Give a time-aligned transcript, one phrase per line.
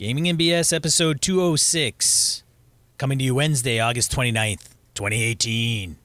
[0.00, 2.42] Gaming and BS episode 206.
[2.96, 5.98] Coming to you Wednesday, August 29th, 2018.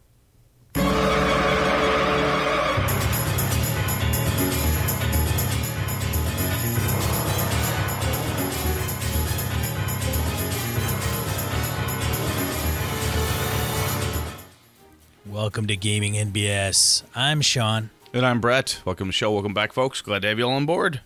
[15.26, 17.04] Welcome to Gaming and BS.
[17.16, 17.92] I'm Sean.
[18.14, 18.82] And I'm Brett.
[18.84, 19.32] Welcome to the show.
[19.32, 20.02] Welcome back, folks.
[20.02, 21.00] Glad to have you all on board.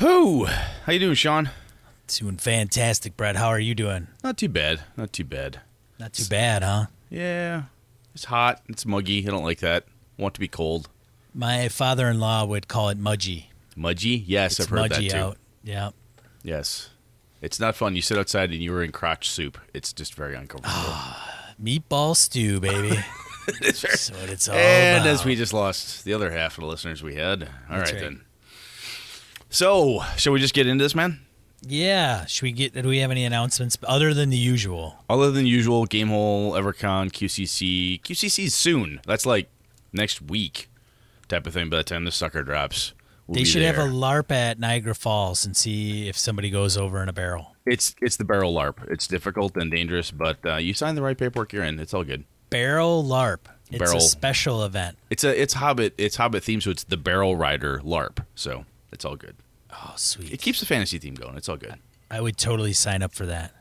[0.00, 0.46] Who?
[0.46, 1.50] How you doing, Sean?
[2.08, 3.36] Doing fantastic, Brett.
[3.36, 4.08] How are you doing?
[4.24, 4.80] Not too bad.
[4.96, 5.60] Not too bad.
[5.98, 6.86] Not too bad, huh?
[7.10, 7.64] Yeah.
[8.14, 8.62] It's hot.
[8.68, 9.26] It's muggy.
[9.26, 9.84] I don't like that.
[10.18, 10.88] I want to be cold.
[11.34, 13.46] My father-in-law would call it mudgy.
[13.76, 14.24] Mudgy?
[14.26, 15.16] Yes, It's I've heard that too.
[15.16, 15.38] out.
[15.62, 15.90] Yeah.
[16.42, 16.90] Yes.
[17.42, 17.94] It's not fun.
[17.94, 19.58] You sit outside and you are in crotch soup.
[19.72, 20.74] It's just very uncomfortable.
[20.76, 22.98] Ah, meatball stew, baby.
[23.60, 25.12] it's very- That's what it's all and about.
[25.14, 27.44] as we just lost the other half of the listeners we had.
[27.70, 28.00] All right, right.
[28.00, 28.22] then.
[29.50, 31.20] So, shall we just get into this, man?
[31.62, 32.24] yeah.
[32.26, 32.72] Should we get?
[32.72, 35.04] Do we have any announcements other than the usual?
[35.10, 38.00] Other than usual, Gamehole, EverCon, QCC.
[38.00, 39.00] QCC's soon.
[39.06, 39.50] That's like
[39.92, 40.70] next week
[41.28, 42.94] type of thing by the time the sucker drops.
[43.26, 43.82] We'll they should have a.
[43.82, 47.54] LARP at Niagara Falls and see if somebody goes over in a barrel.
[47.66, 48.90] It's it's the barrel LARP.
[48.90, 51.78] It's difficult and dangerous, but uh, you sign the right paperwork, you're in.
[51.78, 52.24] It's all good.
[52.50, 53.40] Barrel LARP.
[53.70, 53.98] It's Barrel.
[53.98, 54.96] a special event.
[55.10, 58.24] It's a it's Hobbit it's Hobbit themed, so it's the Barrel Rider LARP.
[58.34, 59.36] So it's all good.
[59.72, 60.32] Oh, sweet.
[60.32, 61.36] It keeps the fantasy theme going.
[61.36, 61.74] It's all good.
[62.10, 63.54] I would totally sign up for that.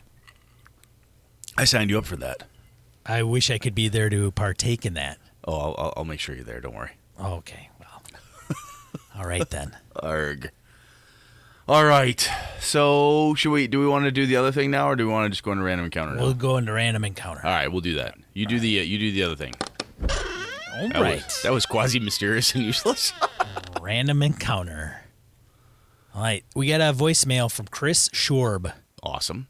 [1.57, 2.43] I signed you up for that.
[3.05, 5.17] I wish I could be there to partake in that.
[5.45, 6.61] Oh, I'll, I'll, I'll make sure you're there.
[6.61, 6.91] Don't worry.
[7.19, 8.01] Okay, well.
[9.17, 9.75] All right then.
[9.97, 10.51] Arg.
[11.67, 12.27] All right.
[12.59, 13.67] So should we?
[13.67, 15.44] Do we want to do the other thing now, or do we want to just
[15.44, 16.21] go into random encounter now?
[16.21, 17.41] We'll go into random encounter.
[17.45, 18.16] All right, we'll do that.
[18.33, 19.53] You do the uh, you do the other thing.
[20.01, 21.23] All That right.
[21.23, 23.11] was, that was quasi mysterious and useless.
[23.81, 25.01] Random encounter.
[26.15, 26.43] All right.
[26.55, 28.73] We got a voicemail from Chris Schorb.
[29.03, 29.47] awesome.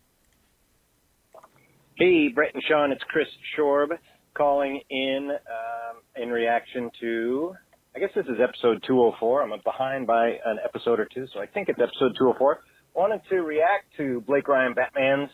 [1.97, 3.89] Hey, Brett and Sean, it's Chris Schorb
[4.33, 7.53] calling in um, in reaction to,
[7.95, 9.43] I guess this is episode 204.
[9.43, 12.59] I'm behind by an episode or two, so I think it's episode 204.
[12.95, 15.29] Wanted to react to Blake Ryan Batman's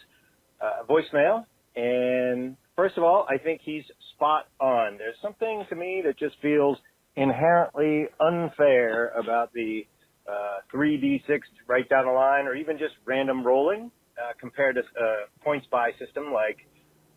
[0.60, 1.46] uh, voicemail,
[1.76, 3.84] and first of all, I think he's
[4.16, 4.98] spot on.
[4.98, 6.78] There's something to me that just feels
[7.16, 9.86] inherently unfair about the
[10.30, 15.44] uh, 3d6 right down the line, or even just random rolling uh, compared to a
[15.44, 16.58] points buy system like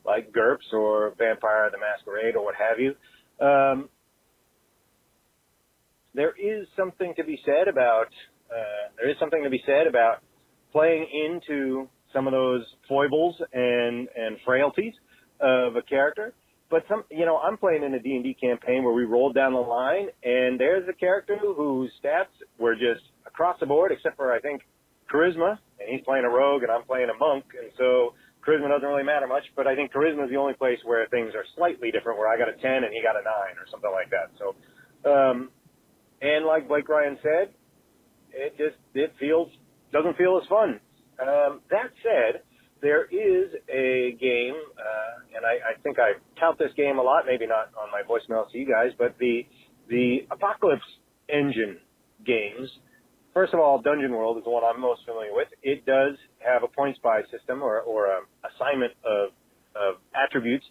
[0.04, 2.94] like GURPS or Vampire the Masquerade or what have you.
[3.44, 3.88] Um,
[6.14, 8.08] there is something to be said about
[8.50, 10.22] uh, there is something to be said about
[10.72, 14.94] playing into some of those foibles and and frailties
[15.40, 16.34] of a character.
[16.70, 19.58] But some, you know, I'm playing in a D&D campaign where we rolled down the
[19.58, 24.40] line, and there's a character whose stats were just across the board, except for I
[24.40, 24.62] think
[25.12, 28.14] charisma, and he's playing a rogue, and I'm playing a monk, and so
[28.46, 29.44] charisma doesn't really matter much.
[29.56, 32.36] But I think charisma is the only place where things are slightly different, where I
[32.36, 34.28] got a 10 and he got a 9 or something like that.
[34.36, 34.54] So,
[35.08, 35.50] um,
[36.20, 37.54] and like Blake Ryan said,
[38.32, 39.48] it just it feels
[39.92, 40.80] doesn't feel as fun.
[41.20, 42.42] Um, that said,
[42.80, 47.24] there is a game, uh, and I, I think I tout this game a lot.
[47.26, 49.46] Maybe not on my voicemail to you guys, but the
[49.88, 50.82] the Apocalypse
[51.28, 51.78] Engine
[52.24, 52.68] games.
[53.34, 55.48] First of all, Dungeon World is the one I'm most familiar with.
[55.62, 58.20] It does have a points buy system or or a
[58.54, 59.30] assignment of
[59.74, 60.64] of attributes,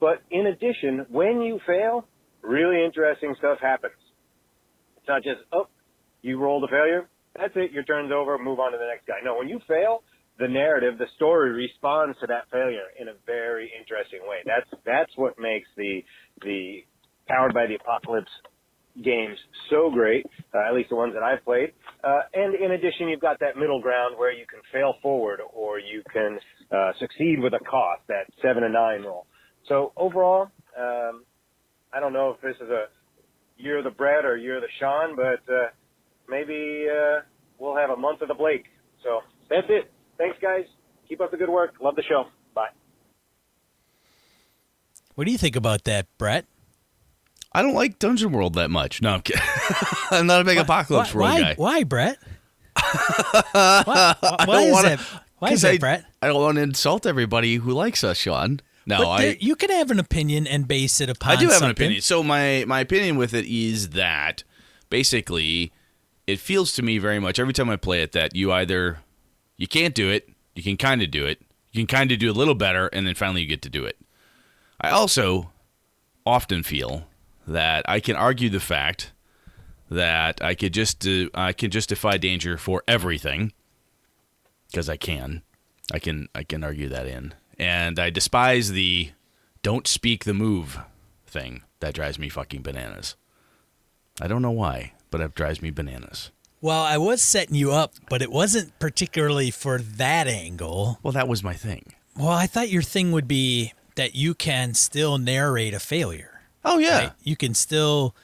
[0.00, 2.06] but in addition, when you fail,
[2.42, 3.94] really interesting stuff happens.
[4.96, 5.68] It's not just oh,
[6.22, 7.08] you rolled a failure.
[7.36, 7.72] That's it.
[7.72, 8.36] Your turn's over.
[8.38, 9.24] Move on to the next guy.
[9.24, 10.02] No, when you fail,
[10.38, 14.38] the narrative, the story responds to that failure in a very interesting way.
[14.44, 16.04] That's that's what makes the
[16.42, 16.84] the
[17.28, 18.30] powered by the apocalypse
[19.02, 19.38] games
[19.70, 20.26] so great.
[20.54, 21.72] Uh, at least the ones that I've played.
[22.04, 25.78] Uh, and in addition, you've got that middle ground where you can fail forward or
[25.78, 26.38] you can
[26.70, 28.02] uh, succeed with a cost.
[28.08, 29.26] That seven and nine roll.
[29.68, 31.24] So overall, um,
[31.92, 32.86] I don't know if this is a
[33.56, 35.68] year of the Brett or year of the Sean, but uh,
[36.28, 37.20] maybe uh,
[37.58, 38.64] we'll have a month of the Blake.
[39.02, 39.90] So that's it.
[40.22, 40.64] Thanks, guys.
[41.08, 41.74] Keep up the good work.
[41.80, 42.26] Love the show.
[42.54, 42.68] Bye.
[45.16, 46.46] What do you think about that, Brett?
[47.52, 49.02] I don't like Dungeon World that much.
[49.02, 49.42] No, I'm kidding.
[50.12, 51.54] I'm not a big apocalypse why, world why, guy.
[51.56, 52.18] Why, Brett?
[53.52, 55.00] why why don't is wanna- that?
[55.40, 56.04] Why is 'cause that, I, Brett?
[56.22, 58.60] I don't want to insult everybody who likes us, Sean.
[58.86, 61.32] No, But I there- you can have an opinion and base it upon.
[61.32, 62.00] I do have an opinion.
[62.00, 64.44] So my my opinion with it is that
[64.88, 65.72] basically
[66.28, 69.00] it feels to me very much every time I play it that you either
[69.62, 72.28] you can't do it, you can kind of do it, you can kind of do
[72.28, 73.96] a little better, and then finally you get to do it.
[74.80, 75.52] I also
[76.26, 77.06] often feel
[77.46, 79.12] that I can argue the fact
[79.88, 83.52] that I could just I can justify danger for everything,
[84.66, 85.42] because I can.
[85.92, 87.32] I can I can argue that in.
[87.56, 89.12] And I despise the
[89.62, 90.80] don't speak the move
[91.24, 91.62] thing.
[91.78, 93.14] That drives me fucking bananas.
[94.20, 96.32] I don't know why, but it drives me bananas.
[96.62, 101.00] Well, I was setting you up, but it wasn't particularly for that angle.
[101.02, 101.92] Well, that was my thing.
[102.16, 106.40] Well, I thought your thing would be that you can still narrate a failure.
[106.64, 106.98] Oh yeah.
[106.98, 107.12] right?
[107.22, 108.14] You can still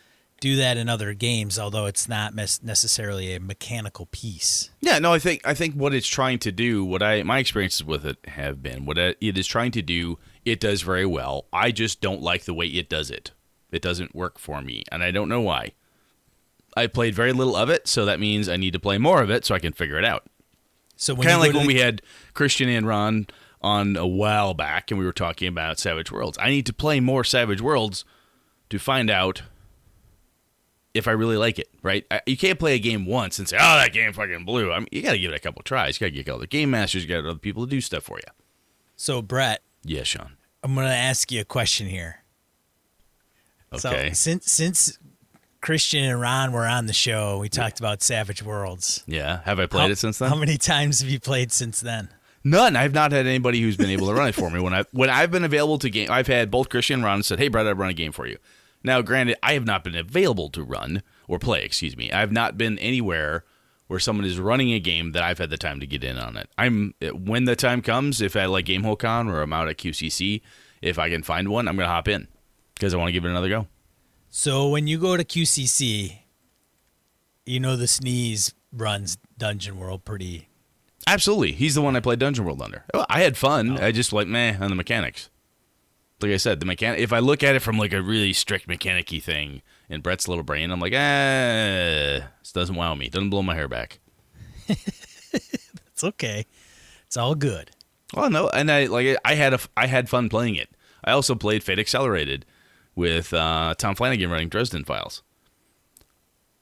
[0.41, 4.71] do that in other games, although it's not mes- necessarily a mechanical piece.
[4.81, 7.85] Yeah, no, I think I think what it's trying to do, what I my experiences
[7.85, 11.47] with it have been, what it is trying to do, it does very well.
[11.53, 13.33] I just don't like the way it does it.
[13.73, 15.73] It doesn't work for me, and I don't know why.
[16.79, 19.31] I played very little of it, so that means I need to play more of
[19.31, 20.27] it so I can figure it out.
[20.97, 22.03] So when Kind of like when the- we had
[22.35, 23.27] Christian and Ron
[23.61, 26.39] on a while back, and we were talking about Savage Worlds.
[26.41, 28.05] I need to play more Savage Worlds
[28.71, 29.43] to find out
[30.95, 31.69] if I really like it.
[31.83, 32.05] Right?
[32.11, 34.79] I, you can't play a game once and say, "Oh, that game fucking blew." I
[34.79, 36.01] mean, you got to give it a couple tries.
[36.01, 38.19] You got to get other game masters, you got other people to do stuff for
[38.19, 38.33] you.
[38.97, 40.37] so Brett, Yeah, Sean.
[40.63, 42.23] I'm going to ask you a question here.
[43.73, 44.09] Okay.
[44.11, 44.99] So since since
[45.61, 49.03] Christian and Ron were on the show, we talked about Savage Worlds.
[49.07, 49.41] yeah.
[49.45, 50.29] Have I played How- it since then?
[50.29, 52.09] How many times have you played since then?
[52.45, 52.77] None.
[52.77, 54.61] I've not had anybody who's been able to run it for me.
[54.61, 57.39] When I when I've been available to game, I've had both Christian and Ron said,
[57.41, 58.39] "Hey, Brett, I'd run a game for you."
[58.85, 61.65] Now, granted, I have not been available to run or play.
[61.65, 62.13] Excuse me.
[62.13, 63.45] I've not been anywhere
[63.89, 66.37] where someone is running a game that I've had the time to get in on
[66.37, 66.49] it.
[66.57, 70.41] I'm when the time comes, if I like Gamehole Con or I'm out at QCC,
[70.81, 72.29] if I can find one, I'm gonna hop in
[72.75, 73.67] because I want to give it another go.
[74.39, 76.19] So when you go to QCC,
[77.45, 80.49] you know the sneeze runs Dungeon World pretty.
[81.09, 81.51] Absolutely.
[81.51, 82.85] He's the one I played Dungeon World under.
[82.95, 83.81] Oh, I had fun.
[83.81, 85.29] I just like meh on the mechanics.
[86.23, 87.01] Like I said, the mechanic.
[87.01, 90.45] If I look at it from like a really strict mechanicy thing in Brett's little
[90.45, 93.09] brain, I'm like, eh, this doesn't wow me.
[93.09, 93.99] Doesn't blow my hair back.
[94.69, 96.47] It's okay.
[97.09, 97.73] It's all good.
[98.15, 100.69] Well, no, and I like I had a I had fun playing it.
[101.03, 102.47] I also played Fate Accelerated
[102.99, 105.23] with uh, Tom Flanagan running Dresden Files.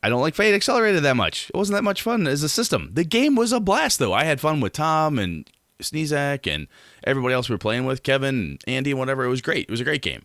[0.03, 1.49] I don't like Fate Accelerated that much.
[1.49, 2.91] It wasn't that much fun as a system.
[2.93, 4.13] The game was a blast though.
[4.13, 5.51] I had fun with Tom and
[5.81, 6.69] Sneezak and
[7.05, 9.25] everybody else we were playing with, Kevin, and Andy, and whatever.
[9.25, 9.63] It was great.
[9.65, 10.23] It was a great game.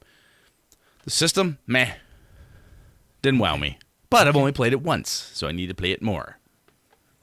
[1.06, 1.94] The system, meh,
[3.22, 3.80] didn't wow me.
[4.10, 6.38] But I've only played it once, so I need to play it more.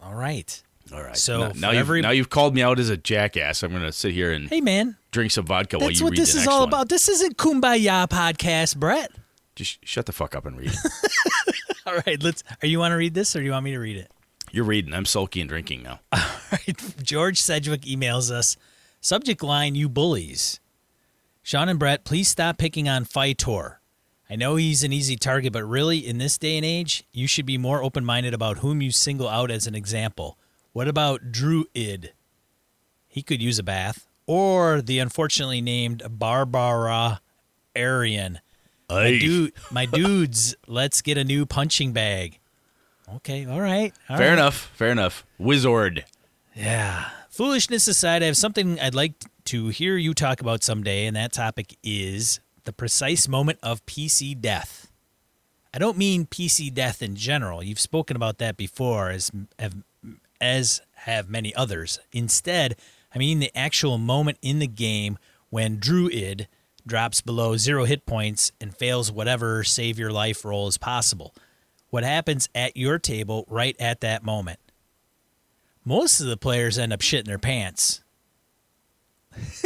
[0.03, 0.63] All right.
[0.93, 1.17] All right.
[1.17, 3.63] So now, now, you've, every- now you've called me out as a jackass.
[3.63, 6.13] I'm going to sit here and Hey man, drink some vodka while that's you what
[6.13, 6.69] read this the is all one.
[6.69, 6.89] about.
[6.89, 9.11] This isn't Kumbaya podcast, Brett.
[9.55, 10.71] Just shut the fuck up and read.
[10.73, 11.55] it.
[11.87, 12.45] All right, let's.
[12.63, 14.11] Are you want to read this, or do you want me to read it?
[14.53, 14.95] You're reading.
[14.95, 16.01] I'm sulky and drinking now.
[16.13, 16.21] All
[16.53, 17.03] right.
[17.03, 18.57] George Sedgwick emails us.
[19.01, 20.61] Subject line: You bullies.
[21.43, 23.81] Sean and Brett, please stop picking on Fightor.
[24.31, 27.47] I know he's an easy target, but really, in this day and age, you should
[27.47, 30.38] be more open minded about whom you single out as an example.
[30.79, 32.13] What about Druid?
[33.09, 34.07] He could use a bath.
[34.29, 37.21] Or the unfortunately named Barbara
[37.75, 38.39] Arian.
[38.89, 42.39] My, dude, my dudes, let's get a new punching bag.
[43.17, 43.93] Okay, all right.
[44.09, 44.35] all Fair right.
[44.35, 44.71] enough.
[44.77, 45.27] Fair enough.
[45.37, 46.05] Wizard.
[46.55, 47.07] Yeah.
[47.29, 49.15] Foolishness aside, I have something I'd like
[49.47, 54.41] to hear you talk about someday, and that topic is the precise moment of PC
[54.41, 54.93] death.
[55.75, 57.65] I don't mean PC death in general.
[57.65, 59.75] You've spoken about that before, as have,
[60.41, 61.99] as have many others.
[62.13, 62.77] Instead,
[63.15, 65.19] I mean the actual moment in the game
[65.51, 66.49] when Druid
[66.87, 71.35] drops below zero hit points and fails whatever save your life roll is possible.
[71.91, 74.59] What happens at your table right at that moment?
[75.89, 78.03] most of the players end up shitting their pants.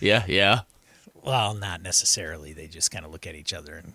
[0.00, 0.60] Yeah, yeah.
[1.22, 2.52] Well, not necessarily.
[2.52, 3.92] They just kind of look at each other, and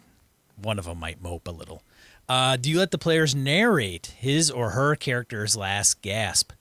[0.55, 1.81] one of them might mope a little.
[2.29, 6.51] Uh, do you let the players narrate his or her character's last gasp?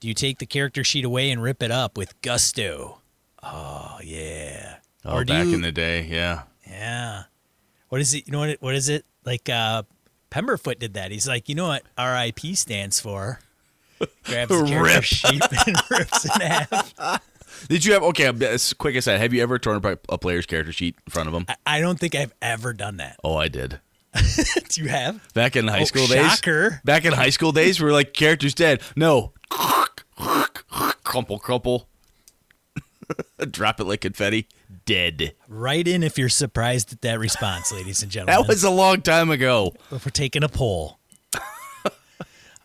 [0.00, 3.00] Do you take the character sheet away and rip it up with gusto?
[3.42, 4.76] Oh yeah.
[5.04, 6.42] Oh, or back you, in the day, yeah.
[6.66, 7.24] yeah.
[7.88, 8.26] What is it?
[8.26, 8.48] You know what?
[8.50, 9.04] It, what is it?
[9.24, 9.82] Like uh,
[10.30, 11.10] Pemberfoot did that.
[11.10, 12.54] He's like, you know what R.I.P.
[12.54, 13.40] stands for?
[14.24, 15.04] Grabs the Rip.
[15.04, 17.22] sheet and rips it in half.
[17.68, 18.30] Did you have okay?
[18.46, 21.34] As quick as that, have you ever torn a player's character sheet in front of
[21.34, 21.44] them?
[21.48, 23.16] I- I don't think I've ever done that.
[23.22, 23.80] Oh, I did.
[24.68, 25.32] Do you have?
[25.34, 26.30] Back in high Oh, school days.
[26.30, 26.80] shocker.
[26.84, 28.80] Back in high school days, we were like, character's dead.
[28.96, 29.32] No.
[31.04, 31.88] crumple, crumple.
[33.50, 34.48] Drop it like confetti.
[34.84, 35.34] Dead.
[35.48, 38.40] Write in if you're surprised at that response, ladies and gentlemen.
[38.42, 39.72] That was a long time ago.
[39.90, 40.98] if we're taking a poll.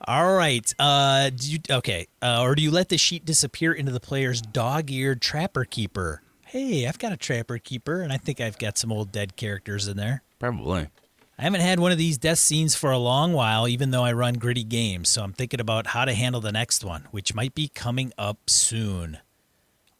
[0.07, 0.71] All right.
[0.77, 2.05] Uh, do you okay?
[2.21, 6.21] Uh, or do you let the sheet disappear into the player's dog-eared trapper keeper?
[6.45, 9.87] Hey, I've got a trapper keeper, and I think I've got some old dead characters
[9.87, 10.21] in there.
[10.37, 10.89] Probably.
[11.37, 14.13] I haven't had one of these death scenes for a long while, even though I
[14.13, 17.53] run gritty games, so I'm thinking about how to handle the next one, which might
[17.53, 19.17] be coming up soon.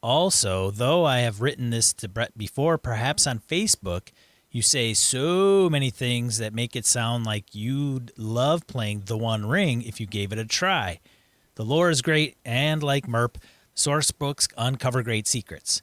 [0.01, 4.13] Also, though I have written this to Brett before, perhaps on Facebook,
[4.50, 9.46] you say so many things that make it sound like you'd love playing The One
[9.46, 11.01] Ring if you gave it a try.
[11.56, 13.38] The lore is great, and like MERP,
[13.74, 15.82] source books uncover great secrets.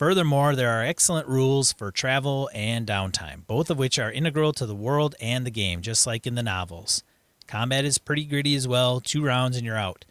[0.00, 4.64] Furthermore, there are excellent rules for travel and downtime, both of which are integral to
[4.64, 7.02] the world and the game, just like in the novels.
[7.46, 10.06] Combat is pretty gritty as well, two rounds and you're out.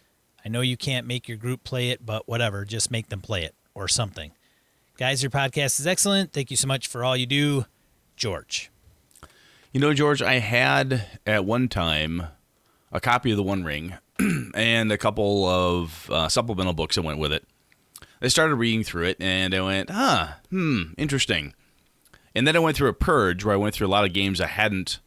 [0.46, 3.44] I know you can't make your group play it, but whatever, just make them play
[3.44, 4.30] it or something.
[4.96, 6.34] Guys, your podcast is excellent.
[6.34, 7.66] Thank you so much for all you do.
[8.16, 8.70] George.
[9.74, 12.28] You know, George, I had at one time
[12.92, 13.96] a copy of The One Ring
[14.54, 17.44] and a couple of uh, supplemental books that went with it.
[18.22, 21.54] I started reading through it and I went, huh, hmm, interesting.
[22.36, 24.40] And then I went through a purge where I went through a lot of games
[24.42, 25.00] I hadn't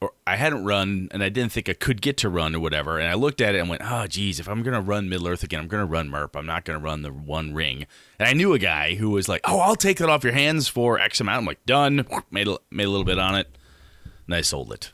[0.00, 2.98] or I hadn't run and I didn't think I could get to run or whatever.
[2.98, 5.28] And I looked at it and went, oh, geez, if I'm going to run Middle
[5.28, 6.36] Earth again, I'm going to run MERP.
[6.36, 7.86] I'm not going to run the One Ring.
[8.18, 10.68] And I knew a guy who was like, oh, I'll take that off your hands
[10.68, 11.40] for X amount.
[11.40, 12.06] I'm like, done.
[12.30, 13.48] Made a, made a little bit on it.
[14.26, 14.92] And I sold it.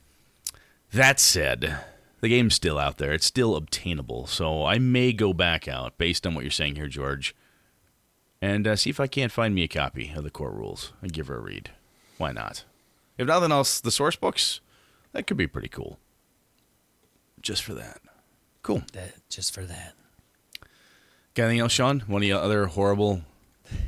[0.93, 1.79] That said,
[2.21, 3.13] the game's still out there.
[3.13, 4.27] It's still obtainable.
[4.27, 7.35] So I may go back out based on what you're saying here, George,
[8.41, 11.13] and uh, see if I can't find me a copy of the core rules and
[11.13, 11.71] give her a read.
[12.19, 12.65] Why not?
[13.19, 14.61] If nothing else, the source books,
[15.13, 15.99] that could be pretty cool.
[17.41, 18.01] Just for that.
[18.63, 18.83] Cool.
[18.93, 19.95] That just for that.
[21.35, 22.01] Got anything else, Sean?
[22.01, 23.23] One of the other horrible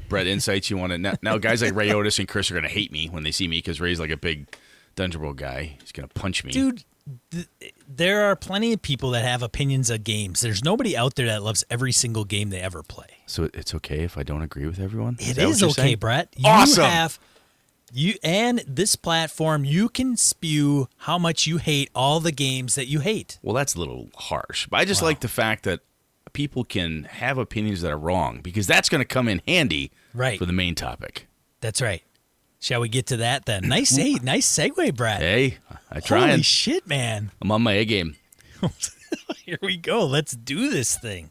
[0.08, 1.38] Brett insights you want to now, now?
[1.38, 3.80] Guys like Ray Otis and Chris are gonna hate me when they see me because
[3.80, 4.48] Ray's like a big
[4.96, 5.76] Dungeon World guy.
[5.80, 6.84] He's gonna punch me, Dude,
[7.30, 7.46] th-
[7.88, 10.40] there are plenty of people that have opinions of games.
[10.40, 13.06] There's nobody out there that loves every single game they ever play.
[13.26, 15.16] So it's okay if I don't agree with everyone.
[15.20, 15.96] It that what is okay, saying?
[15.98, 16.28] Brett.
[16.36, 16.84] You Awesome.
[16.84, 17.18] have
[17.92, 22.86] you and this platform, you can spew how much you hate all the games that
[22.86, 23.38] you hate.
[23.42, 25.80] Well, that's a little harsh, but I just like the fact that
[26.34, 30.38] people can have opinions that are wrong because that's going to come in handy Right.
[30.38, 31.26] for the main topic.
[31.62, 32.02] That's right.
[32.60, 33.68] Shall we get to that then?
[33.68, 35.20] Nice, hey, nice segue, Brett.
[35.20, 35.58] Hey,
[35.90, 36.28] I try.
[36.28, 37.30] Holy shit, man!
[37.40, 38.16] I'm on my A game.
[39.44, 40.04] Here we go.
[40.04, 41.30] Let's do this thing.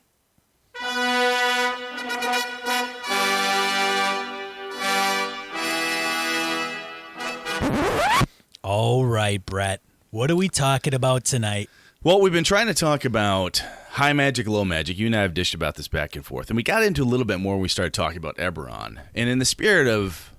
[8.63, 9.81] All right, Brett.
[10.12, 11.69] What are we talking about tonight?
[12.03, 14.98] Well, we've been trying to talk about high magic, low magic.
[14.98, 17.05] You and I have dished about this back and forth, and we got into a
[17.05, 19.00] little bit more when we started talking about Eberron.
[19.13, 20.31] And in the spirit of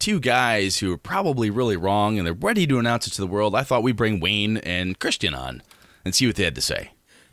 [0.00, 3.26] two guys who are probably really wrong and they're ready to announce it to the
[3.26, 5.62] world, I thought we'd bring Wayne and Christian on
[6.04, 6.90] and see what they had to say.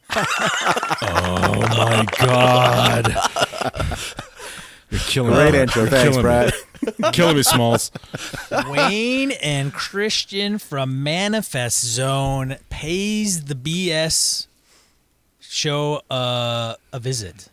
[0.10, 3.14] Oh my God!
[4.90, 5.60] You're killing Great me.
[5.60, 5.82] intro.
[5.82, 6.54] You're Thanks, killing Brad.
[7.00, 7.10] Me.
[7.12, 7.92] killing me, Smalls.
[8.70, 14.48] Wayne and Christian from Manifest Zone pays the BS
[15.42, 17.50] show uh, a visit.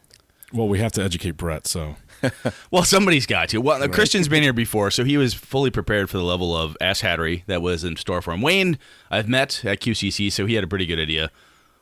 [0.53, 1.97] Well, we have to educate Brett, so
[2.71, 3.59] Well, somebody's got to.
[3.59, 7.01] Well, Christian's been here before, so he was fully prepared for the level of ass
[7.03, 8.43] hattery that was in store for him.
[8.43, 8.79] Wayne,
[9.11, 11.31] I've met at QCC, so he had a pretty good idea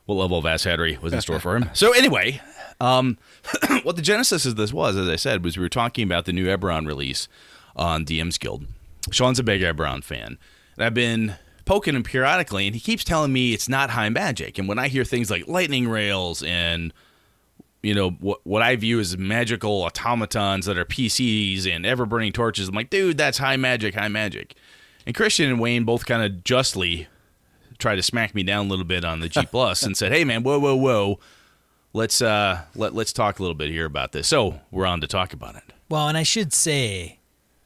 [0.05, 1.69] what level of ass hattery was in store for him.
[1.73, 2.41] So anyway,
[2.79, 3.17] um,
[3.83, 6.33] what the genesis of this was, as I said, was we were talking about the
[6.33, 7.27] new Eberron release
[7.75, 8.65] on DM's Guild.
[9.11, 10.37] Sean's a big Eberron fan,
[10.75, 11.35] and I've been
[11.65, 14.57] poking him periodically, and he keeps telling me it's not high magic.
[14.57, 16.93] And when I hear things like lightning rails and
[17.83, 22.31] you know what what I view as magical automatons that are PCs and ever burning
[22.31, 22.69] torches.
[22.69, 24.55] I'm like, dude, that's high magic, high magic.
[25.05, 27.07] And Christian and Wayne both kind of justly
[27.77, 30.23] tried to smack me down a little bit on the G Plus and said, hey
[30.23, 31.19] man, whoa, whoa, whoa,
[31.91, 34.27] let's uh let let's talk a little bit here about this.
[34.27, 35.63] So we're on to talk about it.
[35.89, 37.19] Well, and I should say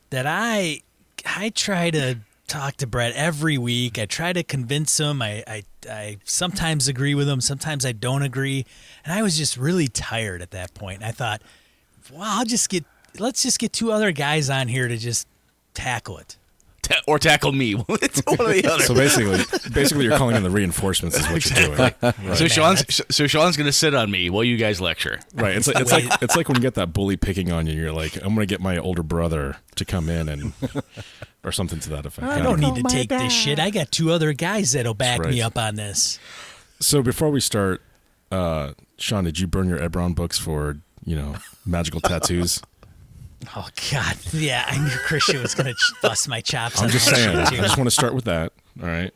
[0.10, 0.82] that I
[1.26, 4.00] I try to talk to Brett every week.
[4.00, 5.22] I try to convince him.
[5.22, 8.66] I, I I sometimes agree with him, sometimes I don't agree.
[9.04, 10.98] And I was just really tired at that point.
[10.98, 11.42] And I thought,
[12.12, 12.86] well, I'll just get
[13.20, 15.28] let's just get two other guys on here to just
[15.74, 16.38] tackle it.
[16.84, 17.76] Ta- or tackle me.
[17.90, 18.84] it's one or the other.
[18.84, 19.38] so basically,
[19.74, 21.94] basically, you're calling in the reinforcements is what you're doing.
[22.02, 22.38] Right.
[22.38, 25.20] so Sean's so Sean's gonna sit on me while you guys lecture.
[25.34, 25.56] Right.
[25.58, 27.74] It's like it's like it's like when you get that bully picking on you.
[27.74, 30.54] You're like, I'm gonna get my older brother to come in and
[31.44, 32.26] or something to that effect.
[32.28, 32.44] I Yeah.
[32.44, 33.60] don't need to take this shit.
[33.60, 36.20] I got two other guys that'll back That's me up on this.
[36.80, 37.82] So before we start,
[38.32, 42.62] uh, Sean, did you burn your Eberron books for you know magical tattoos?
[43.56, 46.82] Oh God, yeah, I knew Christian was gonna bust my chops.
[46.82, 47.38] I'm just that saying.
[47.38, 48.52] I just want to start with that.
[48.82, 49.14] All right.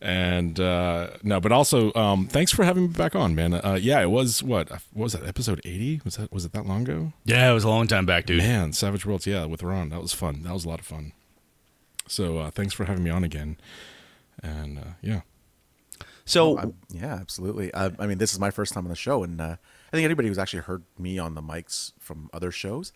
[0.00, 3.54] And uh, no, but also, um, thanks for having me back on, man.
[3.54, 4.68] Uh, yeah, it was what?
[4.70, 5.24] What was that?
[5.26, 6.00] Episode 80?
[6.04, 6.32] Was that?
[6.32, 7.12] Was it that long ago?
[7.24, 8.38] Yeah, it was a long time back, dude.
[8.38, 9.26] Man, Savage Worlds.
[9.26, 10.42] Yeah, with Ron, that was fun.
[10.42, 11.12] That was a lot of fun.
[12.08, 13.58] So uh, thanks for having me on again.
[14.42, 15.20] And uh, yeah,
[16.24, 17.72] So I'm- yeah, absolutely.
[17.72, 19.56] Uh, I mean, this is my first time on the show, and uh,
[19.92, 22.92] I think anybody who's actually heard me on the mics from other shows,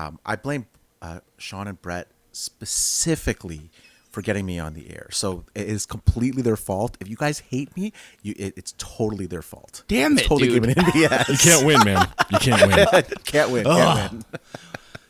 [0.00, 0.66] um, I blame
[1.02, 3.70] uh, Sean and Brett specifically
[4.10, 5.08] for getting me on the air.
[5.12, 6.96] So it is completely their fault.
[7.00, 7.92] If you guys hate me,
[8.22, 9.84] you, it, it's totally their fault.
[9.88, 10.62] Damn It's it, totally dude.
[10.64, 11.28] giving it yes.
[11.28, 12.08] you can't win, man.
[12.30, 12.86] You can't win.
[13.24, 13.64] can't win.
[13.64, 14.24] Can't win.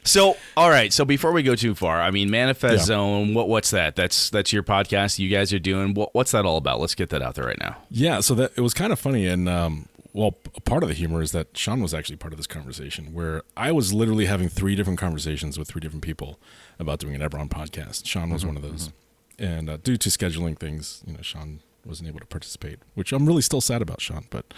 [0.02, 0.92] So, all right.
[0.92, 2.84] So before we go too far, I mean, Manifest Yeah.
[2.84, 3.34] Zone.
[3.34, 3.96] What what's that?
[3.96, 5.18] That's that's your podcast.
[5.18, 5.92] You guys are doing.
[5.94, 6.80] What what's that all about?
[6.80, 7.76] Let's get that out there right now.
[7.90, 10.32] Yeah, so that it was kind of funny, and um, well,
[10.64, 13.70] part of the humor is that Sean was actually part of this conversation where I
[13.72, 16.38] was literally having three different conversations with three different people
[16.78, 18.06] about doing an Eberron podcast.
[18.06, 18.92] Sean was one of those,
[19.38, 23.26] and uh, due to scheduling things, you know, Sean wasn't able to participate, which I'm
[23.26, 24.26] really still sad about, Sean.
[24.30, 24.52] But,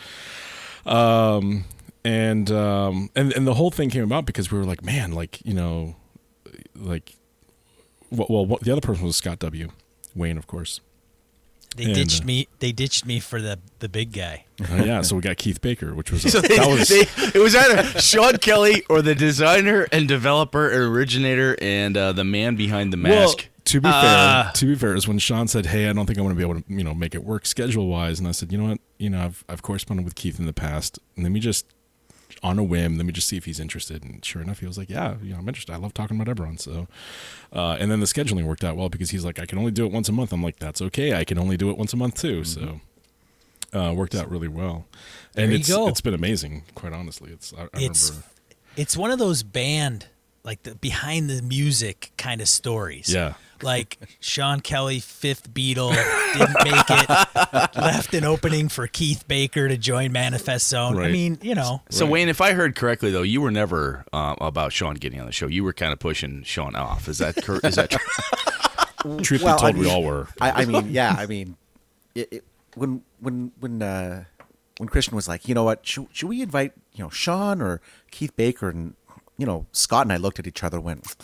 [0.87, 1.65] um,
[2.05, 5.45] and um, and and the whole thing came about because we were like, man, like
[5.45, 5.97] you know,
[6.75, 7.17] like,
[8.11, 9.69] well, well what, the other person was Scott W.
[10.15, 10.81] Wayne, of course.
[11.77, 12.49] They And, ditched uh, me.
[12.59, 14.45] They ditched me for the the big guy.
[14.71, 17.39] Uh, yeah, so we got Keith Baker, which was a, So they, that was they-
[17.39, 22.25] it was either Sean Kelly or the designer and developer and originator and uh, the
[22.25, 23.49] man behind the mask.
[23.67, 26.19] to be Uh, fair, to be fair, is when Sean said, "Hey, I don't think
[26.19, 28.33] I'm going to be able to, you know, make it work schedule wise," and I
[28.33, 28.79] said, "You know what?
[28.99, 30.99] You know, I've I've corresponded with Keith in the past.
[31.17, 31.67] Let me just,
[32.43, 34.77] on a whim, let me just see if he's interested." And sure enough, he was
[34.79, 35.73] like, "Yeah, you know, I'm interested.
[35.73, 36.89] I love talking about Eberron." So,
[37.53, 39.87] uh, and then the scheduling worked out well because he's like, "I can only do
[39.87, 41.15] it once a month." I'm like, "That's okay.
[41.15, 42.81] I can only do it once a month too." So.
[43.75, 44.85] Uh, worked out really well,
[45.35, 45.89] and it's go.
[45.89, 46.63] it's been amazing.
[46.75, 48.27] Quite honestly, it's I, I It's remember.
[48.77, 50.09] it's one of those band
[50.45, 53.09] like the behind the music kind of stories.
[53.09, 53.33] Yeah.
[53.63, 55.93] Like Sean Kelly, fifth Beatle,
[56.33, 60.99] didn't make it, left an opening for Keith Baker to join Manifest Zone.
[60.99, 62.13] I mean, you know, So Right.
[62.13, 65.33] Wayne, if I heard correctly, though, you were never uh, about Sean getting on the
[65.33, 65.47] show.
[65.47, 67.09] You were kind of pushing Sean off.
[67.09, 69.21] Is that cor- is that true?
[69.23, 70.29] Truth Well, be I told, we mean- all were.
[70.41, 71.57] I, I mean, yeah, I mean,
[72.15, 74.25] it, it, when when when uh,
[74.79, 77.81] when Christian was like, you know what, should, should we invite you know Sean or
[78.11, 78.95] Keith Baker and
[79.39, 81.17] you know Scott and I looked at each other, and went,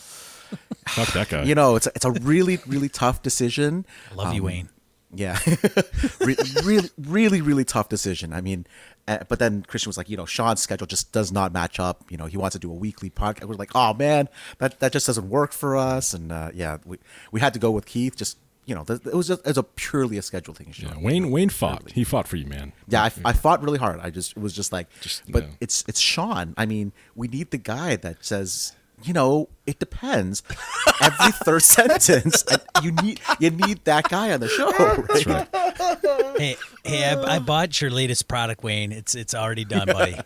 [0.88, 1.42] Fuck that guy.
[1.44, 3.84] you know, it's a, it's a really really tough decision.
[4.10, 4.68] I love you, Um, Wayne.
[5.14, 5.38] Yeah,
[6.20, 8.34] Re- really, really, really tough decision.
[8.34, 8.66] I mean,
[9.06, 12.04] uh, but then Christian was like, you know, Sean's schedule just does not match up.
[12.10, 13.44] You know, he wants to do a weekly podcast.
[13.46, 16.12] We're like, oh man, that that just doesn't work for us.
[16.12, 16.98] And uh, yeah, we
[17.32, 18.16] we had to go with Keith.
[18.16, 20.74] Just you know, th- it was just it was a purely a schedule thing.
[20.76, 21.90] Yeah, Wayne Wayne fought.
[21.92, 22.74] He fought for you, man.
[22.86, 24.00] Yeah, I, I fought really hard.
[24.00, 25.48] I just it was just like, Just, but yeah.
[25.62, 26.52] it's it's Sean.
[26.58, 30.42] I mean, we need the guy that says, you know, it depends.
[31.00, 32.44] Every third sentence,
[32.82, 34.70] you need you need that guy on the show.
[34.70, 35.06] Right?
[35.08, 36.36] That's right.
[36.38, 38.92] Hey, hey, I, I bought your latest product, Wayne.
[38.92, 40.16] It's it's already done, buddy.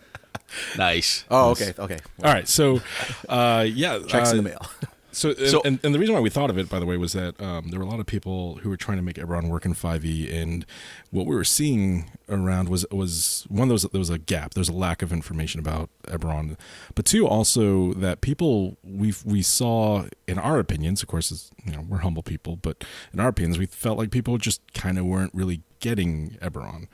[0.76, 1.24] nice.
[1.30, 1.98] Oh, okay, okay.
[2.22, 2.80] All right, so
[3.28, 4.66] uh, yeah, Checks uh, in the mail.
[5.12, 6.96] So, and, So- and, and the reason why we thought of it, by the way,
[6.96, 9.48] was that um, there were a lot of people who were trying to make Eberron
[9.48, 10.64] work in 5e, and
[11.10, 14.60] what we were seeing around was was one there was there was a gap, there
[14.60, 16.56] was a lack of information about Eberron,
[16.94, 21.72] but two also that people we we saw in our opinions, of course, is, you
[21.72, 25.04] know we're humble people, but in our opinions, we felt like people just kind of
[25.04, 26.86] weren't really getting Eberron.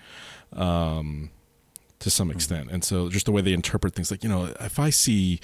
[0.52, 1.30] Um,
[2.00, 2.70] to some extent.
[2.70, 5.40] And so just the way they interpret things, like, you know, if I see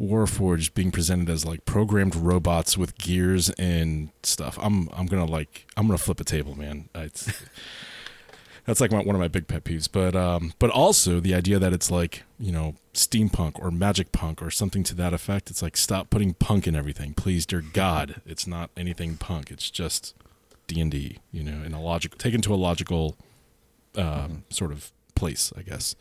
[0.00, 5.66] Warforged being presented as like programmed robots with gears and stuff, I'm I'm gonna like
[5.76, 6.88] I'm gonna flip a table, man.
[6.94, 7.30] It's,
[8.64, 9.88] that's like my, one of my big pet peeves.
[9.90, 14.42] But um, but also the idea that it's like you know steampunk or magic punk
[14.42, 15.50] or something to that effect.
[15.50, 18.22] It's like stop putting punk in everything, please, dear God.
[18.24, 19.50] It's not anything punk.
[19.50, 20.14] It's just
[20.66, 23.16] D and D, you know, in a logical taken to a logical
[23.96, 25.94] um, sort of place, I guess.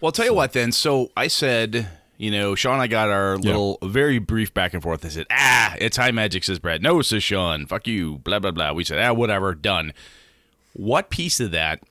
[0.00, 0.72] Well, I'll tell you what then.
[0.72, 1.88] So I said,
[2.20, 5.06] you know, Sean and I got our little very brief back and forth.
[5.06, 6.82] I said, ah, it's high magic, says Brad.
[6.82, 7.64] No, says Sean.
[7.64, 8.18] Fuck you.
[8.18, 8.74] Blah, blah, blah.
[8.74, 9.54] We said, ah, whatever.
[9.54, 9.94] Done.
[10.74, 11.82] What piece of that,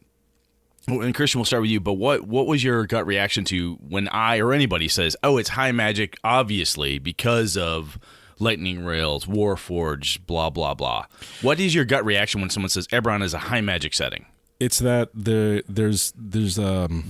[0.87, 4.07] and Christian, we'll start with you, but what, what was your gut reaction to when
[4.09, 7.97] I or anybody says, oh, it's high magic, obviously, because of
[8.37, 11.05] lightning rails, Warforged, blah, blah, blah.
[11.41, 14.27] What is your gut reaction when someone says Eberron is a high magic setting?
[14.59, 17.05] it's that the there's there's um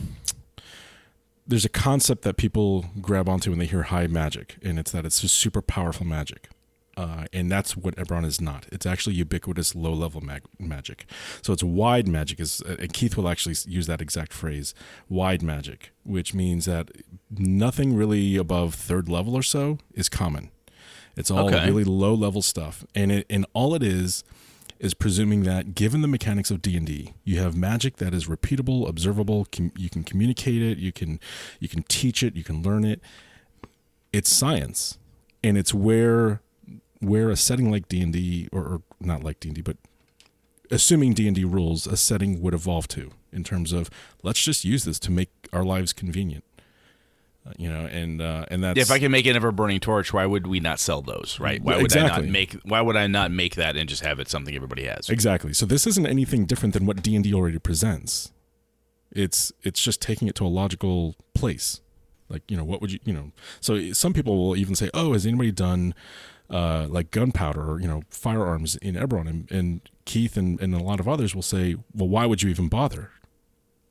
[1.49, 5.05] there's a concept that people grab onto when they hear high magic, and it's that
[5.05, 6.49] it's just super powerful magic.
[6.95, 8.65] Uh, and that's what Eberron is not.
[8.73, 11.05] It's actually ubiquitous low level mag- magic.
[11.41, 12.39] So it's wide magic.
[12.41, 14.73] Is uh, and Keith will actually use that exact phrase,
[15.07, 16.91] wide magic, which means that
[17.31, 20.51] nothing really above third level or so is common.
[21.15, 21.65] It's all Okay.
[21.65, 24.23] really low level stuff, and it and all it is
[24.79, 29.45] is presuming that given the mechanics of D&D, you have magic that is repeatable, observable,
[29.51, 31.19] com- you can communicate it, you can
[31.59, 33.01] you can teach it, you can learn it.
[34.13, 34.97] It's science.
[35.43, 36.41] And it's where
[36.99, 39.77] where a setting like D and D, or not like D and D, but
[40.71, 43.89] assuming D and D rules, a setting would evolve to in terms of
[44.23, 46.43] let's just use this to make our lives convenient.
[47.57, 50.25] You know, and uh, and that's if I can make an ever burning torch, why
[50.25, 51.37] would we not sell those?
[51.39, 51.61] Right?
[51.61, 52.53] Why would I not make?
[52.63, 55.09] Why would I not make that and just have it something everybody has?
[55.09, 55.53] Exactly.
[55.53, 58.31] So this isn't anything different than what D and D already presents.
[59.11, 61.81] It's it's just taking it to a logical place.
[62.29, 63.31] Like you know, what would you you know?
[63.59, 65.95] So some people will even say, "Oh, has anybody done
[66.49, 70.83] uh, like gunpowder or you know firearms in Eberron?" And, and Keith and, and a
[70.83, 73.11] lot of others will say, "Well, why would you even bother?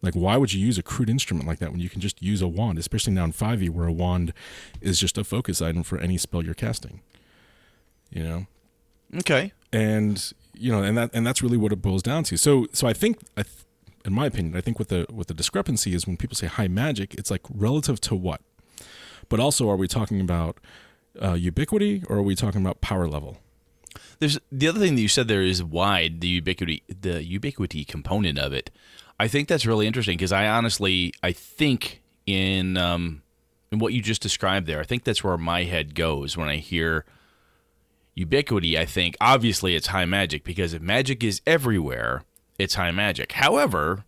[0.00, 2.40] Like, why would you use a crude instrument like that when you can just use
[2.40, 4.32] a wand, especially now in 5e where a wand
[4.80, 7.00] is just a focus item for any spell you're casting?
[8.10, 8.46] You know,
[9.18, 9.52] Okay.
[9.72, 12.36] and you know, and that and that's really what it boils down to.
[12.36, 13.54] So, so I think, I th-
[14.04, 16.68] in my opinion, I think what the what the discrepancy is when people say high
[16.68, 18.40] magic, it's like relative to what,
[19.28, 20.58] but also are we talking about
[21.20, 23.38] uh, ubiquity or are we talking about power level?
[24.20, 28.38] There's the other thing that you said there is wide the ubiquity the ubiquity component
[28.38, 28.70] of it.
[29.20, 33.22] I think that's really interesting because I honestly I think in um,
[33.72, 36.56] in what you just described there, I think that's where my head goes when I
[36.56, 37.04] hear
[38.14, 38.78] ubiquity.
[38.78, 42.22] I think obviously it's high magic because if magic is everywhere,
[42.58, 43.32] it's high magic.
[43.32, 44.04] However,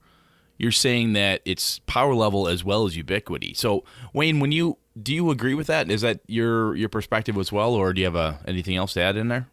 [0.59, 3.55] you're saying that it's power level as well as ubiquity.
[3.55, 5.91] So Wayne, when you do you agree with that?
[5.91, 9.01] Is that your your perspective as well, or do you have a, anything else to
[9.01, 9.49] add in there?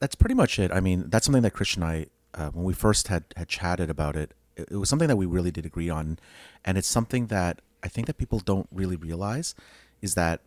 [0.00, 0.70] that's pretty much it.
[0.72, 3.90] I mean, that's something that Christian and I, uh, when we first had had chatted
[3.90, 6.18] about it, it was something that we really did agree on,
[6.64, 9.54] and it's something that I think that people don't really realize
[10.02, 10.40] is that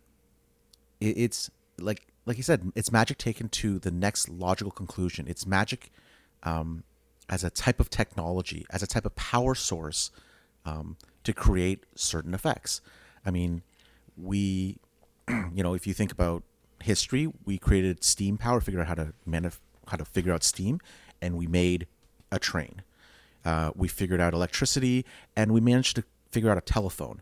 [1.00, 5.26] it, it's like like you said, it's magic taken to the next logical conclusion.
[5.26, 5.90] It's magic
[6.44, 6.84] um,
[7.28, 10.10] as a type of technology, as a type of power source
[10.64, 12.80] um, to create certain effects.
[13.24, 13.62] I mean,
[14.16, 14.78] we,
[15.28, 16.42] you know, if you think about
[16.82, 20.80] history, we created steam power, figured out how to manif- how to figure out steam,
[21.20, 21.86] and we made
[22.30, 22.82] a train.
[23.44, 25.04] Uh, we figured out electricity,
[25.36, 27.20] and we managed to figure out a telephone.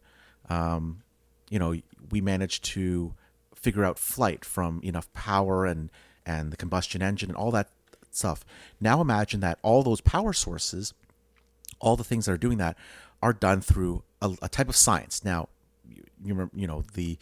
[0.48, 1.02] Um,
[1.48, 1.74] you know,
[2.10, 3.14] we managed to
[3.54, 5.90] figure out flight from enough power and
[6.26, 7.70] and the combustion engine and all that
[8.10, 8.44] stuff.
[8.80, 10.94] Now imagine that all those power sources,
[11.80, 12.76] all the things that are doing that,
[13.22, 15.24] are done through a, a type of science.
[15.24, 15.48] Now,
[15.88, 17.18] you, you you know, the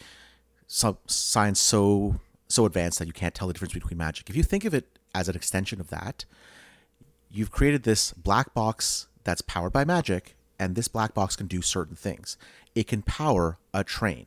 [0.66, 4.30] science so so advanced that you can't tell the difference between magic.
[4.30, 6.24] If you think of it as an extension of that,
[7.30, 11.62] you've created this black box that's powered by magic, and this black box can do
[11.62, 12.36] certain things.
[12.74, 14.26] It can power a train.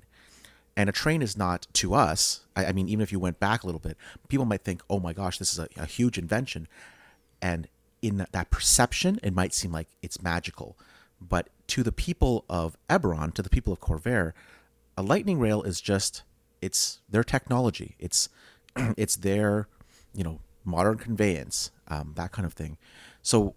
[0.78, 2.42] And a train is not to us.
[2.56, 3.98] I, I mean, even if you went back a little bit,
[4.30, 6.68] people might think, "Oh my gosh, this is a, a huge invention,"
[7.42, 7.68] and
[8.02, 10.78] in that perception, it might seem like it's magical.
[11.20, 14.34] But to the people of Eberron, to the people of Khorvaire,
[14.98, 16.24] a lightning rail is just
[16.62, 17.96] it's their technology.
[18.00, 18.30] It's
[18.76, 19.68] it's their
[20.14, 22.78] you know modern conveyance, um, that kind of thing.
[23.22, 23.56] So,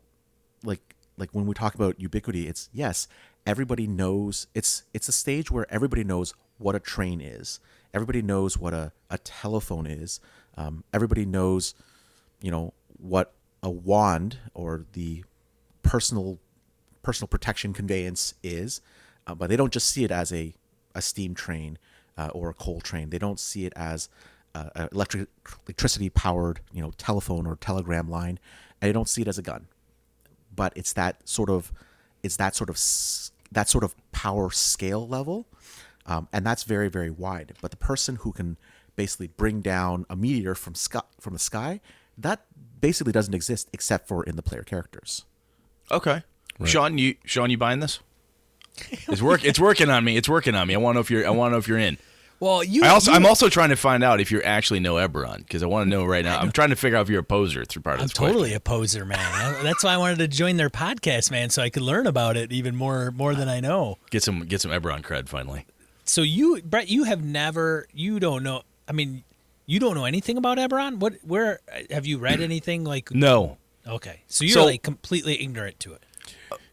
[0.63, 3.09] like like when we talk about ubiquity, it's yes,
[3.47, 4.47] everybody knows.
[4.55, 7.61] It's it's a stage where everybody knows what a train is.
[7.93, 10.21] Everybody knows what a, a telephone is.
[10.57, 11.75] Um, everybody knows,
[12.41, 15.25] you know, what a wand or the
[15.83, 16.39] personal
[17.03, 18.81] personal protection conveyance is,
[19.27, 20.55] uh, but they don't just see it as a,
[20.95, 21.79] a steam train
[22.17, 23.11] uh, or a coal train.
[23.11, 24.09] They don't see it as
[24.55, 25.29] uh, electric
[25.67, 28.39] electricity powered you know telephone or telegram line,
[28.81, 29.67] and they don't see it as a gun.
[30.55, 31.73] But it's that sort of
[32.23, 32.77] it's that sort of
[33.53, 35.47] that sort of power scale level,
[36.07, 37.55] um, and that's very very wide.
[37.61, 38.57] But the person who can
[38.97, 41.81] basically bring down a meteor from sky from the sky,
[42.17, 42.47] that
[42.81, 45.25] basically doesn't exist except for in the player characters.
[45.91, 46.23] Okay.
[46.65, 47.99] Sean, you Sean, you buying this?
[49.09, 49.45] It's work.
[49.45, 50.17] It's working on me.
[50.17, 50.75] It's working on me.
[50.75, 51.27] I want to know if you're.
[51.27, 51.99] I want to know if you're in.
[52.45, 52.85] Well, you.
[52.85, 53.11] I also.
[53.11, 55.87] you- I'm also trying to find out if you actually know Eberron because I want
[55.87, 56.39] to know right now.
[56.39, 58.13] I'm trying to figure out if you're a poser through part of I'm this.
[58.15, 58.35] question.
[58.35, 59.63] totally a poser, man.
[59.63, 62.53] That's why I wanted to join their podcast, man, so I could learn about it
[62.53, 63.97] even more more than I know.
[64.11, 65.65] get some get some Eberron cred finally.
[66.05, 68.61] So you, Brett, you have never, you don't know.
[68.87, 69.25] I mean,
[69.65, 70.99] you don't know anything about Eberron.
[70.99, 71.15] What?
[71.23, 73.11] Where have you read anything like?
[73.15, 76.03] No, Okay, so you're So- like completely ignorant to it.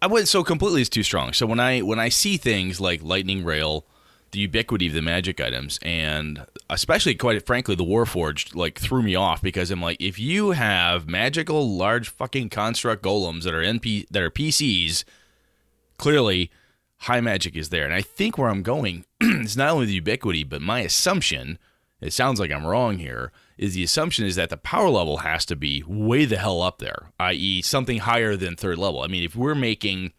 [0.02, 0.28] I wouldn't.
[0.28, 1.32] So completely is too strong.
[1.34, 3.86] So when I when I see things like lightning rail,
[4.32, 9.16] the ubiquity of the magic items, and especially quite frankly the Warforged, like threw me
[9.16, 14.08] off because I'm like, if you have magical large fucking construct golems that are NP
[14.10, 15.04] that are PCs,
[15.98, 16.50] clearly
[17.02, 17.86] high magic is there.
[17.86, 21.58] And I think where I'm going is not only the ubiquity, but my assumption.
[22.00, 23.32] It sounds like I'm wrong here.
[23.58, 26.80] Is the assumption is that the power level has to be way the hell up
[26.80, 29.02] there, i.e., something higher than third level.
[29.02, 30.14] I mean, if we're making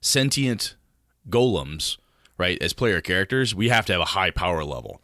[0.00, 0.74] sentient
[1.30, 1.96] golems,
[2.38, 5.00] right, as player characters, we have to have a high power level.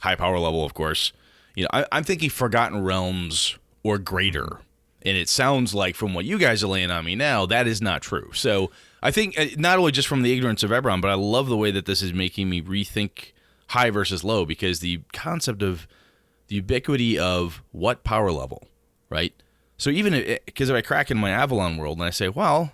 [0.00, 1.12] High power level, of course,
[1.54, 4.60] you know, I, I'm thinking Forgotten Realms or greater,
[5.02, 7.80] and it sounds like from what you guys are laying on me now, that is
[7.80, 8.30] not true.
[8.34, 8.70] So
[9.02, 11.56] I think uh, not only just from the ignorance of Eberron, but I love the
[11.56, 13.32] way that this is making me rethink
[13.68, 15.86] high versus low because the concept of
[16.48, 18.68] the ubiquity of what power level,
[19.08, 19.32] right?
[19.78, 20.12] So even
[20.44, 22.72] because if, if I crack in my Avalon world and I say, well,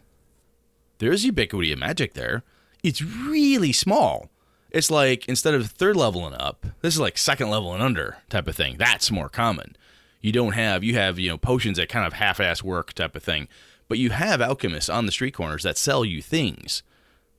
[0.99, 2.43] there's ubiquity of magic there,
[2.83, 4.31] it's really small.
[4.71, 8.19] It's like instead of third level and up, this is like second level and under
[8.31, 8.77] type of thing.
[8.79, 9.77] That's more common.
[10.21, 13.23] You don't have you have you know potions that kind of half-ass work type of
[13.23, 13.49] thing,
[13.89, 16.83] but you have alchemists on the street corners that sell you things.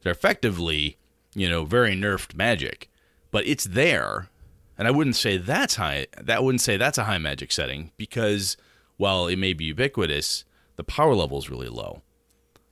[0.01, 0.97] They're effectively
[1.34, 2.89] you know very nerfed magic,
[3.32, 4.29] but it's there,
[4.77, 6.08] and I wouldn't say that's high.
[6.21, 8.58] That wouldn't say that's a high magic setting because
[8.97, 12.03] while it may be ubiquitous, the power level is really low.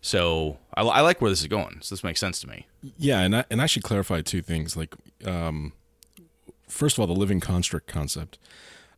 [0.02, 1.78] So I, I, like where this is going.
[1.82, 2.68] So this makes sense to me.
[2.98, 4.76] Yeah, and I, and I should clarify two things.
[4.76, 5.74] Like, um,
[6.68, 8.40] first of all, the living construct concept.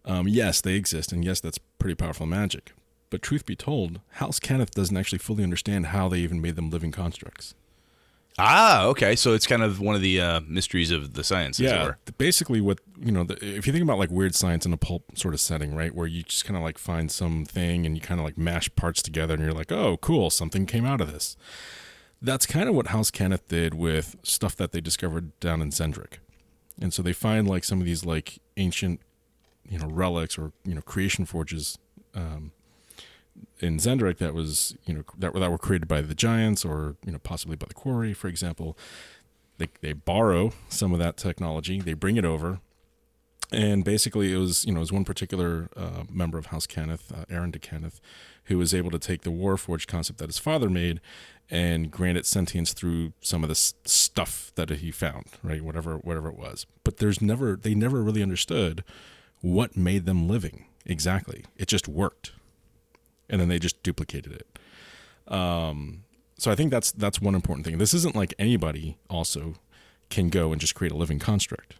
[0.05, 2.71] Um, yes, they exist, and yes, that's pretty powerful magic.
[3.09, 6.69] But truth be told, House Cannith doesn't actually fully understand how they even made them
[6.69, 7.53] living constructs.
[8.37, 9.15] Ah, okay.
[9.15, 11.59] So it's kind of one of the uh, mysteries of the science.
[11.59, 14.77] Yeah, basically, what you know, the, if you think about like weird science in a
[14.77, 18.01] pulp sort of setting, right, where you just kind of like find something and you
[18.01, 21.11] kind of like mash parts together, and you're like, oh, cool, something came out of
[21.11, 21.37] this.
[22.21, 26.19] That's kind of what House Cannith did with stuff that they discovered down in Xen'drik,
[26.81, 29.01] and so they find like some of these like ancient,
[29.67, 31.77] you know, relics or you know creation forges.
[32.15, 32.51] Um,
[33.59, 37.11] in Xen'drik that was you know that that were created by the giants or you
[37.11, 38.77] know possibly by the quori, for example.
[39.57, 42.59] They they borrow some of that technology, they bring it over,
[43.51, 47.11] and basically it was you know it was one particular uh, member of House Cannith,
[47.11, 47.99] uh, Aaron d'Cannith,
[48.45, 50.99] who was able to take the Warforged concept that his father made
[51.49, 55.61] and grant it sentience through some of the stuff that he found, right?
[55.61, 56.65] Whatever whatever it was.
[56.83, 58.83] But there's never they never really understood
[59.41, 61.45] what made them living exactly.
[61.55, 62.31] It just worked
[63.29, 65.33] and then they just duplicated it.
[65.33, 66.03] Um,
[66.37, 67.77] so I think that's that's one important thing.
[67.77, 69.55] This isn't like anybody also
[70.09, 71.75] can go and just create a living construct,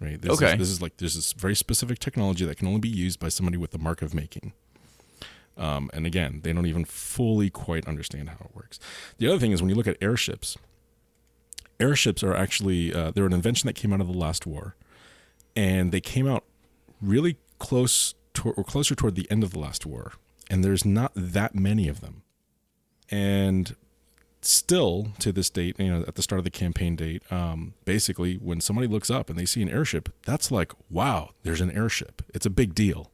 [0.00, 0.20] right?
[0.20, 0.52] This okay.
[0.52, 3.56] Is, this is like this very specific technology that can only be used by somebody
[3.56, 4.52] with the mark of making.
[5.56, 8.80] Um, and again, they don't even fully quite understand how it works.
[9.18, 10.58] The other thing is when you look at airships,
[11.78, 14.74] airships are actually uh, they're an invention that came out of the last war,
[15.54, 16.44] and they came out
[17.00, 20.12] really close to, or closer toward the end of the last war
[20.50, 22.22] and there's not that many of them.
[23.10, 23.74] And
[24.40, 28.34] still to this date, you know, at the start of the campaign date, um, basically
[28.36, 32.22] when somebody looks up and they see an airship, that's like, wow, there's an airship.
[32.34, 33.10] It's a big deal.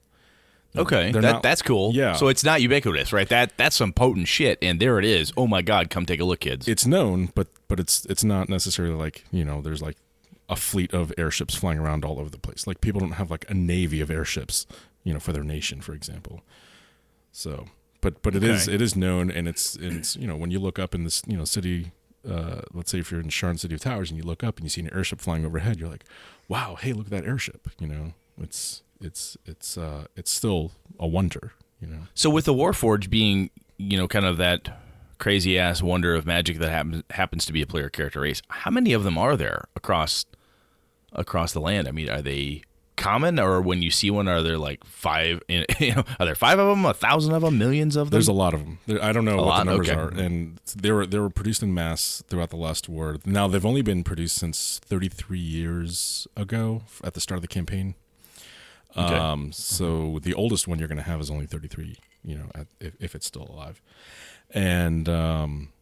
[0.76, 1.92] Okay, that, not, that's cool.
[1.92, 2.14] Yeah.
[2.14, 3.28] So it's not ubiquitous, right?
[3.28, 5.32] That that's some potent shit, and there it is.
[5.36, 6.68] Oh my god, come take a look, kids.
[6.68, 9.96] It's known, but but it's it's not necessarily like you know, there's like
[10.48, 12.68] a fleet of airships flying around all over the place.
[12.68, 14.64] Like people don't have like a navy of airships,
[15.02, 16.42] you know, for their nation, for example.
[17.32, 17.66] So,
[18.00, 18.52] but but it okay.
[18.52, 21.22] is it is known, and it's it's you know when you look up in this
[21.26, 21.92] you know city,
[22.28, 24.64] uh, let's say if you're in Sharn City of Towers and you look up and
[24.64, 26.04] you see an airship flying overhead, you're like,
[26.48, 27.68] wow, hey, look at that airship.
[27.78, 31.52] You know, it's it's it's uh it's still a wonder.
[31.80, 32.00] You know.
[32.14, 34.68] So with the Warforged being you know kind of that
[35.18, 38.70] crazy ass wonder of magic that happens happens to be a player character race, how
[38.70, 40.26] many of them are there across
[41.12, 41.86] across the land?
[41.86, 42.62] I mean, are they
[43.00, 45.42] common, or when you see one, are there like five?
[45.80, 48.12] You know, are there five of them, a thousand of them, millions of them?
[48.12, 48.78] There's a lot of them.
[48.86, 49.58] There, I don't know a what lot?
[49.58, 49.98] the numbers okay.
[49.98, 53.16] are, and they were they were produced in mass throughout the last war.
[53.24, 57.94] Now they've only been produced since 33 years ago at the start of the campaign.
[58.96, 59.14] Okay.
[59.14, 61.96] Um, so the oldest one you're going to have is only 33.
[62.22, 63.80] You know, at, if, if it's still alive,
[64.50, 65.72] and um,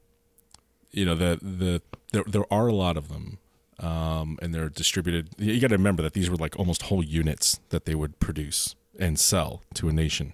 [0.93, 3.39] you know the the there there are a lot of them
[3.81, 5.31] um, and they're distributed.
[5.39, 8.75] You got to remember that these were like almost whole units that they would produce
[8.99, 10.33] and sell to a nation.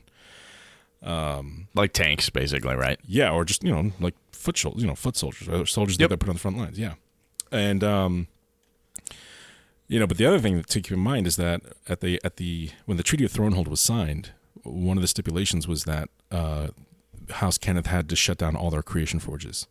[1.02, 2.98] Um, like tanks, basically, right?
[3.07, 6.09] Yeah, or just you know, like foot soldiers, you know, foot soldiers, or soldiers yep.
[6.09, 6.78] that they put on the front lines.
[6.78, 6.94] Yeah,
[7.52, 8.28] and um,
[9.87, 12.37] you know, but the other thing to keep in mind is that at the at
[12.37, 14.30] the when the Treaty of Thronehold was signed,
[14.62, 16.68] one of the stipulations was that uh,
[17.33, 19.66] House Cannith had to shut down all their creation forges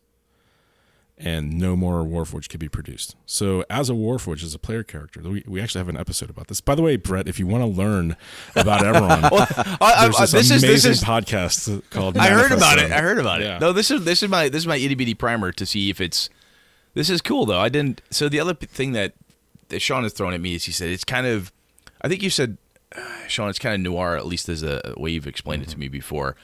[1.16, 3.14] and no more Warforged could be produced.
[3.24, 6.48] So, as a Warforged, as a player character, we, we actually have an episode about
[6.48, 6.60] this.
[6.60, 8.16] By the way, Brett, if you want to learn
[8.56, 12.18] about Eberron, well, I, there's this, this amazing is, this is, podcast called.
[12.18, 12.90] I heard about it.
[12.90, 13.56] I heard about yeah.
[13.56, 13.60] it.
[13.60, 16.00] No, this is this is my this is my itty bitty primer to see if
[16.00, 16.28] it's.
[16.94, 17.60] This is cool though.
[17.60, 18.02] I didn't.
[18.10, 19.14] So the other thing that,
[19.68, 21.52] that Sean has thrown at me is he said it's kind of.
[22.02, 22.58] I think you said,
[22.94, 24.16] uh, Sean, it's kind of noir.
[24.16, 25.70] At least as a way you've explained mm-hmm.
[25.70, 26.34] it to me before,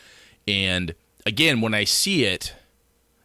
[0.46, 0.94] and
[1.26, 2.54] again, when I see it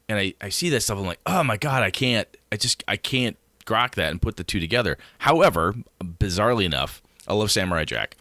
[0.08, 0.98] and I, I see that stuff.
[0.98, 2.28] I'm like, oh my god, I can't.
[2.52, 4.98] I just I can't grok that and put the two together.
[5.20, 8.16] However, bizarrely enough, I love Samurai Jack,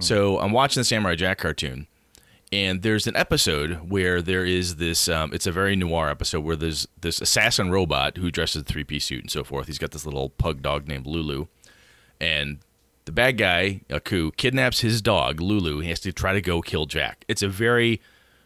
[0.00, 1.86] So I'm watching the Samurai Jack cartoon,
[2.50, 5.08] and there's an episode where there is this.
[5.08, 8.84] Um, it's a very noir episode where there's this assassin robot who dresses a three
[8.84, 9.66] piece suit and so forth.
[9.66, 11.46] He's got this little pug dog named Lulu,
[12.20, 12.58] and
[13.04, 15.80] the bad guy Aku kidnaps his dog Lulu.
[15.80, 17.24] He has to try to go kill Jack.
[17.28, 18.00] It's a very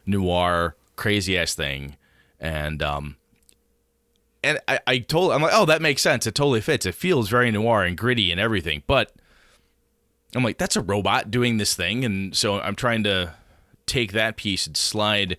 [0.05, 1.97] noir, crazy ass thing,
[2.41, 3.17] and um,
[4.43, 6.27] and I, I told I'm like, oh, that makes sense.
[6.27, 6.87] It totally fits.
[6.87, 9.13] It feels very noir and gritty and everything, but
[10.35, 13.35] I'm like, that's a robot doing this thing, and so I'm trying to
[13.87, 15.37] take that piece and slide.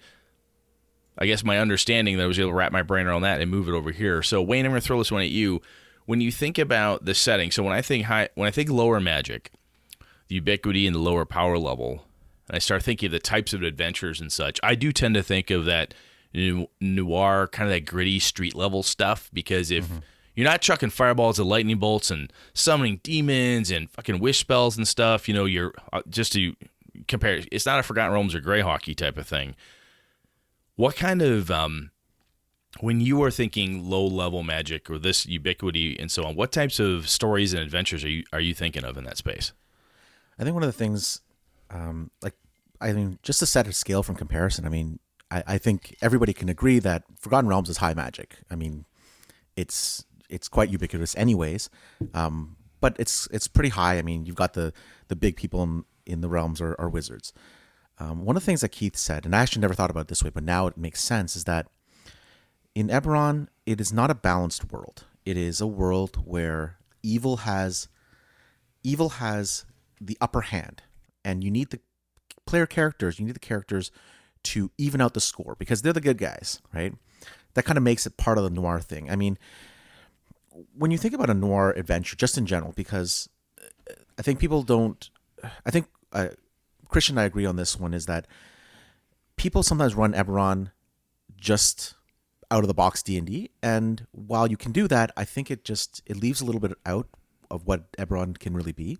[1.17, 3.49] I guess my understanding that I was able to wrap my brain around that and
[3.49, 4.21] move it over here.
[4.21, 5.61] So Wayne, I'm to throw this one at you.
[6.05, 8.99] When you think about the setting, so when I think high, when I think lower
[8.99, 9.51] magic,
[10.27, 12.05] the ubiquity and the lower power level,
[12.47, 15.23] and I start thinking of the types of adventures and such, I do tend to
[15.23, 15.93] think of that
[16.79, 19.29] noir, kind of that gritty street level stuff.
[19.33, 19.99] Because if mm-hmm.
[20.35, 24.87] you're not chucking fireballs and lightning bolts and summoning demons and fucking wish spells and
[24.87, 26.55] stuff, you know, you're uh, just to
[27.07, 29.55] compare, it's not a Forgotten Realms or Greyhawk type of thing.
[30.75, 31.91] What kind of um,
[32.81, 36.79] when you are thinking low level magic or this ubiquity and so on, what types
[36.79, 39.53] of stories and adventures are you are you thinking of in that space?
[40.37, 41.21] I think one of the things,
[41.71, 42.35] um, like
[42.79, 44.65] I mean, just to set a scale from comparison.
[44.65, 44.99] I mean,
[45.31, 48.37] I, I think everybody can agree that Forgotten Realms is high magic.
[48.49, 48.85] I mean,
[49.55, 51.69] it's it's quite ubiquitous, anyways.
[52.13, 53.97] Um, but it's it's pretty high.
[53.97, 54.73] I mean, you've got the
[55.07, 57.33] the big people in, in the realms are, are wizards.
[57.99, 60.07] Um, one of the things that Keith said, and I actually never thought about it
[60.07, 61.67] this way, but now it makes sense, is that
[62.75, 65.05] in Eberron, it is not a balanced world.
[65.25, 67.87] It is a world where evil has
[68.83, 69.65] evil has
[69.99, 70.83] the upper hand,
[71.25, 71.79] and you need the
[72.45, 73.19] player characters.
[73.19, 73.91] You need the characters
[74.51, 76.93] to even out the score because they're the good guys, right?
[77.53, 79.09] That kind of makes it part of the noir thing.
[79.09, 79.37] I mean,
[80.75, 83.29] when you think about a noir adventure, just in general, because
[84.17, 85.09] I think people don't.
[85.65, 86.29] I think uh,
[86.89, 88.27] Christian and I agree on this one is that
[89.35, 90.71] people sometimes run Eberron
[91.35, 91.93] just
[92.49, 96.01] out of the box D&D and while you can do that I think it just
[96.05, 97.07] it leaves a little bit out
[97.51, 98.97] of what Eberron can really be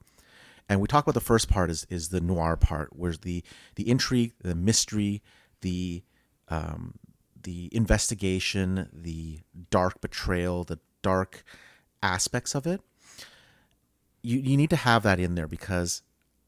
[0.69, 3.43] and we talk about the first part is is the noir part where's the
[3.75, 5.21] the intrigue the mystery
[5.61, 6.03] the
[6.49, 6.95] um,
[7.43, 11.43] the investigation the dark betrayal the dark
[12.03, 12.81] aspects of it
[14.21, 16.01] you you need to have that in there because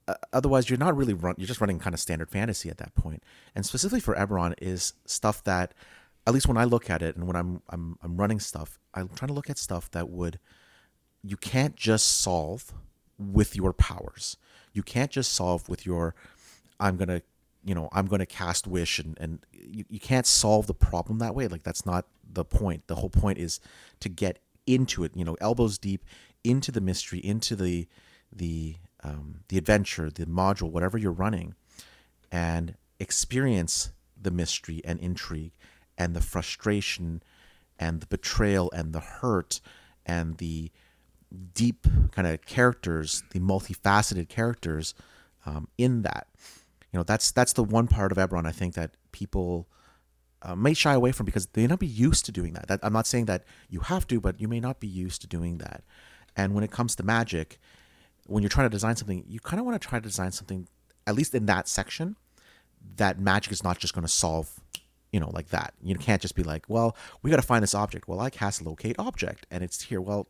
[0.08, 2.93] uh, otherwise you're not really run you're just running kind of standard fantasy at that
[2.95, 3.23] point.
[3.55, 5.73] and specifically for Eberron is stuff that
[6.29, 9.10] at least when I look at it and when I'm I'm I'm running stuff, I'm
[9.10, 10.39] trying to look at stuff that would
[11.23, 12.73] you can't just solve
[13.19, 14.38] with your powers.
[14.73, 16.15] You can't just solve with your
[16.79, 17.21] I'm gonna
[17.63, 21.36] you know I'm gonna cast wish and and you, you can't solve the problem that
[21.36, 21.47] way.
[21.47, 22.88] Like that's not the point.
[22.88, 23.60] The whole point is
[23.99, 25.12] to get into it.
[25.15, 26.05] You know, elbows deep
[26.43, 27.88] into the mystery, into the
[28.32, 31.55] the um, the adventure, the module, whatever you're running,
[32.32, 35.53] and experience the mystery and intrigue
[35.97, 37.23] and the frustration
[37.77, 39.62] and the betrayal and the hurt
[40.05, 40.71] and the
[41.53, 44.93] deep kind of characters, the multifaceted characters
[45.45, 46.27] um, in that.
[46.91, 49.67] You know, that's that's the one part of Eberron I think that people
[50.41, 52.67] uh, may shy away from because they may not be used to doing that.
[52.67, 52.79] that.
[52.81, 55.59] I'm not saying that you have to, but you may not be used to doing
[55.59, 55.83] that.
[56.35, 57.59] And when it comes to magic,
[58.25, 60.67] when you're trying to design something, you kind of want to try to design something,
[61.05, 62.15] at least in that section,
[62.95, 64.59] that magic is not just going to solve
[65.11, 65.73] you know, like that.
[65.81, 68.07] You can't just be like, well, we got to find this object.
[68.07, 70.01] Well, I cast locate object and it's here.
[70.01, 70.27] Well,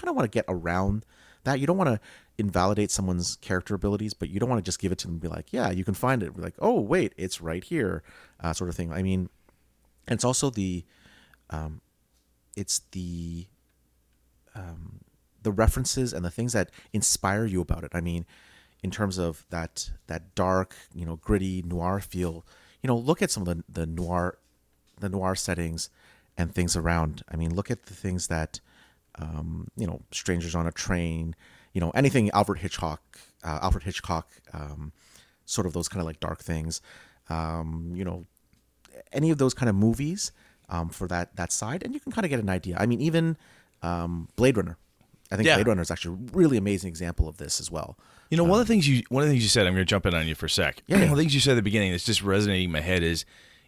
[0.00, 1.04] kind of want to get around
[1.44, 1.60] that.
[1.60, 2.00] You don't want to
[2.38, 5.20] invalidate someone's character abilities, but you don't want to just give it to them and
[5.20, 6.34] be like, yeah, you can find it.
[6.34, 8.02] Be like, oh, wait, it's right here,
[8.40, 8.92] uh, sort of thing.
[8.92, 9.28] I mean,
[10.08, 10.84] it's also the,
[11.50, 11.80] um,
[12.56, 13.46] it's the,
[14.54, 15.00] um,
[15.42, 17.90] the references and the things that inspire you about it.
[17.94, 18.26] I mean,
[18.82, 22.44] in terms of that that dark, you know, gritty noir feel
[22.82, 24.38] you know, look at some of the, the noir,
[24.98, 25.90] the noir settings
[26.36, 27.22] and things around.
[27.30, 28.60] I mean, look at the things that,
[29.20, 31.36] um, you know, Strangers on a Train,
[31.72, 33.02] you know, anything Alfred Hitchcock,
[33.44, 34.92] uh, Alfred Hitchcock, um,
[35.44, 36.80] sort of those kind of like dark things,
[37.28, 38.26] um, you know,
[39.12, 40.32] any of those kind of movies
[40.68, 42.76] um, for that that side, and you can kind of get an idea.
[42.78, 43.36] I mean, even
[43.82, 44.76] um, Blade Runner.
[45.32, 45.56] I think yeah.
[45.56, 47.96] Blade Runner is actually a really amazing example of this as well.
[48.30, 49.82] You know, one of the things you one of the things you said, I'm going
[49.82, 50.82] to jump in on you for a sec.
[50.86, 50.96] Yeah.
[51.00, 53.02] One of the things you said at the beginning that's just resonating in my head
[53.02, 53.24] is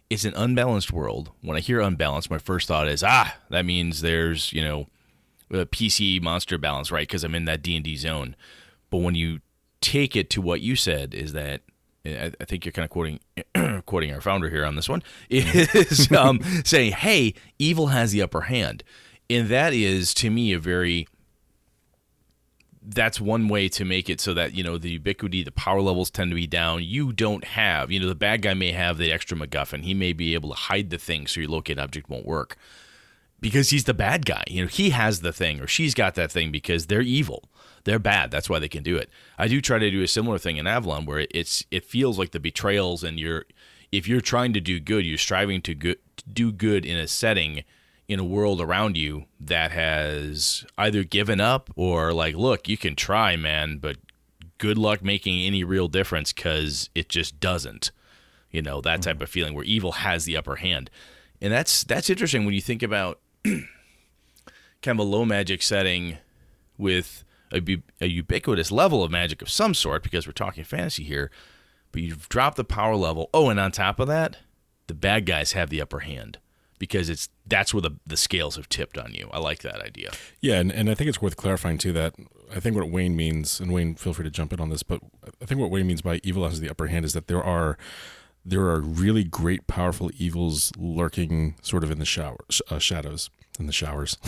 [0.09, 1.31] it's an unbalanced world.
[1.41, 4.87] When I hear unbalanced, my first thought is ah, that means there's you know
[5.53, 7.07] a PC monster balance, right?
[7.07, 8.35] Because I'm in that D and D zone.
[8.89, 9.39] But when you
[9.81, 11.61] take it to what you said, is that
[12.05, 13.19] I, I think you're kind of quoting
[13.85, 18.41] quoting our founder here on this one is um, saying, "Hey, evil has the upper
[18.41, 18.83] hand,"
[19.29, 21.07] and that is to me a very
[22.85, 26.09] that's one way to make it so that you know the ubiquity, the power levels
[26.09, 26.83] tend to be down.
[26.83, 29.83] You don't have, you know, the bad guy may have the extra MacGuffin.
[29.83, 32.57] He may be able to hide the thing so your locate object won't work
[33.43, 34.43] because he's the bad guy.
[34.47, 37.43] You know, he has the thing or she's got that thing because they're evil.
[37.83, 38.31] They're bad.
[38.31, 39.09] That's why they can do it.
[39.37, 42.31] I do try to do a similar thing in Avalon where it's it feels like
[42.31, 43.43] the betrayals and you're
[43.91, 47.07] if you're trying to do good, you're striving to, go, to do good in a
[47.07, 47.63] setting
[48.07, 52.95] in a world around you that has either given up or like, look, you can
[52.95, 53.97] try, man, but
[54.57, 57.91] good luck making any real difference because it just doesn't.
[58.49, 59.09] You know that mm-hmm.
[59.09, 60.89] type of feeling where evil has the upper hand,
[61.41, 63.19] and that's that's interesting when you think about
[64.81, 66.17] kind of a low magic setting
[66.77, 67.61] with a,
[68.01, 71.31] a ubiquitous level of magic of some sort because we're talking fantasy here,
[71.91, 73.29] but you've dropped the power level.
[73.33, 74.37] Oh, and on top of that,
[74.87, 76.39] the bad guys have the upper hand
[76.79, 79.29] because it's that's where the, the scales have tipped on you.
[79.31, 80.11] I like that idea.
[80.41, 82.15] Yeah, and, and I think it's worth clarifying too that
[82.53, 85.01] I think what Wayne means, and Wayne, feel free to jump in on this, but
[85.41, 87.77] I think what Wayne means by evil has the upper hand is that there are
[88.45, 92.37] there are really great, powerful evils lurking sort of in the shower
[92.69, 93.29] uh, shadows
[93.59, 94.17] in the showers.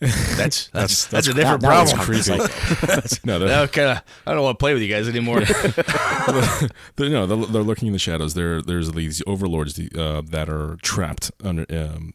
[0.38, 1.98] That's that's that's, a different it's problem.
[1.98, 3.20] creepy.
[3.26, 5.42] no, they're, kinda, I don't want to play with you guys anymore.
[6.96, 8.32] they're, no, they're, they're lurking in the shadows.
[8.32, 12.14] There, there's these overlords uh, that are trapped under um,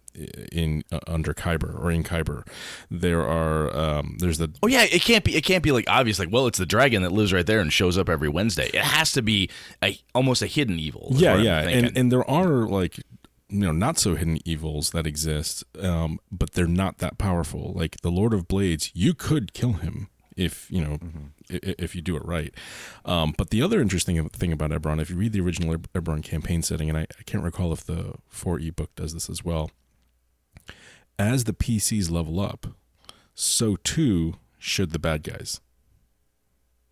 [0.51, 2.43] in uh, under Khyber or in Khyber.
[2.89, 5.35] There are um, there's the oh yeah, it can't be.
[5.35, 6.17] It can't be like obvious.
[6.17, 8.65] Like, well, it's the dragon that lives right there and shows up every Wednesday.
[8.73, 9.51] It has to be
[9.83, 11.09] a almost a hidden evil.
[11.11, 12.99] yeah yeah and, and there are like
[13.49, 17.73] you know not so hidden evils that exist um, but they're not that powerful.
[17.75, 20.97] Like the lord of blades you could kill him if you know
[21.51, 22.53] i- i- if you do it right.
[23.05, 26.23] Um, but the other interesting thing about Eberron if you read the original Eb- Eberron
[26.23, 29.69] campaign setting and I, I can't recall if the 4e book does this as well
[31.17, 32.67] as the pcs level up
[33.33, 35.61] so too should the bad guys.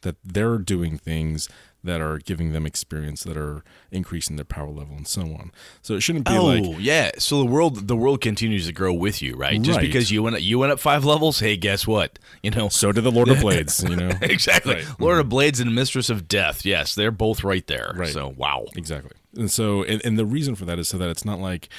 [0.01, 1.47] That they're doing things
[1.83, 5.51] that are giving them experience that are increasing their power level and so on.
[5.81, 8.93] So it shouldn't be oh like yeah, so the world the world continues to grow
[8.93, 9.61] with you, right?
[9.61, 9.85] Just Right.
[9.85, 12.19] because you went you went up five levels, hey, guess what?
[12.41, 12.69] You know.
[12.69, 14.11] so did the Lord of Blades, you know.
[14.21, 14.75] Exactly.
[14.75, 14.99] Right.
[14.99, 15.29] Lord of mm-hmm.
[15.29, 16.65] Blades and Mistress of Death.
[16.65, 17.93] Yes, they're both right there.
[17.95, 18.09] Right.
[18.09, 18.65] So wow.
[18.75, 19.11] Exactly.
[19.35, 21.69] And so and, and the reason for that is so that it's not like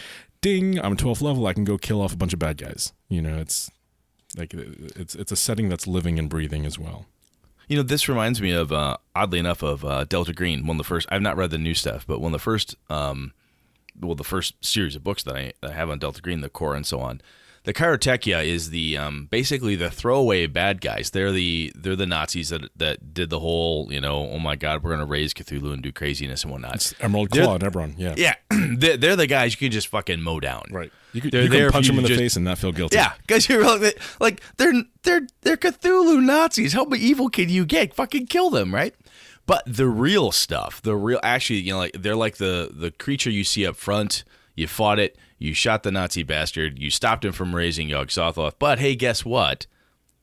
[0.40, 2.92] ding, I'm 12th level, I can go kill off a bunch of bad guys.
[3.09, 3.70] You know, it's
[4.36, 7.07] like it's it's a setting that's living and breathing as well.
[7.69, 10.67] You know, this reminds me of, uh, oddly enough, of uh, Delta Green.
[10.67, 11.07] One of the first.
[11.11, 13.33] I've not read the new stuff, but one of the first, um,
[14.01, 16.49] well, the first series of books that I, that I have on Delta Green, the
[16.49, 17.21] core and so on.
[17.65, 21.11] The Karotechia is the um, basically the throwaway bad guys.
[21.11, 24.83] They're the they're the Nazis that that did the whole you know oh my god
[24.83, 26.75] we're gonna raise Cthulhu and do craziness and whatnot.
[26.75, 28.15] It's Emerald Claw and yeah.
[28.19, 28.35] Yeah,
[28.77, 30.65] they're, they're the guys you can just fucking mow down.
[30.71, 30.93] Right.
[31.15, 32.97] You could, They're you punch them in the just- face and not feel guilty.
[32.97, 34.73] Yeah, because you're like, like they're
[35.05, 36.73] they're they're Cthulhu Nazis.
[36.73, 37.95] How evil can you get?
[37.95, 38.95] Fucking kill them, right?
[39.47, 43.31] But the real stuff, the real actually, you know, like they're like the the creature
[43.31, 44.25] you see up front.
[44.57, 45.17] You fought it.
[45.39, 46.79] You shot the Nazi bastard.
[46.79, 48.55] You stopped him from raising Yog Sothoth.
[48.59, 49.67] But hey, guess what?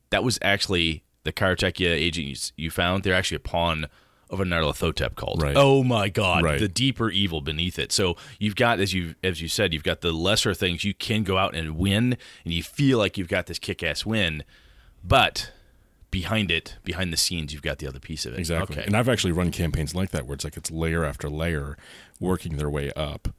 [0.10, 2.36] That was actually the Karotechia agent you,
[2.66, 3.04] you found.
[3.04, 3.88] They're actually a pawn
[4.32, 5.42] of a Nyarlathotep cult.
[5.42, 5.56] Right.
[5.56, 6.44] Oh my God!
[6.44, 6.60] Right.
[6.60, 7.92] The deeper evil beneath it.
[7.92, 11.24] So you've got, as you as you said, you've got the lesser things you can
[11.24, 14.44] go out and win, and you feel like you've got this kick-ass win,
[15.04, 15.52] but
[16.10, 18.40] behind it, behind the scenes, you've got the other piece of it.
[18.40, 18.78] Exactly.
[18.78, 18.86] Okay.
[18.86, 21.78] And I've actually run campaigns like that where it's like it's layer after layer
[22.20, 23.30] working their way up.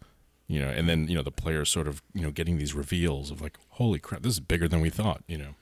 [0.48, 3.30] You know, and then, you know, the players sort of, you know, getting these reveals
[3.30, 5.54] of like, holy crap, this is bigger than we thought, you know.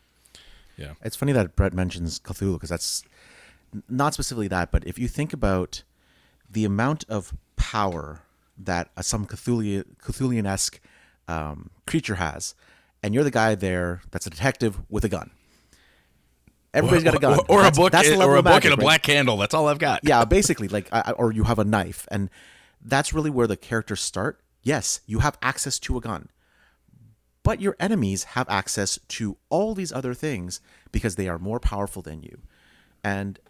[0.77, 0.95] Yeah.
[1.03, 3.11] It's funny that Brett mentions Cthulhu because that's n-
[3.89, 5.83] not specifically that, but if you think about
[6.51, 8.23] the amount of power
[8.59, 10.81] that a, some Cthulhu, Cthulhian esque
[11.29, 12.55] um, creature has,
[13.03, 15.31] and you're the guy there that's a detective with a gun.
[16.73, 18.77] Everybody's got a gun, Or, or a book, that's or a book magic, and a
[18.77, 18.83] right?
[18.85, 19.37] black candle.
[19.37, 20.01] That's all I've got.
[20.05, 22.31] yeah, basically, like, I- or you have a knife, and
[22.81, 24.41] that's really where the characters start.
[24.63, 26.29] Yes, you have access to a gun,
[27.43, 30.61] but your enemies have access to all these other things
[30.93, 32.41] because they are more powerful than you,
[33.03, 33.41] and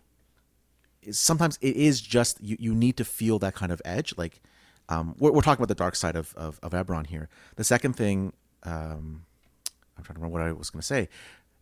[1.10, 4.14] sometimes it is just you, you need to feel that kind of edge.
[4.16, 4.40] Like,
[4.88, 7.28] um, we're, we're talking about the dark side of of, of Eberron here.
[7.56, 8.32] The second thing,
[8.62, 9.24] um,
[9.96, 11.08] I'm trying to remember what I was going to say.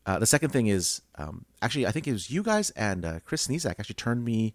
[0.06, 3.20] Uh, the second thing is um, actually I think it was you guys and uh,
[3.24, 4.54] Chris Snezak actually turned me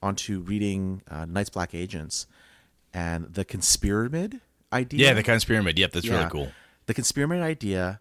[0.00, 2.26] onto reading uh, Night's Black Agents
[2.92, 4.40] and the Conspiramid
[4.72, 5.08] idea.
[5.08, 5.78] Yeah, the Conspiramid.
[5.78, 6.52] Yep, that's really cool.
[6.86, 8.00] The Conspiramid idea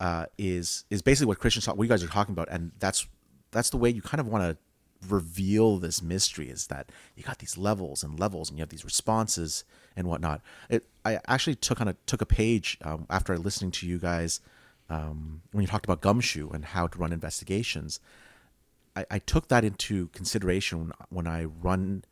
[0.00, 3.06] uh, is is basically what Christian talk, what you guys are talking about, and that's
[3.52, 4.56] that's the way you kind of want to
[5.10, 8.84] reveal this mystery is that you got these levels and levels, and you have these
[8.84, 9.64] responses
[9.96, 10.40] and whatnot.
[10.68, 14.40] It I actually took on a took a page um, after listening to you guys
[14.90, 18.00] um, when you talked about Gumshoe and how to run investigations.
[18.96, 22.04] I, I took that into consideration when, when I run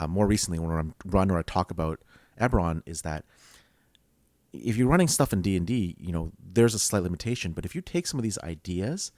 [0.00, 2.00] uh, more recently when I run or I talk about
[2.40, 3.24] Eberron is that
[4.52, 7.80] if you're running stuff in D&D, you know, there's a slight limitation, but if you
[7.82, 9.12] take some of these ideas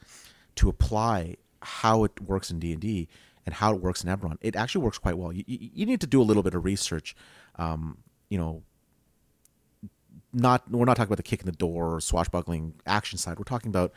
[0.57, 3.09] to apply how it works in D&D
[3.47, 5.33] and how it works in Eberron, it actually works quite well.
[5.33, 7.15] You, you, you need to do a little bit of research,
[7.57, 7.99] um,
[8.29, 8.63] you know,
[10.33, 13.39] not we're not talking about the kick in the door or swashbuckling action side.
[13.39, 13.93] We're talking about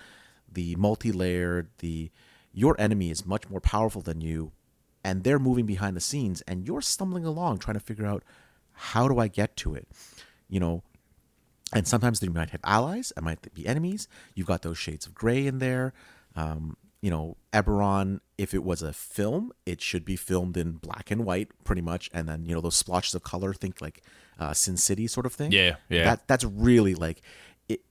[0.52, 2.10] the multi-layered, the
[2.52, 4.52] your enemy is much more powerful than you
[5.04, 8.24] and they're moving behind the scenes and you're stumbling along trying to figure out
[8.72, 9.88] how do I get to it?
[10.50, 10.84] You know,
[11.72, 14.08] and sometimes they might have allies, it might be enemies.
[14.34, 15.94] You've got those shades of gray in there.
[16.36, 21.12] Um, you know, Eberron, if it was a film, it should be filmed in black
[21.12, 23.54] and white, pretty much, and then you know those splotches of color.
[23.54, 24.02] Think like
[24.40, 25.52] uh, Sin City sort of thing.
[25.52, 26.06] Yeah, yeah.
[26.06, 27.22] That that's really like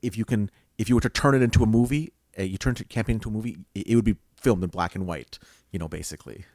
[0.00, 2.74] if you can if you were to turn it into a movie, uh, you turn
[2.76, 5.38] to campaign into a movie, it, it would be filmed in black and white.
[5.72, 6.46] You know, basically.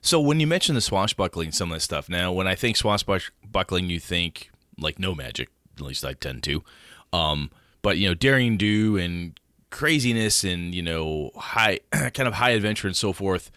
[0.00, 2.08] So when you mention the swashbuckling, some of that stuff.
[2.08, 5.50] Now, when I think swashbuckling, you think like no magic.
[5.76, 6.64] At least I tend to.
[7.12, 7.50] Um,
[7.82, 9.38] but you know, daring do and
[9.72, 13.50] craziness and you know high kind of high adventure and so forth.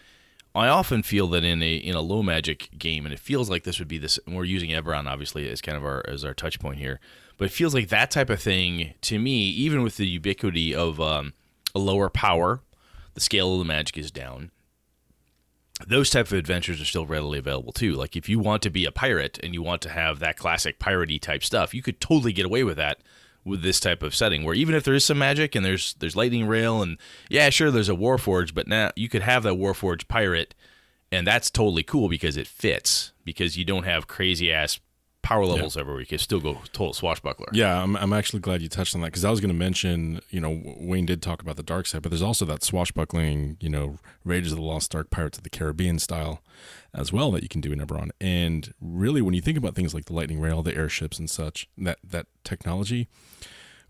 [0.54, 3.62] I often feel that in a in a low magic game, and it feels like
[3.62, 4.18] this would be this.
[4.26, 6.98] We're using Eberron obviously as kind of our as our touch point here,
[7.36, 11.00] but it feels like that type of thing to me, even with the ubiquity of
[11.00, 11.34] um,
[11.74, 12.62] a lower power,
[13.14, 14.50] the scale of the magic is down.
[15.86, 17.92] Those type of adventures are still readily available too.
[17.92, 20.78] Like if you want to be a pirate and you want to have that classic
[20.78, 23.00] piratey type stuff, you could totally get away with that
[23.46, 26.16] with this type of setting where even if there is some magic and there's there's
[26.16, 26.98] lightning rail and
[27.30, 30.54] yeah sure there's a warforge but now you could have that warforge pirate
[31.12, 34.80] and that's totally cool because it fits because you don't have crazy ass
[35.26, 35.80] power levels yeah.
[35.80, 39.00] everywhere you can still go total swashbuckler yeah i'm, I'm actually glad you touched on
[39.00, 41.86] that because i was going to mention you know wayne did talk about the dark
[41.86, 45.44] side but there's also that swashbuckling you know raiders of the lost ark pirates of
[45.44, 46.42] the caribbean style
[46.96, 48.10] as well that you can do in Eberron.
[48.20, 51.68] And really, when you think about things like the lightning rail, the airships, and such,
[51.76, 53.08] that that technology,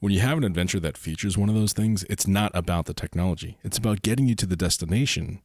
[0.01, 2.95] when you have an adventure that features one of those things, it's not about the
[2.95, 3.59] technology.
[3.63, 5.41] It's about getting you to the destination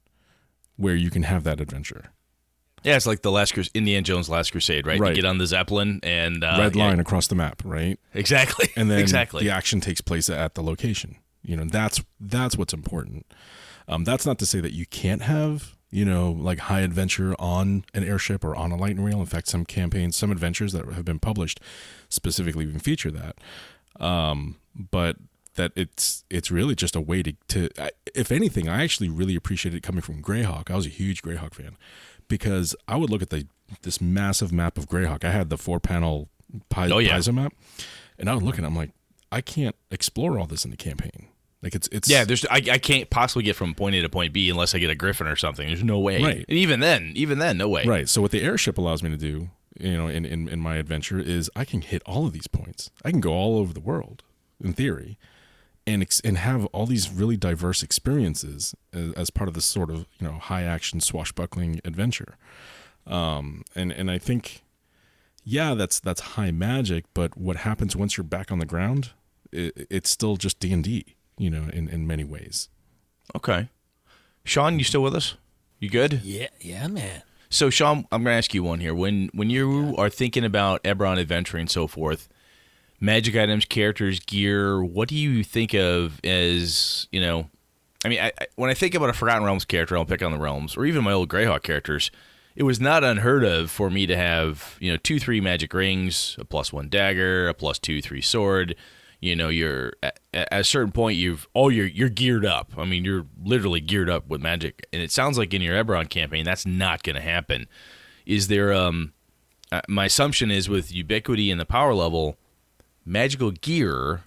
[0.76, 2.12] where you can have that adventure.
[2.84, 5.00] Yeah, it's like the last Crus- Indiana Jones Last Crusade, right?
[5.00, 5.10] right.
[5.10, 7.02] You get on the Zeppelin and uh, red line yeah.
[7.02, 8.00] across the map, right?
[8.14, 8.70] Exactly.
[8.76, 9.44] And then exactly.
[9.44, 11.18] the action takes place at the location.
[11.44, 13.26] You know, that's that's what's important.
[13.88, 17.84] Um, that's not to say that you can't have you know, like high adventure on
[17.94, 19.20] an airship or on a lightning rail.
[19.20, 21.60] In fact, some campaigns, some adventures that have been published
[22.08, 23.36] specifically even feature that.
[24.00, 25.18] Um, but
[25.56, 27.70] that it's it's really just a way to, to
[28.16, 30.72] if anything, I actually really appreciate it coming from Greyhawk.
[30.72, 31.76] I was a huge Greyhawk fan
[32.32, 33.46] because I would look at the
[33.84, 35.24] this massive map of Greyhawk.
[35.24, 36.30] I had the four panel
[36.70, 37.22] Pi- oh, yeah.
[37.32, 37.54] map,
[38.18, 38.68] and I would look at it.
[38.68, 38.92] I'm like,
[39.32, 41.28] I can't explore all this in the campaign.
[41.62, 42.26] Like it's it's yeah.
[42.26, 44.90] There's I, I can't possibly get from point A to point B unless I get
[44.90, 45.68] a Griffin or something.
[45.68, 46.22] There's no way.
[46.22, 46.46] Right.
[46.50, 47.86] And even then, even then, no way.
[47.86, 48.10] Right.
[48.10, 51.20] So what the airship allows me to do, you know, in, in in my adventure
[51.20, 52.90] is I can hit all of these points.
[53.06, 54.24] I can go all over the world
[54.64, 55.20] in theory,
[55.88, 59.90] and ex- and have all these really diverse experiences as, as part of this sort
[59.90, 62.38] of you know high action swashbuckling adventure.
[63.08, 64.64] Um, and and I think,
[65.44, 67.06] yeah, that's that's high magic.
[67.14, 69.12] But what happens once you're back on the ground?
[69.52, 72.70] It, it's still just D and D you know, in, in many ways.
[73.36, 73.68] Okay.
[74.44, 75.36] Sean, you still with us?
[75.80, 76.22] You good?
[76.24, 77.24] Yeah, yeah, man.
[77.50, 78.94] So, Sean, I'm going to ask you one here.
[78.94, 79.94] When when you yeah.
[79.98, 82.30] are thinking about Eberron adventuring and so forth,
[83.02, 87.50] magic items, characters, gear, what do you think of as you know?
[88.06, 90.32] I mean, I, I, when I think about a Forgotten Realms character, I'll pick on
[90.32, 92.10] the Realms, or even my old Greyhawk characters.
[92.56, 96.38] It was not unheard of for me to have you know two, three magic rings,
[96.40, 98.76] a plus one dagger, a plus two, three sword,
[99.22, 102.84] you know you're at, at, a certain point you've oh you're you're geared up i
[102.84, 106.44] mean you're literally geared up with magic and it sounds like in your eberron campaign
[106.44, 107.68] that's not going to happen
[108.26, 109.14] is there um
[109.72, 112.38] uh, my assumption is with ubiquity and the power level
[113.12, 114.22] magical gear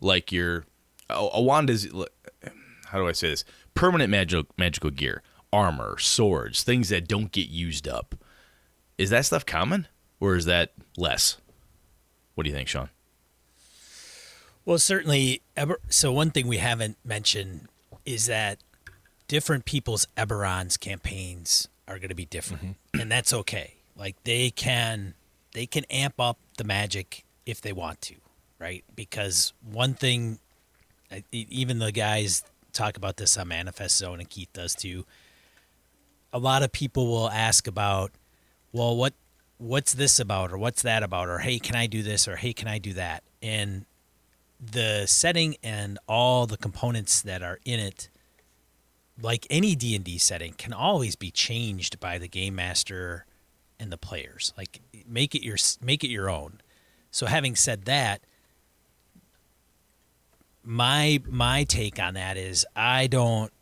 [0.00, 0.64] like your
[1.10, 1.90] a, a wand is
[2.86, 3.44] how do i say this
[3.74, 8.14] permanent magical magical gear armor swords things that don't get used up
[8.96, 9.86] is that stuff common
[10.20, 11.38] or is that less
[12.34, 12.88] what do you think sean
[14.64, 15.42] well, certainly.
[15.88, 17.68] So one thing we haven't mentioned
[18.04, 18.58] is that
[19.28, 23.00] different people's Eberron's campaigns are going to be different, mm-hmm.
[23.00, 23.74] and that's okay.
[23.96, 25.14] Like they can
[25.52, 28.14] they can amp up the magic if they want to,
[28.58, 28.84] right?
[28.94, 30.38] Because one thing,
[31.30, 35.04] even the guys talk about this on Manifest Zone, and Keith does too.
[36.32, 38.12] A lot of people will ask about,
[38.72, 39.14] well, what
[39.58, 42.52] what's this about, or what's that about, or hey, can I do this, or hey,
[42.52, 43.22] can I do that?
[43.42, 43.84] And
[44.58, 48.08] the setting and all the components that are in it
[49.20, 53.26] like any D&D setting can always be changed by the game master
[53.78, 54.52] and the players.
[54.56, 56.61] Like make it your make it your own.
[57.12, 58.22] So having said that,
[60.64, 63.52] my my take on that is I don't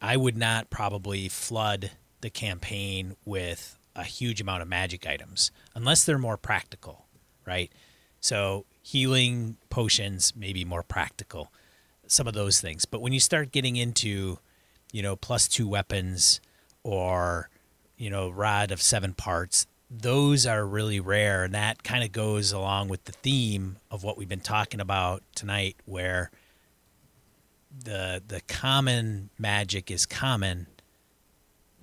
[0.00, 1.90] I would not probably flood
[2.20, 7.06] the campaign with a huge amount of magic items unless they're more practical,
[7.44, 7.70] right?
[8.20, 11.52] So healing potions may be more practical,
[12.06, 12.84] some of those things.
[12.84, 14.38] But when you start getting into,
[14.92, 16.40] you know, plus two weapons
[16.82, 17.50] or,
[17.96, 21.44] you know, rod of seven parts, those are really rare.
[21.44, 25.22] And that kind of goes along with the theme of what we've been talking about
[25.34, 26.30] tonight, where
[27.84, 30.66] the the common magic is common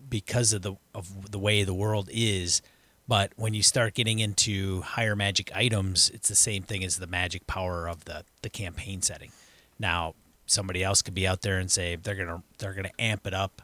[0.09, 2.61] because of the of the way the world is
[3.07, 7.07] but when you start getting into higher magic items it's the same thing as the
[7.07, 9.31] magic power of the the campaign setting
[9.79, 10.13] now
[10.45, 13.61] somebody else could be out there and say they're to they're to amp it up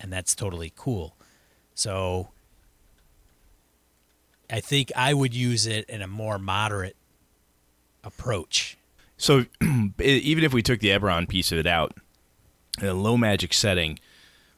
[0.00, 1.16] and that's totally cool
[1.74, 2.28] so
[4.50, 6.96] i think i would use it in a more moderate
[8.02, 8.76] approach
[9.16, 9.46] So
[10.00, 11.96] even if we took the Eberron piece of it out,
[12.80, 13.98] in a low magic setting,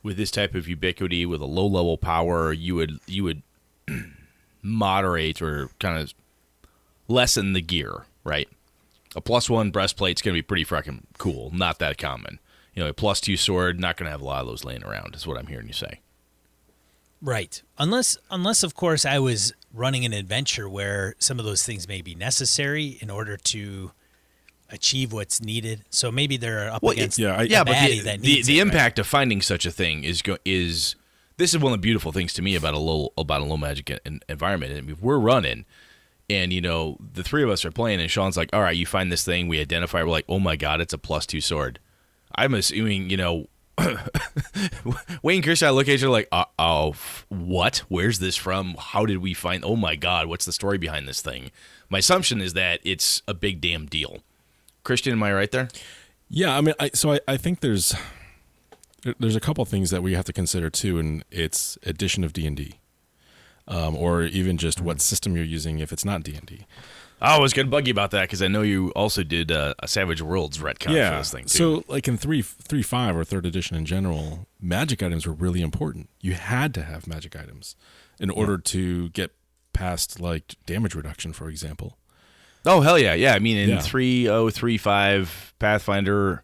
[0.03, 3.43] with this type of ubiquity, with a low level power, you would you would
[4.63, 6.15] moderate or kind of
[7.07, 8.49] lessen the gear, right?
[9.15, 11.51] A plus one breastplate's gonna be pretty fucking cool.
[11.55, 12.39] Not that common.
[12.75, 15.15] You know, a plus two sword, not gonna have a lot of those laying around,
[15.15, 16.01] is what I'm hearing you say.
[17.27, 17.61] Right.
[17.77, 22.01] Unless unless of course I was running an adventure where some of those things may
[22.01, 23.91] be necessary in order to
[24.71, 25.85] achieve what's needed.
[25.91, 28.35] So maybe they're up Well, against yeah, I- a yeah, but baddie the, that the,
[28.37, 28.67] needs the it, right?
[28.69, 30.95] impact of finding such a thing is go, is
[31.37, 33.57] this is one of the beautiful things to me about a low about a low
[33.57, 33.91] magic
[34.29, 34.73] environment.
[34.73, 35.65] I mean, if we're running,
[36.31, 38.87] and you know the three of us are playing, and Sean's like, "All right, you
[38.87, 40.01] find this thing." We identify.
[40.03, 41.81] We're like, "Oh my god, it's a plus two sword."
[42.37, 43.49] I'm assuming you know.
[45.23, 47.79] Wayne Christian, I look at each other like, uh, oh, f- what?
[47.89, 48.77] Where's this from?
[48.79, 49.65] How did we find?
[49.65, 51.51] Oh my God, what's the story behind this thing?
[51.89, 54.19] My assumption is that it's a big damn deal.
[54.83, 55.69] Christian, am I right there?
[56.29, 57.95] Yeah, I mean, I, so I, I think there's
[59.19, 62.47] there's a couple things that we have to consider too, and it's addition of D
[62.47, 62.75] and D,
[63.69, 66.67] um, or even just what system you're using if it's not D and D.
[67.21, 69.89] I was gonna bug you about that because I know you also did uh, a
[69.89, 71.49] Savage Worlds retcon for this thing too.
[71.49, 75.63] So, like in three three five or third edition in general, magic items were really
[75.63, 76.11] important.
[76.21, 77.75] You had to have magic items
[78.21, 79.33] in order to get
[79.73, 81.97] past like damage reduction, for example.
[82.67, 83.35] oh hell yeah, yeah.
[83.35, 83.81] I mean, in Yeah.
[83.81, 86.43] three oh three five Pathfinder,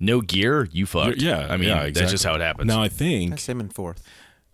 [0.00, 1.18] no gear, you fucked.
[1.22, 2.66] Yeah, I mean yeah, that's just how it happens.
[2.66, 4.02] Now I think Same in fourth.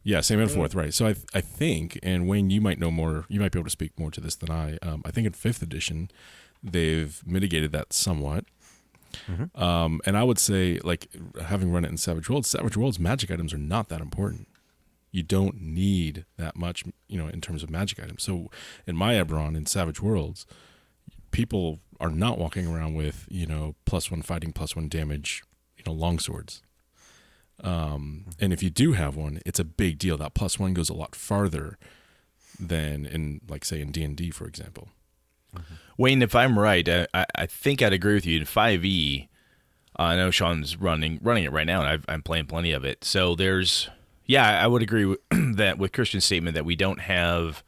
[0.06, 0.94] Yeah, same and fourth, right?
[0.94, 3.24] So I I think, and Wayne, you might know more.
[3.28, 4.78] You might be able to speak more to this than I.
[4.80, 6.12] Um, I think in fifth edition,
[6.62, 8.44] they've mitigated that somewhat.
[9.60, 11.08] Um, and I would say, like
[11.46, 14.46] having run it in Savage Worlds, Savage Worlds magic items are not that important.
[15.10, 18.22] You don't need that much, you know, in terms of magic items.
[18.22, 18.48] So
[18.86, 20.46] in my Eberron in Savage Worlds,
[21.32, 25.42] people are not walking around with you know plus one fighting, plus one damage,
[25.76, 26.62] you know, long swords.
[27.62, 30.16] Um, and if you do have one, it's a big deal.
[30.18, 31.78] That plus one goes a lot farther
[32.60, 34.88] than in, like, say, in D and D, for example.
[35.96, 38.40] Wayne, if I'm right, I, I, I think I'd agree with you.
[38.40, 39.28] In five E,
[39.98, 42.84] uh, I know Sean's running running it right now, and I've, I'm playing plenty of
[42.84, 43.04] it.
[43.04, 43.88] So there's,
[44.26, 45.20] yeah, I would agree with
[45.56, 47.62] that with Christian's statement that we don't have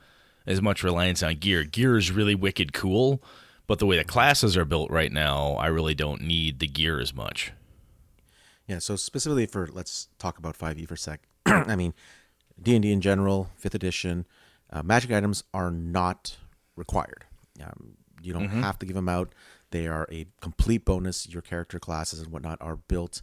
[0.47, 1.65] as much reliance on gear.
[1.65, 3.23] Gear is really wicked cool,
[3.67, 7.01] but the way the classes are built right now, I really don't need the gear
[7.01, 7.53] as much.
[8.69, 11.23] Yeah, so specifically for let's talk about 5e for a sec.
[11.47, 11.95] I mean,
[12.63, 14.27] D&D in general, 5th edition,
[14.71, 16.37] uh, magic items are not
[16.77, 17.25] required.
[17.63, 19.35] Um, you don't have to give them out.
[19.71, 21.29] They are a complete bonus.
[21.29, 23.23] Your character classes and whatnot are built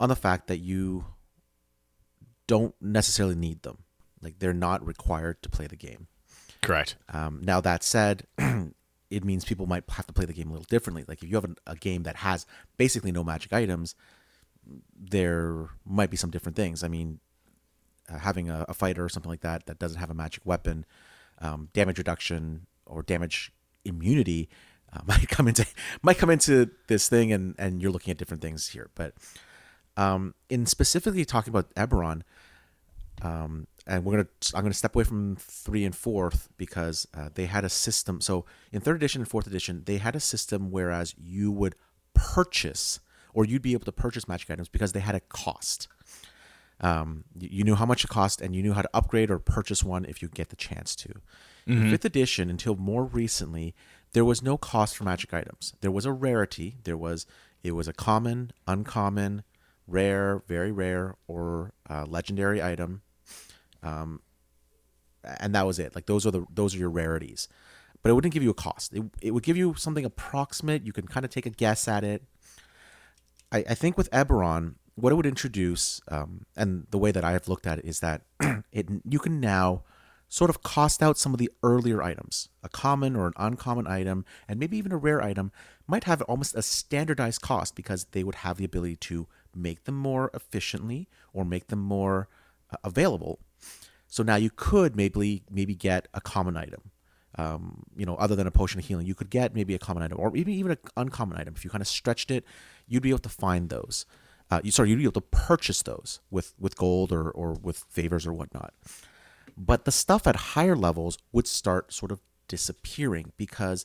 [0.00, 1.04] on the fact that you
[2.46, 3.78] don't necessarily need them.
[4.22, 6.08] Like they're not required to play the game.
[6.62, 6.96] Correct.
[7.12, 8.24] Um, now that said,
[9.10, 11.04] it means people might have to play the game a little differently.
[11.06, 12.46] Like if you have a, a game that has
[12.76, 13.94] basically no magic items,
[14.98, 16.82] there might be some different things.
[16.82, 17.20] I mean,
[18.08, 20.84] uh, having a, a fighter or something like that that doesn't have a magic weapon,
[21.40, 23.52] um, damage reduction or damage
[23.84, 24.48] immunity
[24.92, 25.66] uh, might come into
[26.02, 28.90] might come into this thing, and and you're looking at different things here.
[28.94, 29.14] But
[29.96, 32.22] um, in specifically talking about Eberron,
[33.22, 37.46] um, and we're gonna I'm gonna step away from three and fourth because uh, they
[37.46, 38.20] had a system.
[38.20, 41.74] So in third edition and fourth edition, they had a system whereas you would
[42.14, 43.00] purchase
[43.38, 45.86] or you'd be able to purchase magic items because they had a cost.
[46.80, 49.84] Um, you knew how much it cost, and you knew how to upgrade or purchase
[49.84, 51.10] one if you get the chance to.
[51.68, 53.76] In fifth edition, until more recently,
[54.12, 55.72] there was no cost for magic items.
[55.82, 56.78] There was a rarity.
[56.82, 57.26] There was
[57.62, 59.44] it was a common, uncommon,
[59.86, 63.02] rare, very rare, or uh, legendary item,
[63.84, 64.20] um,
[65.22, 65.94] and that was it.
[65.94, 67.46] Like those are the those are your rarities,
[68.02, 68.92] but it wouldn't give you a cost.
[68.94, 70.84] It, it would give you something approximate.
[70.84, 72.24] You can kind of take a guess at it.
[73.52, 77.32] I, I think with Eberron, what it would introduce, um, and the way that I
[77.32, 78.22] have looked at it is that
[78.72, 79.82] it you can now
[80.28, 82.50] sort of cost out some of the earlier items.
[82.62, 85.52] A common or an uncommon item, and maybe even a rare item,
[85.86, 89.96] might have almost a standardized cost because they would have the ability to make them
[89.96, 92.28] more efficiently or make them more
[92.70, 93.38] uh, available.
[94.06, 96.90] So now you could maybe maybe get a common item.
[97.36, 100.02] Um, you know, other than a potion of healing, you could get maybe a common
[100.02, 101.54] item or even even an uncommon item.
[101.56, 102.44] If you kind of stretched it,
[102.88, 104.06] you'd be able to find those.
[104.50, 107.84] Uh, you sorry, you'd be able to purchase those with with gold or or with
[107.88, 108.74] favors or whatnot.
[109.56, 113.84] But the stuff at higher levels would start sort of disappearing because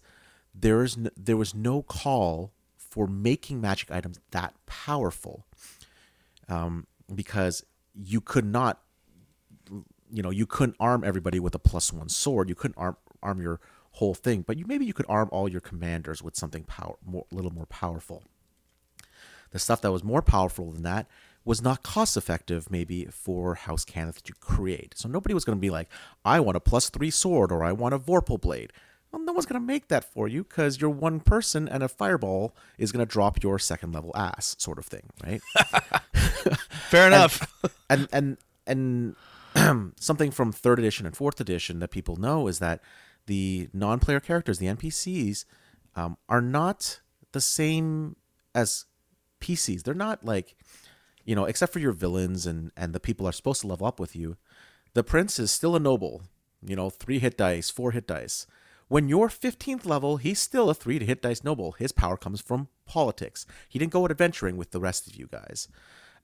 [0.54, 5.46] there is there was no call for making magic items that powerful.
[6.50, 8.82] Um, because you could not
[10.12, 13.42] you know you couldn't arm everybody with a plus one sword you couldn't arm arm
[13.42, 13.60] your
[13.92, 17.26] whole thing but you maybe you could arm all your commanders with something power more
[17.32, 18.24] a little more powerful
[19.54, 21.08] the stuff that was more powerful than that
[21.46, 24.94] was not cost effective maybe for House Cannith to create.
[24.98, 25.90] So nobody was going to be like,
[26.26, 28.72] I want a plus three sword or I want a Vorpal blade.
[29.12, 31.88] Well, no one's going to make that for you because you're one person and a
[31.88, 35.42] fireball is going to drop your second level ass, sort of thing, right?
[36.90, 37.54] Fair enough.
[37.92, 39.16] and and and
[40.00, 42.82] something from third edition and fourth edition that people know is that
[43.28, 45.46] the non-player characters, the NPCs,
[45.96, 47.02] um, are not
[47.34, 48.16] the same
[48.56, 48.86] as
[49.44, 49.84] PCs.
[49.84, 50.56] They're not like,
[51.26, 54.00] you know, except for your villains and and the people are supposed to level up
[54.00, 54.38] with you.
[54.94, 56.24] The prince is still a noble.
[56.66, 58.48] You know, three hit dice, four hit dice.
[58.88, 61.74] When you're 15th level, he's still a three to hit dice noble.
[61.74, 63.46] His power comes from politics.
[63.68, 65.68] He didn't go out adventuring with the rest of you guys.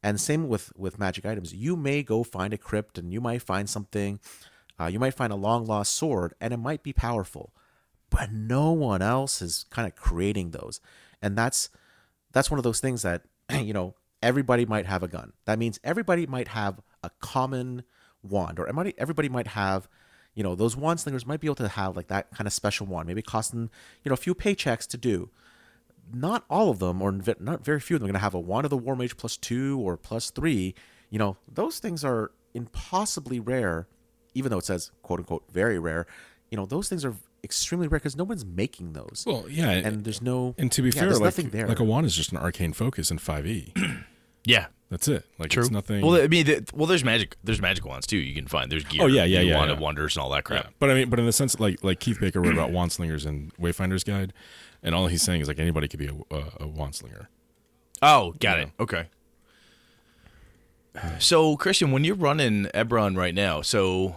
[0.02, 1.54] And same with with magic items.
[1.54, 4.20] You may go find a crypt, and you might find something.
[4.80, 7.54] Uh, you might find a long lost sword, and it might be powerful,
[8.10, 10.80] but no one else is kind of creating those.
[11.22, 11.70] And that's
[12.32, 15.34] that's one of those things that you know everybody might have a gun.
[15.46, 17.84] That means everybody might have a common
[18.22, 18.68] wand, or
[18.98, 19.88] everybody might have.
[20.36, 22.86] You know, those wand slingers might be able to have like that kind of special
[22.86, 23.70] wand, maybe costing
[24.04, 25.30] you know a few paychecks to do
[26.14, 28.40] not all of them, or not very few of them, are going to have a
[28.40, 30.74] wand of the war mage plus two or plus three.
[31.10, 33.88] You know, those things are impossibly rare,
[34.34, 36.08] even though it says quote unquote very rare.
[36.52, 39.24] You know, those things are extremely rare because no one's making those.
[39.26, 40.56] Well, yeah, and there's no.
[40.58, 41.68] And to be yeah, fair, there's like, nothing there.
[41.68, 43.74] like a wand is just an arcane focus in five E.
[44.46, 44.68] yeah.
[44.90, 45.24] That's it.
[45.38, 45.62] Like True.
[45.62, 46.04] it's nothing.
[46.04, 47.36] Well, I mean, the, well, there's magic.
[47.44, 48.18] There's magic wands too.
[48.18, 48.72] You can find.
[48.72, 49.04] There's gear.
[49.04, 49.76] Oh, yeah, yeah, yeah, Wand yeah.
[49.76, 50.64] of wonders and all that crap.
[50.64, 52.92] Yeah, but I mean, but in the sense like like Keith Baker wrote about wand
[52.92, 54.34] slingers and Wayfinder's Guide,
[54.82, 57.30] and all he's saying is like anybody could be a, a, a wand slinger.
[58.02, 58.64] Oh, got Yeah.
[58.64, 58.70] it.
[58.80, 59.06] Okay.
[61.20, 64.16] So, Christian, when you're running Eberron right now, so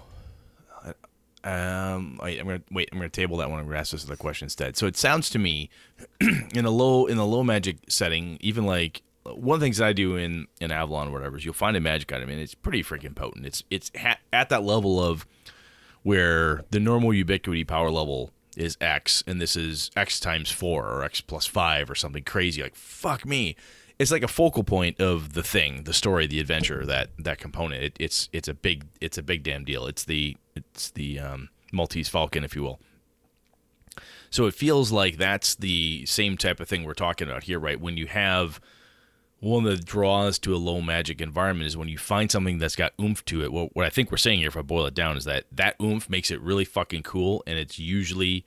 [1.45, 2.89] um, I, I'm gonna wait.
[2.93, 3.59] I'm gonna table that one.
[3.59, 4.77] I'm gonna ask this other question instead.
[4.77, 5.71] So it sounds to me,
[6.55, 9.87] in a low in a low magic setting, even like one of the things that
[9.87, 12.55] I do in in Avalon or whatever is you'll find a magic item and it's
[12.55, 13.47] pretty freaking potent.
[13.47, 15.27] It's it's ha- at that level of
[16.03, 21.05] where the normal ubiquity power level is X and this is X times four or
[21.05, 22.63] X plus five or something crazy.
[22.63, 23.57] Like fuck me.
[24.03, 27.85] It's like a focal point of the thing, the story, the adventure, that that component.
[27.85, 29.87] It, it's it's a big it's a big damn deal.
[29.87, 32.81] It's the it's the um, Maltese Falcon, if you will.
[34.29, 37.81] So it feels like that's the same type of thing we're talking about here, right?
[37.81, 38.61] When you have
[39.39, 42.75] one of the draws to a low magic environment is when you find something that's
[42.75, 43.53] got oomph to it.
[43.53, 45.77] Well, what I think we're saying here, if I boil it down, is that that
[45.81, 48.47] oomph makes it really fucking cool, and it's usually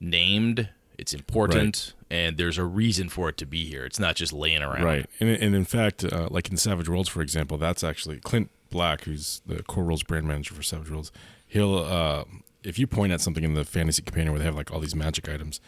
[0.00, 0.68] named,
[0.98, 3.84] it's important, and there's a reason for it to be here.
[3.84, 4.84] It's not just laying around.
[4.84, 8.50] Right, and and in fact, uh, like in Savage Worlds, for example, that's actually Clint
[8.70, 11.10] Black, who's the Core Rules brand manager for Savage Worlds.
[11.44, 12.24] He'll, uh,
[12.62, 14.94] if you point at something in the Fantasy Companion where they have like all these
[14.94, 15.60] magic items,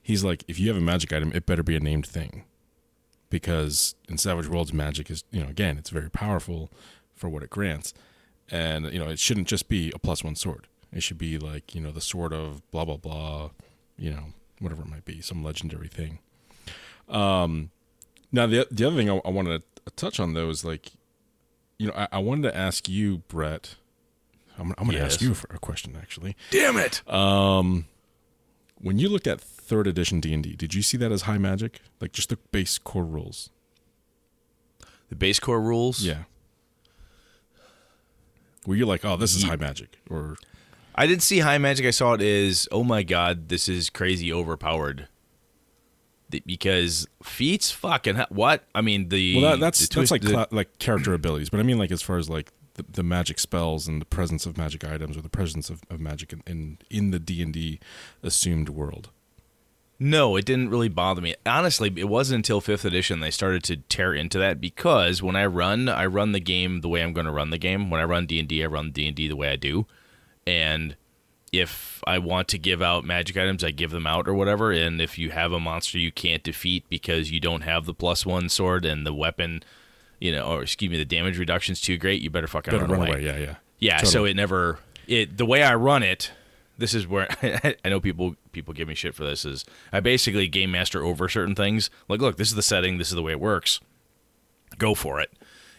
[0.00, 2.44] he's like, if you have a magic item, it better be a named thing,
[3.28, 6.70] because in Savage Worlds, magic is, you know, again, it's very powerful
[7.16, 7.92] for what it grants,
[8.48, 10.68] and you know, it shouldn't just be a plus one sword.
[10.92, 13.50] It should be like you know the sword of blah blah blah,
[13.98, 14.26] you know,
[14.60, 16.18] whatever it might be, some legendary thing.
[17.08, 17.70] Um,
[18.32, 20.92] now the the other thing I, I wanted to touch on though is like,
[21.78, 23.76] you know, I, I wanted to ask you, Brett.
[24.58, 26.36] I'm, I'm going to ask you for a question actually.
[26.50, 27.08] Damn it!
[27.08, 27.86] Um,
[28.76, 31.38] when you looked at third edition D and D, did you see that as high
[31.38, 33.50] magic, like just the base core rules?
[35.08, 36.02] the base core rules.
[36.02, 36.24] Yeah.
[38.66, 40.36] Were you like, oh, this is high magic, or
[40.98, 41.86] I didn't see high magic.
[41.86, 45.06] I saw it is oh my god, this is crazy overpowered.
[46.44, 48.64] because feats fucking what?
[48.74, 51.60] I mean the Well, that, that's the that's like the- cla- like character abilities, but
[51.60, 54.58] I mean like as far as like the, the magic spells and the presence of
[54.58, 57.78] magic items or the presence of, of magic in, in in the D and D
[58.22, 59.10] assumed world.
[60.00, 61.34] No, it didn't really bother me.
[61.44, 65.46] Honestly, it wasn't until fifth edition they started to tear into that because when I
[65.46, 67.90] run, I run the game the way I'm going to run the game.
[67.90, 69.86] When I run D and I run D and D the way I do,
[70.48, 70.96] and
[71.52, 74.72] if I want to give out magic items, I give them out or whatever.
[74.72, 78.24] And if you have a monster you can't defeat because you don't have the plus
[78.24, 79.62] one sword and the weapon,
[80.18, 82.92] you know, or excuse me, the damage reduction's too great, you better fucking Better run,
[82.92, 83.10] run away.
[83.10, 83.24] away.
[83.24, 83.54] Yeah, yeah.
[83.78, 86.32] Yeah, so it never it the way I run it.
[86.78, 87.28] This is where
[87.84, 89.44] I know people people give me shit for this.
[89.44, 91.90] Is I basically game master over certain things.
[92.08, 92.96] Like, look, this is the setting.
[92.98, 93.80] This is the way it works.
[94.78, 95.30] Go for it.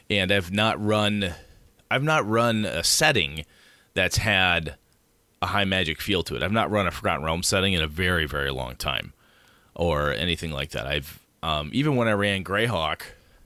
[0.10, 1.34] And I've not run,
[1.92, 3.46] I've not run a setting
[3.94, 4.76] that's had
[5.42, 6.44] a high magic feel to it.
[6.44, 9.14] I've not run a Forgotten Realm setting in a very very long time,
[9.76, 10.88] or anything like that.
[10.88, 13.02] I've um, even when I ran Greyhawk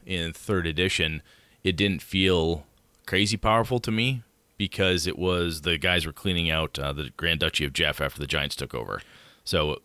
[0.06, 1.22] in third edition,
[1.64, 2.66] it didn't feel
[3.06, 4.24] crazy powerful to me
[4.58, 8.20] because it was the guys were cleaning out uh, the Grand Duchy of Geoff after
[8.20, 9.02] the Giants took over.
[9.44, 9.82] So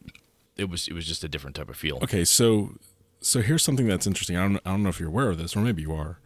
[0.56, 1.98] it was it was just a different type of feel.
[2.02, 2.74] Okay, so
[3.20, 4.36] so here's something that's interesting.
[4.36, 6.18] I don't I don't know if you're aware of this, or maybe you are.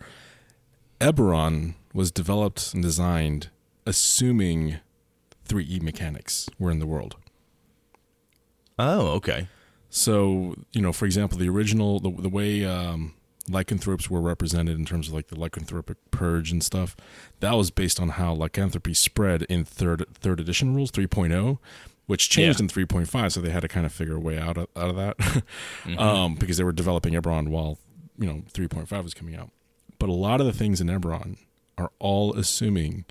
[1.01, 3.51] Eberron was developed and designed
[3.87, 4.77] assuming
[5.49, 7.17] 3E mechanics were in the world.
[8.79, 9.49] Oh, okay.
[9.91, 13.15] So, you know, for example, the original, the, the way um,
[13.49, 16.97] lycanthropes were represented in terms of like the lycanthropic purge and stuff,
[17.41, 21.59] that was based on how lycanthropy spread in third third edition rules 3.0,
[22.07, 22.65] which changed Yeah.
[22.65, 23.33] in 3.5.
[23.33, 25.43] So they had to kind of figure a way out of, out of that
[25.99, 27.79] um, because they were developing Eberron while,
[28.19, 29.51] you know, 3.5 was coming out.
[29.99, 31.37] But a lot of the things in Eberron
[31.77, 33.05] are all assuming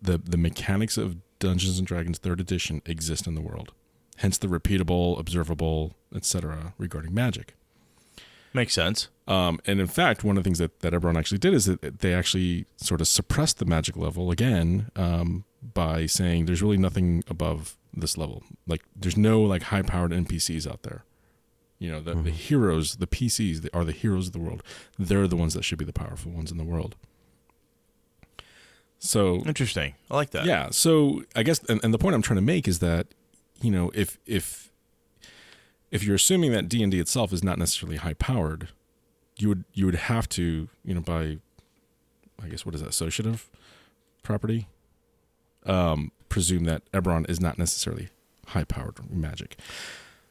[0.00, 3.72] the, the mechanics of Dungeons and Dragons third edition exist in the world.
[4.16, 6.74] Hence the repeatable, observable, etc.
[6.78, 7.54] regarding magic.
[8.52, 9.08] Makes sense.
[9.26, 12.00] Um, and in fact, one of the things that, that Eberron actually did is that
[12.00, 15.44] they actually sort of suppressed the magic level again um,
[15.74, 18.42] by saying there's really nothing above this level.
[18.66, 21.04] Like there's no like high powered NPCs out there.
[21.78, 24.64] You know, the, the heroes, the PCs are the heroes of the world.
[24.98, 26.96] They're the ones that should be the powerful ones in the world.
[28.98, 29.94] So Interesting.
[30.10, 30.44] I like that.
[30.44, 30.70] yeah.
[30.70, 33.06] So I guess, and, and the point I'm trying to make is that,
[33.60, 34.70] you know, if if
[35.90, 38.68] if you're assuming that D and D itself is not necessarily high powered,
[39.36, 41.38] you would you would have to, you know, by
[42.42, 43.48] I guess what is that associative
[44.22, 44.68] property,
[45.64, 48.08] um, presume that Eberron is not necessarily
[48.48, 49.56] high powered magic.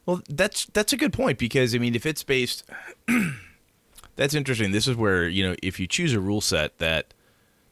[0.06, 2.64] Well, that's that's a good point because I mean, if it's based,
[4.16, 4.72] that's interesting.
[4.72, 7.12] This is where you know if you choose a rule set that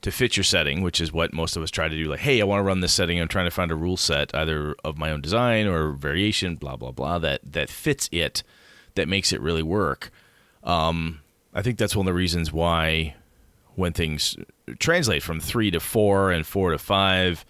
[0.03, 2.05] to fit your setting, which is what most of us try to do.
[2.05, 3.21] Like, hey, I want to run this setting.
[3.21, 6.77] I'm trying to find a rule set either of my own design or variation, blah
[6.77, 8.43] blah blah, that that fits it,
[8.95, 10.11] that makes it really work.
[10.63, 11.21] Um,
[11.55, 13.15] I think that's one of the reasons why
[13.75, 14.37] when things
[14.79, 17.45] translate from three to four and four to five,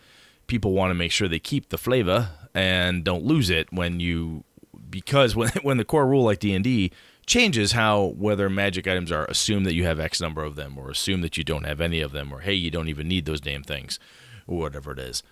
[0.47, 4.45] people want to make sure they keep the flavor and don't lose it when you
[4.91, 6.93] because when when the core rule like D and D
[7.27, 10.91] changes how whether magic items are assume that you have X number of them or
[10.91, 13.41] assume that you don't have any of them or hey you don't even need those
[13.41, 13.99] damn things
[14.47, 15.23] or whatever it is.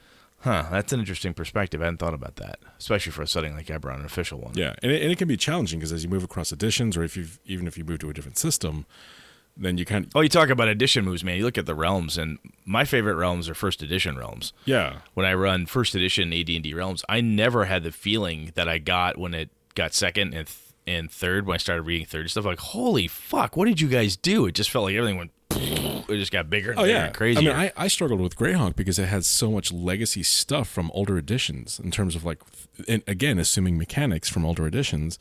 [0.40, 1.80] Huh, that's an interesting perspective.
[1.80, 4.52] I hadn't thought about that, especially for a setting like Eberron, an official one.
[4.54, 7.02] Yeah, and it, and it can be challenging because as you move across editions, or
[7.02, 8.84] if you even if you move to a different system,
[9.56, 11.38] then you kind of Oh, you talk about edition moves, man.
[11.38, 14.52] You look at the realms, and my favorite realms are first edition realms.
[14.66, 18.76] yeah when I run first edition AD&D Realms, I never had the feeling that I
[18.76, 20.46] got when it got second and
[20.86, 22.44] and third when I started reading third stuff.
[22.44, 24.46] Like, holy fuck, what did you guys do?
[24.46, 25.30] It just felt like everything went.
[26.06, 27.50] It just got bigger and Oh bigger yeah, and crazier.
[27.50, 30.90] I mean, I, I struggled with Greyhawk because it had so much legacy stuff from
[30.92, 32.42] older editions in terms of like,
[32.86, 35.18] and again, assuming mechanics from older editions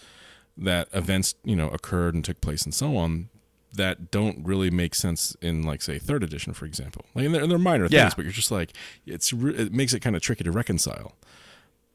[0.58, 3.30] that events you know occurred and took place and so on
[3.76, 7.42] that don't really make sense in like say third edition for example like and they're,
[7.42, 8.02] and they're minor Yeah.
[8.04, 8.72] things but you're just like
[9.06, 11.16] it's it makes it kind of tricky to reconcile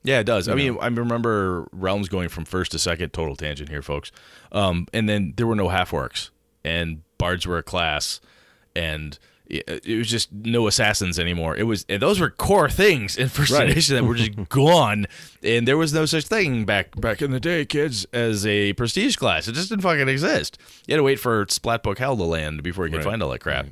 [0.05, 0.49] Yeah, it does.
[0.49, 3.13] I mean, I remember realms going from first to second.
[3.13, 4.11] Total tangent here, folks.
[4.53, 6.31] Um, and then there were no half orcs,
[6.65, 8.21] and bards were a class,
[8.77, 11.57] and it, it was just no assassins anymore.
[11.57, 13.69] It was and those were core things in first Right.
[13.69, 15.07] edition that were just gone,
[15.43, 19.17] and there was no such thing back back in the day, kids, as a prestige
[19.17, 19.49] class.
[19.49, 20.59] It just didn't fucking exist.
[20.87, 23.11] You had to wait for Splatbook Hell to land before you could Right.
[23.11, 23.67] find all that crap.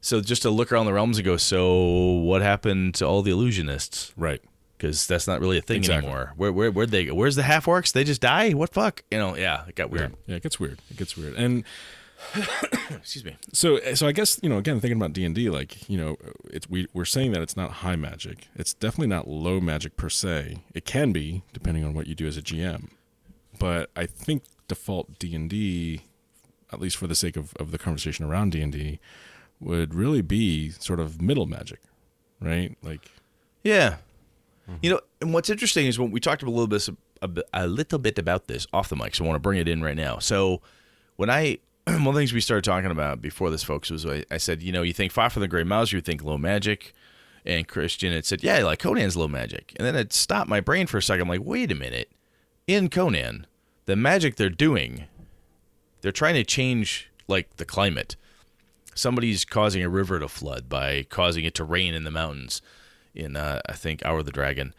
[0.00, 3.30] So just to look around the realms and go, so what happened to all the
[3.30, 4.12] illusionists?
[4.16, 4.42] right
[4.84, 6.06] because that's not really a thing Exactly.
[6.08, 6.32] anymore.
[6.36, 7.14] Where where where'd they go?
[7.14, 7.92] Where's the half orcs?
[7.92, 8.50] They just die?
[8.50, 9.02] What fuck?
[9.10, 9.36] You know?
[9.36, 9.98] Yeah, it got yeah.
[9.98, 10.14] weird.
[10.26, 11.64] yeah it gets weird it gets weird and
[12.90, 13.36] Excuse me.
[13.52, 16.16] so so I guess you know again thinking about D and D like you know
[16.50, 18.48] it's we we're saying that it's not high magic.
[18.56, 20.58] It's definitely not low magic per se.
[20.74, 22.88] It can be depending on what you do as a GM,
[23.58, 26.02] but I think default D and D,
[26.72, 29.00] at least for the sake of, of the conversation around D and D,
[29.60, 31.80] would really be sort of middle magic,
[32.40, 32.76] right?
[32.82, 33.10] Like
[33.62, 33.96] Yeah.
[34.82, 36.88] You know, and what's interesting is when we talked a little bit
[37.20, 39.68] a, a little bit about this off the mic, so I want to bring it
[39.68, 40.18] in right now.
[40.18, 40.62] So
[41.16, 44.24] when I one of the things we started talking about before this, folks, was I,
[44.30, 46.94] I said, you know, you think Fafhrd and the Grey Mouser, you think low magic,
[47.44, 50.86] and Christian had said, yeah, like Conan's low magic, and then it stopped my brain
[50.86, 51.22] for a second.
[51.22, 52.10] I'm like, wait a minute,
[52.66, 53.46] in Conan,
[53.84, 55.04] the magic they're doing,
[56.00, 58.16] they're trying to change like the climate.
[58.94, 62.62] Somebody's causing a river to flood by causing it to rain in the mountains
[63.14, 64.74] in uh, I think Hour of the Dragon,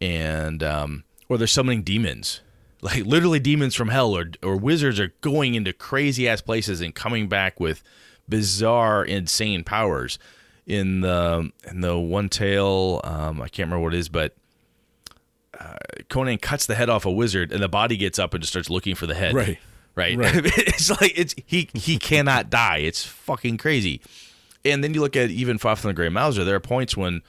[0.00, 2.40] and um, or they're summoning demons,
[2.80, 6.94] like literally demons from hell, or or wizards are going into crazy ass places and
[6.94, 7.82] coming back with
[8.28, 10.18] bizarre, insane powers.
[10.66, 14.36] In the in the one tale, um, I can't remember what it is, but
[15.58, 15.76] uh,
[16.08, 18.70] Conan cuts the head off a wizard, and the body gets up and just starts
[18.70, 19.34] looking for the head.
[19.34, 19.58] Right.
[19.96, 20.16] Right.
[20.16, 20.32] Right.
[20.44, 22.78] it's like it's he he cannot die.
[22.78, 24.00] It's fucking crazy.
[24.64, 26.44] And then you look at even the Grey Mouser.
[26.44, 27.22] There are points when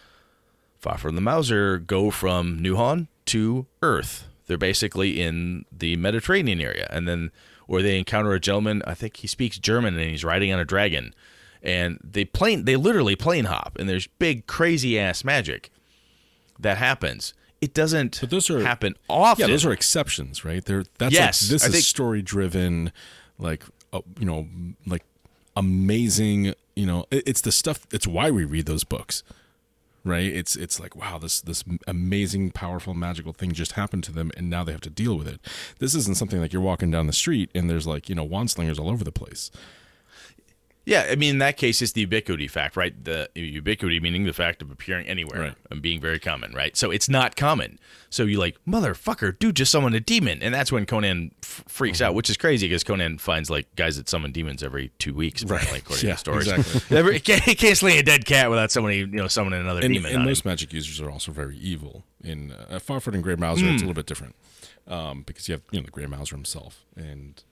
[0.82, 4.28] Fafhrd and the Mouser go from Nehwon to Earth.
[4.48, 7.32] They're basically in the Mediterranean area, and then
[7.68, 8.82] where they encounter a gentleman.
[8.88, 11.14] I think he speaks German, and he's riding on a dragon.
[11.64, 15.70] And they plane they literally plane hop, and there's big crazy ass magic
[16.60, 17.34] that happens.
[17.62, 19.44] It doesn't But those are- happen often.
[19.48, 20.66] yeah, those are exceptions, right?
[20.66, 22.92] They're that's Yes, like, this I is think- story driven,
[23.38, 23.64] like
[23.94, 24.48] uh, you know,
[24.88, 25.04] like
[25.56, 26.54] amazing.
[26.76, 27.86] You know, it, it's the stuff.
[27.92, 29.24] It's why we read those books,
[30.04, 30.26] right?
[30.26, 34.50] It's it's like wow, this this amazing, powerful, magical thing just happened to them, and
[34.50, 35.40] now they have to deal with it.
[35.80, 38.52] This isn't something like you're walking down the street and there's like you know wand
[38.52, 39.52] slingers all over the place.
[40.84, 42.92] Yeah, I mean, in that case, it's the ubiquity fact, right?
[43.06, 45.54] The ubiquity meaning the fact of appearing anywhere Right.
[45.70, 46.76] and being very common, right?
[46.76, 47.78] So it's not common.
[48.10, 52.00] So you like, motherfucker, dude, just summon a demon, and that's when Conan f- freaks
[52.00, 52.08] Mm-hmm.
[52.08, 55.44] out, which is crazy because Conan finds like guys that summon demons every two weeks,
[55.44, 56.48] apparently, according Yeah, to stories.
[56.52, 56.82] exactly.
[56.98, 59.82] Every, he can't, he can't slay a dead cat without somebody, you know, summoning another
[59.82, 60.14] and, demon.
[60.16, 60.50] and most him.
[60.50, 62.04] magic users are also very evil.
[62.24, 63.74] In uh, Fafhrd and Grey Mouser, Hmm.
[63.74, 64.36] it's a little bit different
[64.88, 67.44] um, because you have you know the Grey Mouser himself, and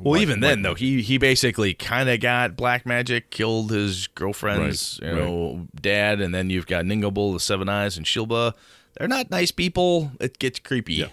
[0.00, 3.70] Well, White- even then, White- though, he he basically kind of got black magic, killed
[3.70, 8.06] his girlfriend's, Right, you know, dad, and then you've got Ningauble, the Seven Eyes, and
[8.06, 8.54] Sheelba.
[8.98, 10.12] They're not nice people.
[10.20, 10.94] It gets creepy.
[10.94, 11.08] Yeah.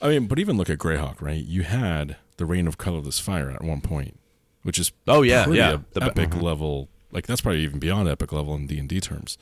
[0.00, 1.42] I mean, but even look at Greyhawk, right?
[1.44, 4.18] You had the Rain of Colorless Fire at one point,
[4.62, 5.78] which is Oh, yeah, yeah.
[5.92, 6.88] The epic level.
[7.12, 9.38] Like that's probably even beyond epic level in D and D terms.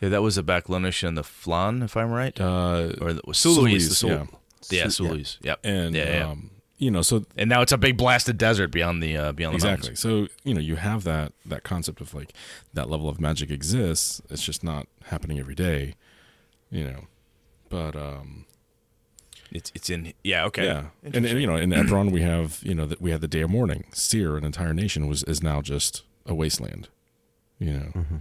[0.00, 2.38] Yeah, that was the Baklunish and the Flan, if I'm right.
[2.38, 4.24] Uh, or the Suloise, the Sul- yeah.
[4.70, 5.24] yeah, yeah.
[5.42, 5.60] Yep.
[5.64, 6.28] and yeah, yeah.
[6.28, 9.54] um, you know, so and now it's a big blasted desert beyond the uh, beyond
[9.54, 9.88] the exactly.
[9.90, 10.00] mountains.
[10.00, 12.32] So you know, you have that that concept of like
[12.74, 14.20] that level of magic exists.
[14.30, 15.94] It's just not happening every day.
[16.70, 17.00] You know,
[17.68, 18.44] but um,
[19.52, 22.74] It's it's in yeah okay Yeah, and, and you know, in Eberron we have you
[22.74, 23.84] know that we had the day of mourning.
[23.92, 26.88] Cyre, an entire nation, was is now just a wasteland.
[27.58, 28.16] You know, Mm-hmm.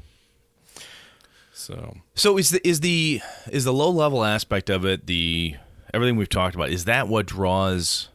[1.53, 5.56] so So is the is the is the low level aspect of it the
[5.93, 8.10] everything we've talked about is that what draws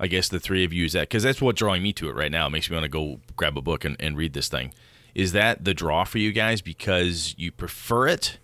[0.00, 2.14] I guess the three of you is that because that's what's drawing me to it
[2.14, 2.46] right now.
[2.46, 4.72] It makes me want to go grab a book and, and read this thing.
[5.14, 8.38] Is that the draw for you guys because you prefer it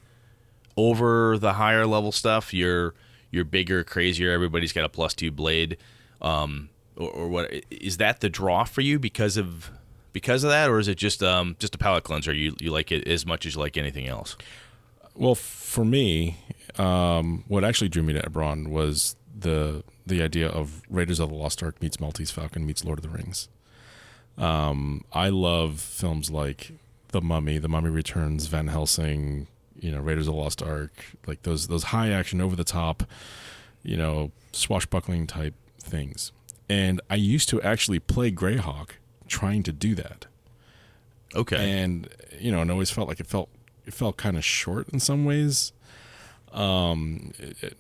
[0.76, 2.52] over the higher level stuff?
[2.52, 2.94] You're
[3.30, 4.32] you're bigger, crazier.
[4.32, 5.76] Everybody's got a plus two blade,
[6.20, 7.52] um, or, or what?
[7.70, 9.70] Is that the draw for you because of
[10.12, 12.32] because of that, or is it just um just a palate cleanser?
[12.32, 14.36] You you like it as much as you like anything else?
[15.14, 16.36] well for me,
[16.76, 21.34] um, what actually drew me to Eberron was the the idea of Raiders of the
[21.34, 23.48] Lost Ark meets Maltese Falcon meets Lord of the Rings.
[24.36, 26.72] Um, I love films like
[27.08, 29.46] The Mummy, The Mummy Returns, Van Helsing,
[29.78, 30.92] you know, Raiders of the Lost Ark,
[31.26, 33.04] like those those high action, over the top,
[33.82, 36.32] you know, swashbuckling type things.
[36.68, 38.90] And I used to actually play Greyhawk
[39.28, 40.26] trying to do that.
[41.34, 41.56] Okay.
[41.80, 43.48] And you know, and always felt like it felt
[43.86, 45.72] it felt kind of short in some ways.
[46.52, 47.78] Um, it- it-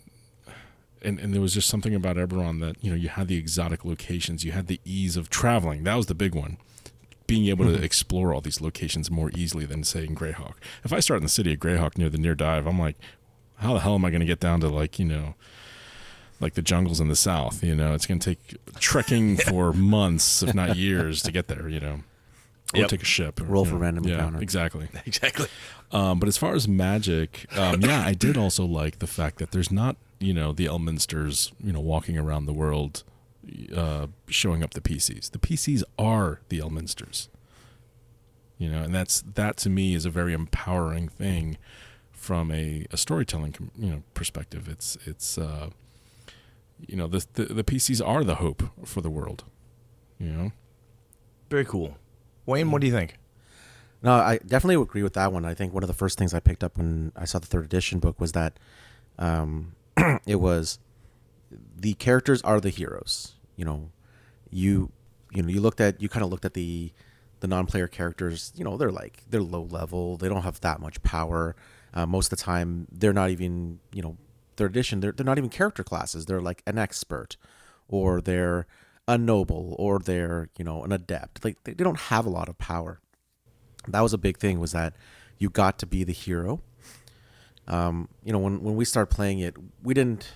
[1.04, 3.84] and and there was just something about Eberron that you know you had the exotic
[3.84, 5.84] locations, you had the ease of traveling.
[5.84, 6.58] That was the big one.
[7.26, 10.54] Being able to explore all these locations more easily than say in Greyhawk.
[10.84, 12.96] If I start in the city of Greyhawk near the Nyr Dyv, I'm like,
[13.56, 15.34] how the hell am I going to get down to like you know,
[16.38, 17.64] like the jungles in the south?
[17.64, 21.66] You know, it's going to take trekking for months, if not years, to get there.
[21.68, 22.00] You know,
[22.74, 22.88] or Yep.
[22.88, 23.40] take a ship.
[23.40, 24.40] Or, Roll for know, random yeah, encounter.
[24.40, 24.88] Exactly.
[25.06, 25.48] exactly.
[25.92, 29.52] Um, but as far as magic, um, yeah, I did also like the fact that
[29.52, 33.04] there's not, you know, the Elminsters, you know, walking around the world,
[33.74, 35.30] uh, showing up the PCs.
[35.30, 37.28] The PCs are the Elminsters.
[38.58, 41.58] You know, and that's that to me is a very empowering thing
[42.12, 44.68] from a, a storytelling, you know, perspective.
[44.68, 45.70] It's it's uh,
[46.86, 49.44] you know the, the the PCs are the hope for the world.
[50.18, 50.52] You know,
[51.50, 51.96] Very cool.
[52.46, 53.18] Wayne, what do you think?
[54.02, 55.44] No, I definitely agree with that one.
[55.44, 57.64] I think one of the first things I picked up when I saw the third
[57.64, 58.58] edition book was that
[59.18, 59.74] um,
[60.26, 60.78] it was
[61.76, 63.34] the characters are the heroes.
[63.56, 63.90] You know,
[64.50, 64.90] you
[65.30, 66.92] you know you looked at you kind of looked at the
[67.40, 68.52] the non-player characters.
[68.56, 70.16] You know, they're like they're low level.
[70.16, 71.54] They don't have that much power.
[71.92, 74.16] Uh, most of the time, they're not even you know
[74.56, 75.00] third edition.
[75.00, 76.26] They're they're not even character classes.
[76.26, 77.36] They're like an expert,
[77.88, 78.66] or they're
[79.06, 81.44] a noble, or they're you know an adept.
[81.44, 83.00] Like they, they don't have a lot of power
[83.88, 84.94] that was a big thing was that
[85.38, 86.60] you got to be the hero
[87.68, 90.32] um, you know when, when we started playing it we didn't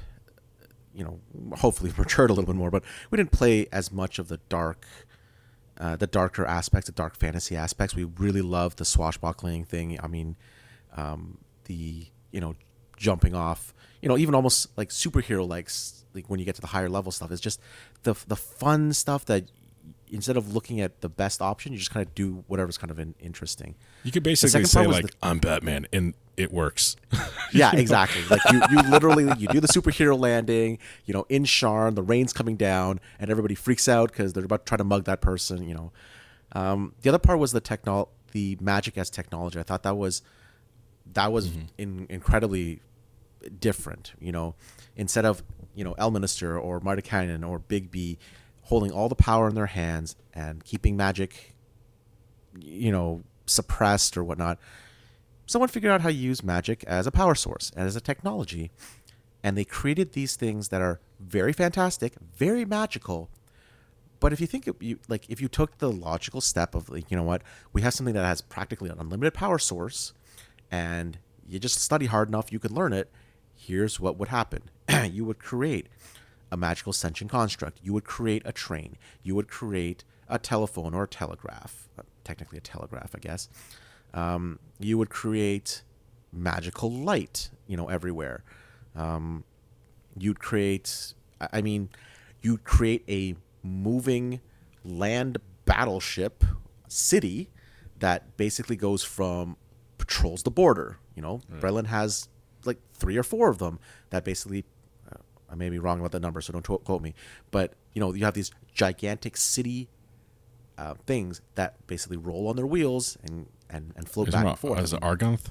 [0.94, 1.20] you know
[1.56, 4.86] hopefully matured a little bit more but we didn't play as much of the dark
[5.80, 7.94] uh, the darker aspects the dark fantasy aspects.
[7.94, 9.98] We really loved the swashbuckling thing.
[10.02, 10.36] I mean
[10.96, 12.56] um, the you know
[12.96, 13.72] jumping off
[14.02, 15.70] you know even almost like superhero like
[16.14, 17.60] like when you get to the higher level stuff it's just
[18.02, 19.44] the the fun stuff that
[20.10, 22.98] instead of looking at the best option, you just kind of do whatever's kind of
[22.98, 23.74] in, interesting.
[24.04, 26.96] you could basically say like the- I'm Batman and it works.
[27.50, 28.22] Yeah, exactly.
[28.28, 32.34] Like you, you literally you do the superhero landing, you know, in Sharn, the rain's
[32.34, 35.66] coming down, and everybody freaks out because they're about to try to mug that person.
[35.66, 35.92] You know,
[36.52, 39.58] um, the other part was the technol, the magic as technology.
[39.58, 40.20] I thought that was
[41.14, 42.82] that was in, incredibly
[43.58, 44.12] different.
[44.20, 44.54] You know,
[44.94, 45.42] instead of
[45.74, 48.18] you know Elminster or Mordenkainen or Bigby
[48.68, 51.54] holding all the power in their hands and keeping magic,
[52.58, 54.58] you know, suppressed or whatnot
[55.48, 58.70] someone figured out how to use magic as a power source and as a technology.
[59.42, 63.28] And they created these things that are very fantastic very magical.
[64.20, 67.16] But if you think you like if you took the logical step of like you
[67.16, 67.42] know what
[67.72, 70.12] we have something that has practically an unlimited power source
[70.70, 73.10] and you just study hard enough you could learn it
[73.54, 74.62] here's what would happen.
[75.10, 75.88] You would create
[76.50, 81.04] a magical sentient construct you would create a train you would create a telephone or
[81.04, 83.48] a telegraph uh, technically a telegraph i guess
[84.14, 85.82] um, you would create
[86.32, 88.44] magical light, you know, everywhere.
[88.96, 89.44] Um,
[90.16, 91.90] you'd create, I I mean,
[92.42, 94.40] you'd create a moving
[94.84, 96.44] land battleship
[96.88, 97.50] city
[97.98, 99.56] that basically goes from
[99.98, 100.98] patrols the border.
[101.14, 102.28] You know, Breland has
[102.64, 103.78] like three or four of them
[104.10, 104.64] that basically.
[105.50, 107.14] I may be wrong about the number, so don't to- quote me.
[107.50, 109.88] But you know, you have these gigantic city
[110.76, 114.48] uh, things that basically roll on their wheels and and, and float Is back it,
[114.48, 114.80] and forth.
[114.80, 115.46] is it Argonth?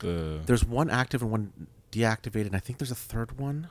[0.00, 1.52] The There's one active and one
[1.92, 2.46] deactivated.
[2.46, 3.68] And I think there's a third one.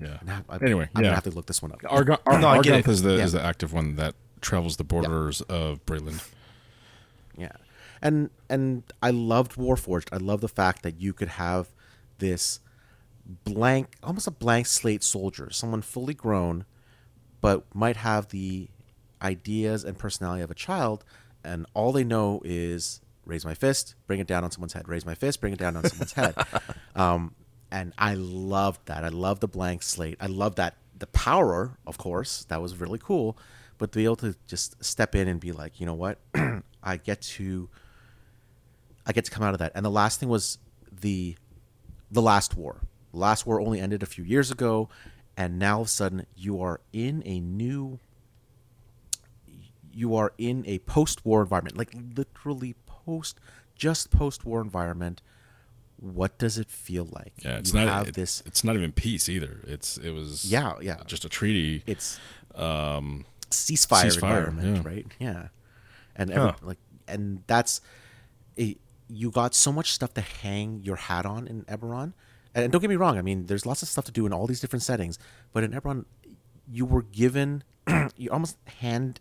[0.00, 0.18] yeah.
[0.26, 1.08] I- I- Anyway, I'm yeah.
[1.08, 1.80] gonna have to look this one up.
[1.88, 2.88] Argon, Ar- No, Argonth it.
[2.88, 3.24] is the Yeah.
[3.24, 6.22] is the active one that travels the borders of Breland.
[7.36, 7.52] Yeah,
[8.02, 10.08] and and I loved Warforged.
[10.12, 11.68] I love the fact that you could have
[12.18, 12.60] this
[13.28, 16.64] blank, almost a blank slate soldier, someone fully grown,
[17.40, 18.68] but might have the
[19.22, 21.04] ideas and personality of a child,
[21.44, 25.04] and all they know is raise my fist, bring it down on someone's head, raise
[25.04, 26.34] my fist, bring it down on someone's head.
[26.96, 27.36] Um,
[27.70, 29.04] and I loved that.
[29.04, 30.16] I love the blank slate.
[30.20, 33.38] I love that the power, of course, that was really cool.
[33.78, 36.18] But to be able to just step in and be like, you know what,
[36.82, 37.68] I get to,
[39.06, 39.72] I get to come out of that.
[39.74, 40.58] And the last thing was
[40.90, 41.36] the,
[42.10, 42.80] the last war.
[43.12, 44.88] Last war only ended a few years ago,
[45.36, 47.98] and now all of a sudden you are in a new.
[49.92, 53.40] You are in a post-war environment, like literally post,
[53.74, 55.22] just post-war environment.
[55.96, 57.32] What does it feel like?
[57.44, 58.42] Yeah, it's you not have it- this.
[58.46, 59.60] It's not even peace either.
[59.66, 61.02] It's it was Yeah, yeah.
[61.06, 61.82] just a treaty.
[61.86, 62.20] It's
[62.54, 64.82] um, ceasefire, Ceasefire, environment, yeah.
[64.92, 65.06] right?
[65.18, 65.48] Yeah,
[66.14, 66.54] and every, Huh.
[66.62, 66.78] like,
[67.08, 67.80] and that's
[68.58, 68.76] a,
[69.08, 72.12] you got so much stuff to hang your hat on in Eberron.
[72.62, 74.46] And don't get me wrong, I mean, there's lots of stuff to do in all
[74.46, 75.18] these different settings,
[75.52, 76.04] but in Eberron,
[76.70, 77.62] you were given,
[78.16, 79.20] you almost hand,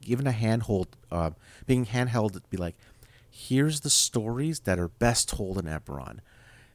[0.00, 1.30] given a handhold, uh,
[1.66, 2.76] being handheld to be like,
[3.30, 6.18] here's the stories that are best told in Eberron.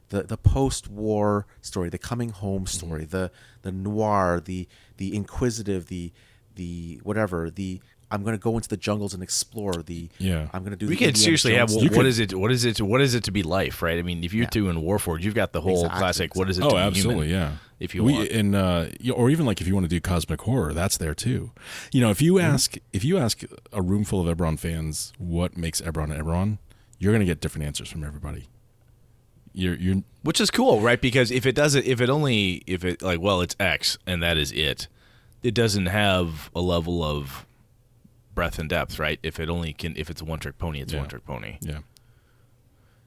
[0.09, 3.31] The, the post-war story, the coming home story, the
[3.63, 4.67] the noir, the
[4.97, 6.13] the inquisitive, the
[6.53, 7.81] the whatever, the
[8.15, 9.73] I'm going to go into the jungles and explore.
[9.73, 10.47] The Yeah.
[10.53, 10.87] I'm going to do.
[10.87, 12.33] We the could Indiana seriously have Jones well, what could- is it?
[12.33, 12.81] What is it?
[12.81, 13.81] What is it to be life?
[13.81, 13.99] Right?
[13.99, 14.49] I mean, if you're Yeah.
[14.49, 16.35] doing Warforged, you've got the whole Exactly, classic.
[16.35, 16.63] What is it?
[16.63, 17.51] oh, to be absolutely, human?
[17.51, 17.57] yeah.
[17.79, 18.29] If you we, want.
[18.31, 21.51] and uh, or even like if you want to do cosmic horror, that's there too.
[21.91, 22.45] You know, if you Mm-hmm.
[22.53, 23.43] ask if you ask
[23.73, 26.57] a room full of Eberron fans what makes Eberron Eberron,
[26.99, 28.47] you're gonna get different answers from everybody.
[29.53, 30.99] You're you're Which is cool, right?
[31.01, 34.37] Because if it doesn't, if it only, if it like, well, it's X and that
[34.37, 34.87] is it.
[35.43, 37.45] It doesn't have a level of
[38.35, 39.19] breadth and depth, right?
[39.23, 41.01] If it only can, if it's a one trick pony, it's a Yeah.
[41.01, 41.57] one trick pony.
[41.61, 41.79] yeah.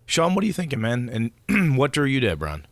[0.07, 1.31] Sean, what are you thinking, man?
[1.49, 2.65] And what drew you to Eberron?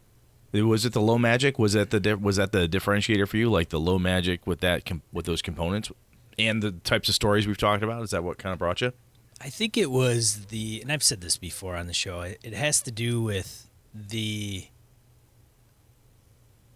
[0.52, 1.58] Was it the low magic?
[1.58, 3.50] Was that the was that the differentiator for you?
[3.50, 5.92] Like the low magic with that with those components
[6.38, 8.02] and the types of stories we've talked about.
[8.02, 8.92] Is that what kind of brought you?
[9.38, 12.22] I think it was the, and I've said this before on the show.
[12.22, 14.68] It, it has to do with the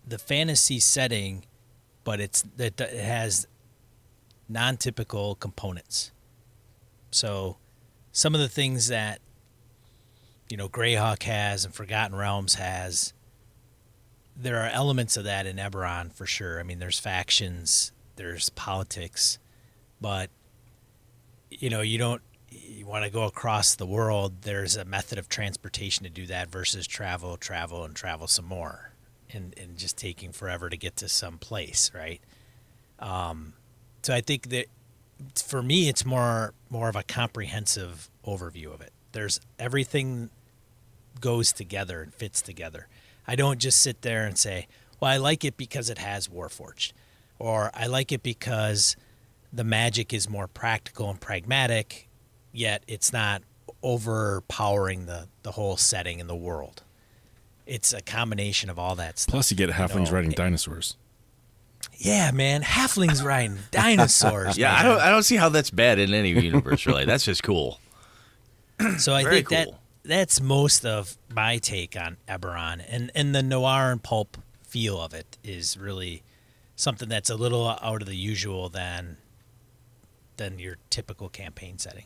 [0.06, 1.44] the fantasy setting,
[2.04, 3.46] but it's that it has
[4.50, 6.10] non-typical components.
[7.10, 7.56] So,
[8.12, 9.20] some of the things that
[10.48, 13.12] you know Greyhawk has and Forgotten Realms has,
[14.36, 16.58] there are elements of that in Eberron for sure.
[16.58, 19.38] I mean, there's factions, there's politics,
[20.00, 20.30] but
[21.50, 25.28] you know, you don't you want to go across the world, there's a method of
[25.28, 28.92] transportation to do that versus travel, travel, and travel some more,
[29.32, 32.20] and and just taking forever to get to some place, right?
[32.98, 33.54] Um,
[34.02, 34.66] so I think that
[35.44, 38.92] for me, it's more more of a comprehensive overview of it.
[39.12, 40.30] There's everything
[41.20, 42.86] goes together and fits together.
[43.26, 44.66] I don't just sit there and say,
[45.00, 46.92] "Well, I like it because it has Warforged,"
[47.38, 48.96] or "I like it because."
[49.52, 52.06] the magic is more practical and pragmatic,
[52.52, 53.42] yet it's not
[53.82, 56.84] overpowering the, the whole setting and the world.
[57.66, 59.32] It's a combination of all that stuff.
[59.32, 60.96] Plus, you get halflings know, riding it- dinosaurs.
[62.02, 64.56] Yeah, man, halflings riding dinosaurs.
[64.56, 66.86] Yeah, I don't I don't see how that's bad in any universe.
[66.86, 67.78] Really, that's just cool.
[68.98, 69.68] So I Very think that
[70.02, 75.12] that's most of my take on Eberron, and and the noir and pulp feel of
[75.12, 76.22] it is really
[76.74, 79.18] something that's a little out of the usual than
[80.38, 82.04] than your typical campaign setting.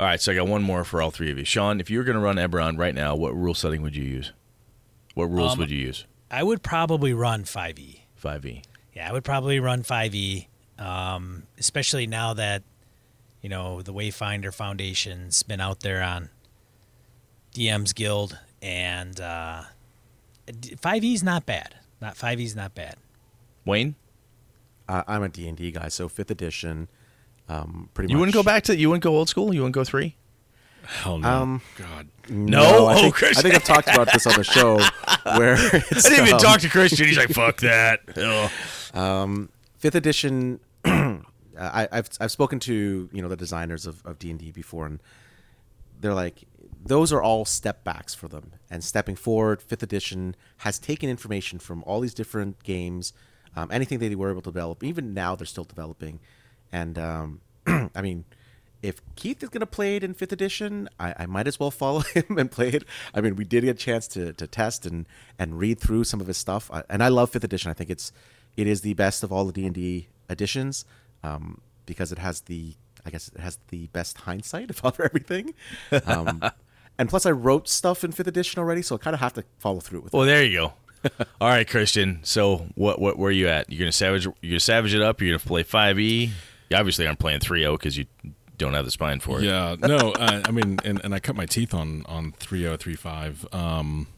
[0.00, 1.44] All right, so I got one more for all three of you.
[1.44, 4.02] Sean, if you were going to run Eberron right now, what rule setting would you
[4.02, 4.32] use?
[5.14, 6.04] What rules Um, would you use?
[6.32, 8.00] I would probably run 5e.
[8.24, 8.62] Five E.
[8.96, 10.46] Yeah, I would probably run 5e,
[10.78, 12.62] um, especially now that
[13.42, 16.30] you know the Wayfinder Foundation's been out there on
[17.54, 19.64] DM's Guild, and uh,
[20.48, 21.74] 5e's not bad.
[22.00, 22.96] Not 5e's not bad.
[23.66, 23.94] Wayne,
[24.88, 26.88] Uh, I'm a D&D guy, so fifth edition,
[27.48, 28.10] um, pretty much.
[28.12, 28.20] you much.
[28.20, 29.52] wouldn't go back to you wouldn't go old school.
[29.54, 30.16] You wouldn't go three.
[30.86, 31.28] Hell no.
[31.28, 32.08] Um, God.
[32.28, 32.86] No?
[32.86, 33.38] I Oh, think, Chris.
[33.38, 34.76] I think I've talked about this on the show
[35.36, 37.06] where I didn't even um, talk to Christian.
[37.06, 38.50] He's like, "Fuck that." Ugh.
[38.94, 40.60] Um, fifth edition.
[40.84, 44.86] I, I've I've spoken to you know the designers of of D and D before,
[44.86, 45.00] and
[46.00, 46.44] they're like,
[46.84, 48.52] those are all step backs for them.
[48.70, 53.12] And stepping forward, fifth edition has taken information from all these different games,
[53.56, 54.84] um, anything that they were able to develop.
[54.84, 56.20] Even now, they're still developing.
[56.70, 58.24] And um, I mean,
[58.84, 61.70] if Keith is going to play it in fifth edition, I, I might as well
[61.82, 62.84] follow him and play it.
[63.14, 65.06] I mean, we did get a chance to, to test and,
[65.38, 67.70] and read through some of his stuff, I, and I love fifth edition.
[67.70, 68.12] I think it's
[68.56, 70.84] it is the best of all the D and D editions
[71.24, 72.74] um, because it has the
[73.06, 75.54] I guess it has the best hindsight of everything.
[76.06, 76.42] Um,
[76.98, 79.44] and plus, I wrote stuff in fifth edition already, so I kind of have to
[79.58, 80.16] follow through with it.
[80.16, 80.72] Well, there you go.
[81.40, 82.20] All right, Christian.
[82.22, 83.70] So, what what where you at?
[83.70, 84.24] You're gonna savage.
[84.24, 85.20] You're gonna savage it up.
[85.20, 86.32] You're gonna play five E.
[86.70, 88.06] You obviously aren't playing three O because you
[88.56, 89.44] don't have the spine for it.
[89.44, 92.76] Yeah, no, uh, I mean, and, and I cut my teeth on on three zero
[92.76, 93.46] three five.
[93.52, 94.08] Um,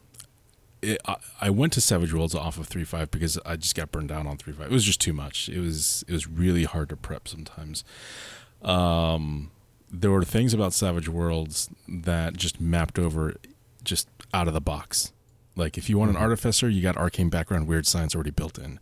[0.82, 3.90] it, I, I went to Savage Worlds off of three five because I just got
[3.90, 4.66] burned down on three five.
[4.66, 5.48] It was just too much.
[5.48, 7.84] It was it was really hard to prep sometimes.
[8.62, 9.50] Um,
[9.90, 13.34] there were things about Savage Worlds that just mapped over,
[13.84, 15.12] just out of the box.
[15.54, 18.78] Like if you want an artificer, you got arcane background, weird science already built in.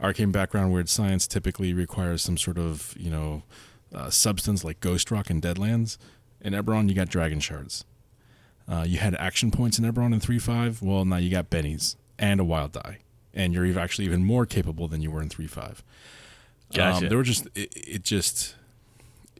[0.00, 3.42] Arcane background, weird science typically requires some sort of you know
[3.94, 5.98] uh, substance like ghost rock and deadlands.
[6.40, 7.84] In Eberron, you got dragon shards.
[8.68, 10.82] Uh, you had action points in Eberron in three five.
[10.82, 12.98] Well, now you got bennies and a wild die,
[13.34, 15.82] and you're actually even more capable than you were in three five.
[16.72, 17.04] Gotcha.
[17.04, 18.54] Um, there were just it, it just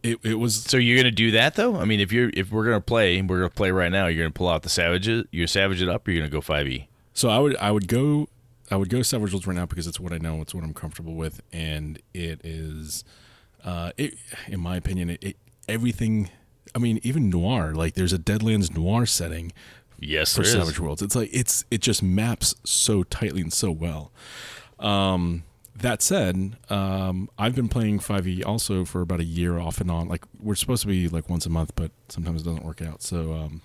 [0.03, 1.77] it it was So you're gonna do that though?
[1.77, 4.07] I mean, if you're if we're gonna play, we're gonna play right now.
[4.07, 5.25] You're gonna pull out the savages.
[5.31, 6.07] You're savage it up.
[6.07, 6.89] Or you're gonna go five E.
[7.15, 8.29] So I would I would go
[8.73, 10.73] I would go Savage Worlds right now because it's what I know, it's what I'm
[10.73, 13.05] comfortable with, and it is,
[13.65, 14.15] uh, it
[14.49, 15.37] in my opinion, it, it
[15.69, 16.31] everything.
[16.75, 19.53] I mean, even noir, like there's a Deadlands noir setting
[20.03, 20.53] Yes, for there is.
[20.53, 21.01] Savage Worlds.
[21.01, 24.11] It's like it's it just maps so tightly and so well.
[24.79, 25.45] Um,
[25.77, 30.09] that said, um, I've been playing 5e also for about a year off and on.
[30.09, 33.03] Like we're supposed to be like once a month, but sometimes it doesn't work out.
[33.03, 33.63] So, um,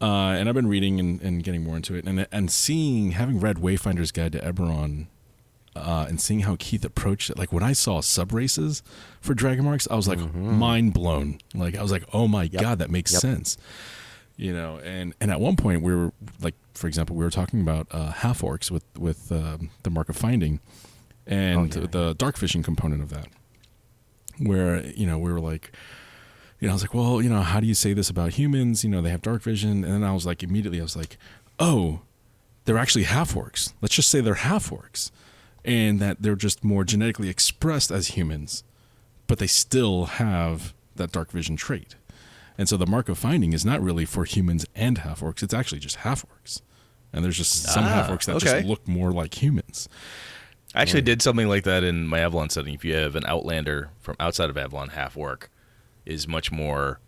[0.00, 3.40] uh, and I've been reading and, and getting more into it, and and seeing having
[3.40, 5.08] read Wayfinder's Guide to Eberron,
[5.76, 7.38] uh, and seeing how Keith approached it.
[7.38, 8.82] Like when I saw sub races
[9.20, 11.38] for Dragon Marks, I was like mind blown.
[11.54, 13.20] Like I was like, oh my god, that makes Yep.
[13.20, 13.58] sense.
[14.36, 17.60] You know, and and at one point we were like, for example, we were talking
[17.60, 20.60] about uh, half orcs with with um the Mark of Finding,
[21.26, 21.86] and Oh, yeah.
[21.90, 23.28] the dark vision component of that,
[24.38, 25.72] where you know we were like
[26.58, 28.82] you know, I was like, well, you know, how do you say this about humans?
[28.82, 29.84] You know, they have dark vision.
[29.84, 31.18] And then I was like, immediately, I was like,
[31.60, 32.00] oh,
[32.64, 33.74] they're actually half orcs.
[33.82, 35.10] Let's just say they're half orcs,
[35.66, 38.64] and that they're just more genetically expressed as humans,
[39.26, 41.96] but they still have that dark vision trait.
[42.56, 45.52] And so the mark of finding is not really for humans and half orcs; it's
[45.52, 46.62] actually just half orcs.
[47.12, 48.60] And there's just some Ah, half orcs that okay.
[48.60, 49.88] just look more like humans.
[50.74, 52.74] I actually did something like that in my Avalon setting.
[52.74, 55.50] If you have an Outlander from outside of Avalon, half orc
[56.04, 57.00] is much more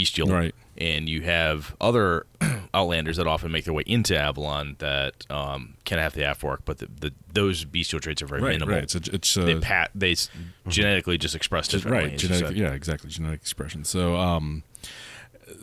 [0.00, 0.54] bestial, Right.
[0.78, 2.26] And you have other
[2.74, 6.66] Outlanders that often make their way into Avalon that um, can have the half orc,
[6.66, 8.74] but the, the, those bestial traits are very Right, minimal.
[8.74, 8.82] right.
[8.84, 10.28] It's a, it's a, they pat they s-
[10.68, 12.10] genetically just express differently.
[12.10, 14.62] right genetic yeah exactly genetic expression so um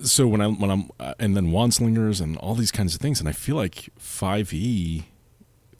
[0.04, 3.20] so when i when i'm uh, and then wandslingers and all these kinds of things
[3.20, 5.04] and i feel like 5e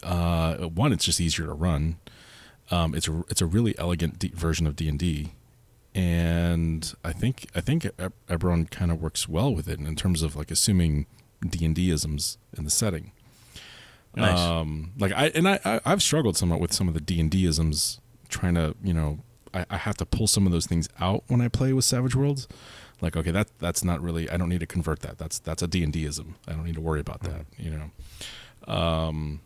[0.02, 1.96] uh one it's just easier to run
[2.70, 5.00] um it's a it's a really elegant D- version of d&d and
[5.96, 7.84] i think i think
[8.28, 11.06] eberron kind of works well with it in terms of like assuming
[11.48, 13.12] d&d isms in the setting
[14.16, 14.38] Nice.
[14.38, 17.28] um, like I and I, I I've struggled somewhat with some of the D and
[17.30, 19.18] D isms, trying to you know
[19.52, 22.14] I, I have to pull some of those things out when I play with Savage
[22.14, 22.46] Worlds.
[23.00, 25.18] Like okay, that that's not really I don't need to convert that.
[25.18, 26.36] That's that's a D and D ism.
[26.46, 27.46] I don't need to worry about that.
[27.58, 27.90] You
[28.68, 28.72] know.
[28.72, 29.40] Um.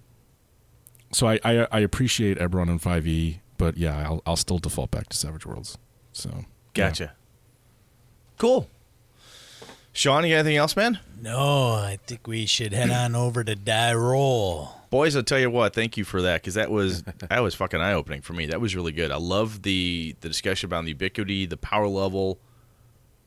[1.12, 4.90] So I I, I appreciate Eberron and Five E, but yeah, I'll I'll still default
[4.90, 5.78] back to Savage Worlds.
[6.18, 6.42] So yeah.
[6.74, 7.12] Gotcha.
[8.38, 8.68] Cool.
[9.92, 10.98] Sean, you got anything else, man?
[11.20, 14.70] No, I think we should head on over to Die Roll.
[14.90, 15.74] Boys, I'll tell you what.
[15.74, 18.46] Thank you for that because that was that was fucking eye opening for me.
[18.46, 19.10] That was really good.
[19.10, 22.38] I love the the discussion about the ubiquity, the power level,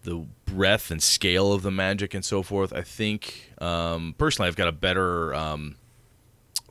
[0.04, 2.74] the breadth and scale of the magic, and so forth.
[2.74, 5.76] I think um, personally, I've got a better um,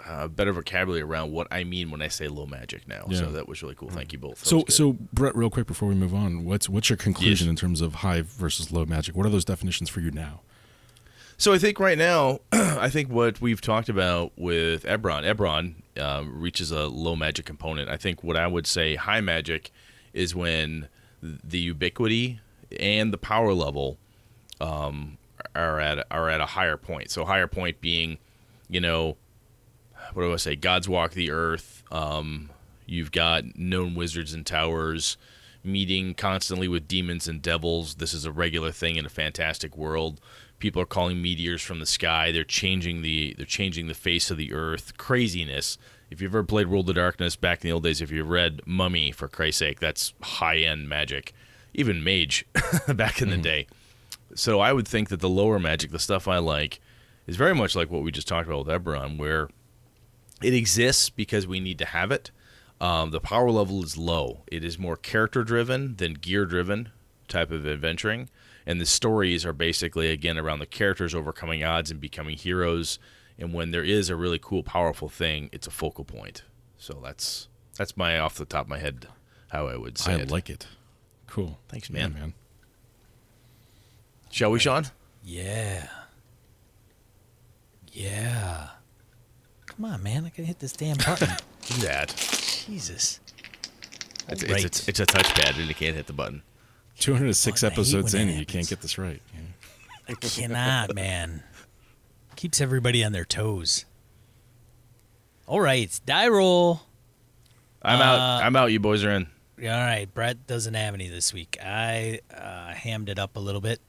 [0.07, 3.07] uh, better vocabulary around what I mean when I say low magic now.
[3.09, 3.19] Yeah.
[3.19, 3.91] So that was really cool.
[3.91, 4.41] Thank you both.
[4.41, 7.51] That So so Brett, real quick before we move on, what's what's your conclusion Yes.
[7.51, 9.15] in terms of high versus low magic?
[9.17, 10.41] What are those definitions for you now?
[11.37, 16.39] So I think right now, I think what we've talked about with Eberron, Eberron um,
[16.41, 17.89] reaches a low magic component.
[17.89, 19.71] I think what I would say high magic
[20.13, 20.89] is when
[21.23, 22.41] the ubiquity
[22.79, 23.97] and the power level
[24.61, 25.17] um,
[25.55, 27.11] are at are at a higher point.
[27.11, 28.19] So higher point being,
[28.69, 29.17] you know,
[30.15, 30.57] what do I say?
[30.57, 31.82] Gods walk the earth.
[31.91, 32.51] Um,
[32.87, 35.16] you've got known wizards and towers
[35.62, 37.97] meeting constantly with demons and devils.
[37.97, 40.20] This is a regular thing in a fantastic world.
[40.59, 42.32] People are calling meteors from the sky.
[42.32, 44.97] They're changing the they're changing the face of the earth.
[44.97, 45.78] Craziness.
[46.11, 48.62] If you've ever played World of Darkness back in the old days, if you read
[48.66, 51.32] Mummy for Christ's sake, that's high end magic.
[51.73, 52.45] Even Mage
[52.89, 53.66] back in the day.
[54.35, 56.81] So I would think that the lower magic, the stuff I like,
[57.27, 59.49] is very much like what we just talked about with Eberron, where
[60.43, 62.31] it exists because we need to have it.
[62.81, 64.43] Um, the power level is low.
[64.47, 66.91] It is more character driven than gear driven
[67.29, 68.31] type of adventuring.
[68.67, 72.99] And the stories are basically, again, around the characters overcoming odds and becoming heroes.
[73.39, 76.43] And when there is a really cool, powerful thing, it's a focal point.
[76.79, 79.07] So that's that's my off the top of my head
[79.49, 80.31] how I would say I it.
[80.31, 80.67] like it.
[81.27, 81.59] Cool.
[81.69, 82.12] Thanks, Yeah, man.
[82.15, 82.35] man.
[84.31, 84.87] Shall we, Sean?
[85.25, 85.89] Yeah.
[87.93, 88.69] Yeah.
[89.81, 90.27] Come on, man.
[90.27, 91.31] I can hit this damn button.
[91.66, 92.09] Do that.
[92.66, 93.19] Jesus.
[94.28, 94.62] It's, Right.
[94.62, 96.43] it's, a, it's a touchpad and you can't hit the button.
[96.98, 98.69] 206 I hate episodes when in, that and you can't happens.
[98.69, 99.23] get this right.
[99.32, 99.40] Yeah.
[100.11, 101.44] I cannot, man.
[102.36, 103.86] Keeps everybody on their toes.
[105.47, 106.82] All right, die roll.
[107.81, 108.19] I'm out.
[108.19, 108.73] Uh, I'm out.
[108.73, 109.28] You boys are in.
[109.62, 111.57] All right, Brett doesn't have any this week.
[111.59, 113.81] I uh, hammed it up a little bit.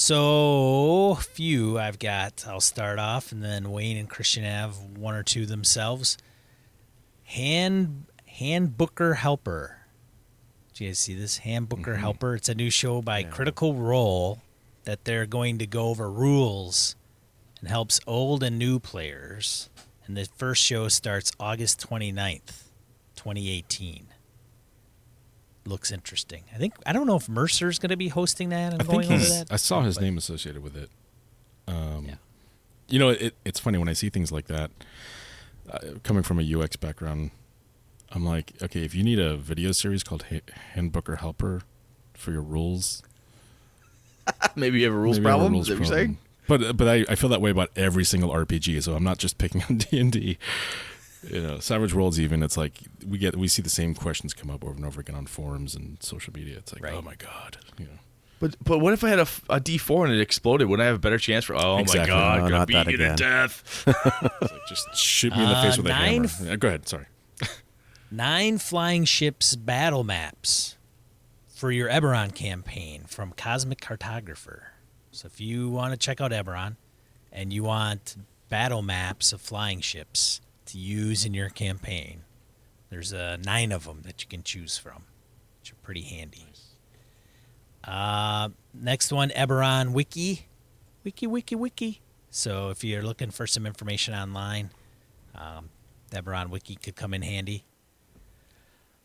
[0.00, 2.44] So few I've got.
[2.46, 6.16] I'll start off, and then Wayne and Christian have one or two themselves.
[7.24, 8.04] Hand
[8.38, 9.78] Handbooker Helper.
[10.72, 12.00] Do you guys see this Handbooker mm-hmm.
[12.00, 12.36] Helper?
[12.36, 14.40] It's a new show by Critical Role
[14.84, 16.94] that they're going to go over rules
[17.58, 19.68] and helps old and new players.
[20.06, 22.68] And the first show starts August 29th,
[23.16, 24.06] 2018
[25.68, 26.44] looks interesting.
[26.54, 29.12] I think I don't know if Mercer's going to be hosting that and I going
[29.12, 29.46] over that.
[29.50, 30.90] I saw his but- name associated with it.
[31.66, 32.14] Um, Yeah.
[32.88, 34.70] You know, it, it's funny when I see things like that.
[35.70, 37.30] Uh, coming from a UX background,
[38.10, 40.40] I'm like, okay, if you need a video series called ha-
[40.72, 41.60] Handbook or Helper
[42.14, 43.02] for your rules,
[44.56, 45.52] Maybe you have a rules have a problem.
[45.52, 46.18] rules is that what you're saying?
[46.46, 48.82] But but I, I feel that way about every single RPG.
[48.82, 50.38] So I'm not just picking on D and D.
[51.22, 52.20] You know, Savage Worlds.
[52.20, 52.74] Even it's like
[53.06, 55.74] we get we see the same questions come up over and over again on forums
[55.74, 56.58] and social media.
[56.58, 56.94] It's like, Right.
[56.94, 57.90] oh my god, you know.
[58.40, 60.68] But but what if I had a, f- a D4 and it exploded?
[60.68, 61.56] Would I have a better chance for?
[61.56, 62.12] Oh Exactly.
[62.14, 63.16] my god, No, gonna not beat that you to again.
[63.16, 63.84] death.
[64.40, 66.24] Like, just shoot me in the Uh, face with a hammer.
[66.26, 66.86] f- Yeah, go ahead.
[66.88, 67.06] Sorry.
[68.10, 70.76] Nine flying ships battle maps
[71.48, 74.60] for your Eberron campaign from Cosmic Cartographer.
[75.10, 76.76] So if you want to check out Eberron
[77.32, 78.16] and you want
[78.48, 82.22] battle maps of flying ships to use in your campaign.
[82.90, 85.04] There's uh, nine of them that you can choose from,
[85.60, 86.46] which are pretty handy.
[87.84, 90.46] Uh, next one, Eberron Wiki.
[91.04, 92.00] Wiki, wiki, wiki.
[92.30, 94.70] So if you're looking for some information online,
[95.34, 95.70] um,
[96.10, 97.64] Eberron Wiki could come in handy.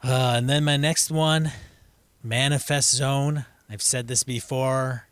[0.03, 1.51] Uh, and then my next one,
[2.21, 3.45] Manifest Zone.
[3.69, 5.07] I've said this before.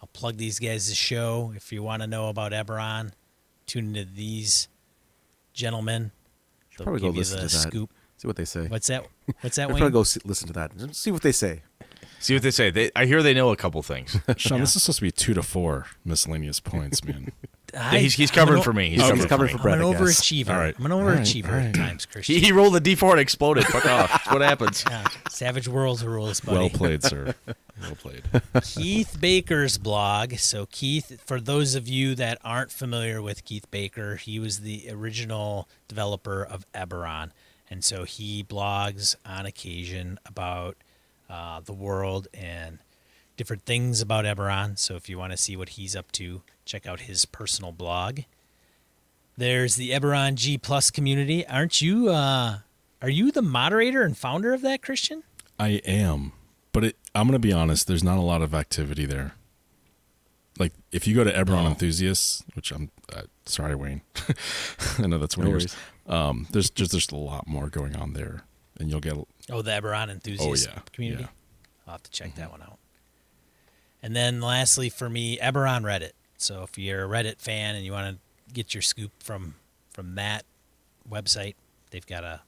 [0.00, 1.52] I'll plug these guys' to show.
[1.54, 3.12] If you want to know about Eberron,
[3.66, 4.68] tune into these
[5.58, 6.12] gentlemen.
[6.78, 7.50] They'll Probably go listen to that.
[7.50, 7.90] scoop.
[8.16, 8.66] See what they say.
[8.68, 9.06] What's that?
[9.40, 9.78] What's that, Wayne?
[9.78, 10.94] probably go see, listen to that.
[10.94, 11.62] See what they say.
[12.20, 12.70] See what they say.
[12.70, 14.16] They, I hear they know a couple things.
[14.36, 17.32] Sean, this is supposed to be two to four miscellaneous points, man.
[17.78, 18.90] I- he's he's covering o- for me.
[18.90, 19.56] He's Oh, covering he's for covering me.
[19.58, 20.48] for Brett, I'm an overachiever.
[20.50, 20.74] All right.
[20.78, 21.18] I'm an All right.
[21.18, 21.66] overachiever All right.
[21.66, 22.34] at times, Christian.
[22.36, 23.64] He, he rolled the d4 and exploded.
[23.66, 24.10] Fuck off.
[24.10, 24.84] That's what happens.
[24.88, 25.06] Yeah.
[25.28, 26.58] Savage Worlds rules, buddy.
[26.58, 27.34] well played, sir.
[27.80, 28.24] Well played.
[28.64, 30.32] Keith Baker's blog.
[30.38, 34.88] So, Keith, for those of you that aren't familiar with Keith Baker, he was the
[34.90, 37.30] original developer of Eberron.
[37.70, 40.76] And so he blogs on occasion about
[41.28, 42.78] uh, the world and
[43.36, 44.78] different things about Eberron.
[44.78, 48.20] So, if you want to see what he's up to, check out his personal blog.
[49.36, 51.46] There's the Eberron G Plus community.
[51.46, 52.08] Aren't you?
[52.08, 52.58] Uh,
[53.00, 55.22] are you the moderator and founder of that, Christian?
[55.58, 56.32] I am,
[56.72, 57.86] but it, I'm going to be honest.
[57.86, 59.34] There's not a lot of activity there.
[60.58, 61.68] Like if you go to Eberron Oh.
[61.68, 64.00] Enthusiasts, which I'm uh, sorry, Wayne.
[64.98, 65.76] I know that's one No of yours.
[66.08, 68.42] Um, there's just there's a lot more going on there,
[68.78, 69.14] and you'll get
[69.50, 70.80] Oh, the Eberron enthusiast Oh, yeah.
[70.92, 71.22] community.
[71.24, 71.28] Yeah.
[71.86, 72.78] I'll have to check that one out.
[74.02, 76.12] And then lastly for me, Eberron Reddit.
[76.36, 79.54] So if you're a Reddit fan and you want to get your scoop from
[79.90, 80.44] from that
[81.10, 81.54] website,
[81.90, 82.42] they've got a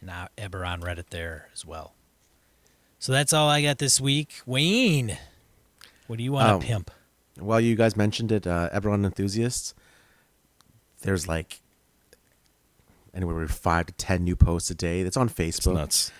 [0.00, 1.94] an uh, Eberron Reddit there as well.
[2.98, 4.40] So that's all I got this week.
[4.46, 5.16] Wayne,
[6.08, 6.90] what do you want to Um, pimp?
[7.38, 9.74] Well, you guys mentioned it, uh, Eberron enthusiasts,
[11.02, 11.60] there's like
[13.14, 15.02] anywhere from five to ten new posts a day.
[15.02, 15.74] That's on it's Facebook.
[15.74, 16.12] nuts.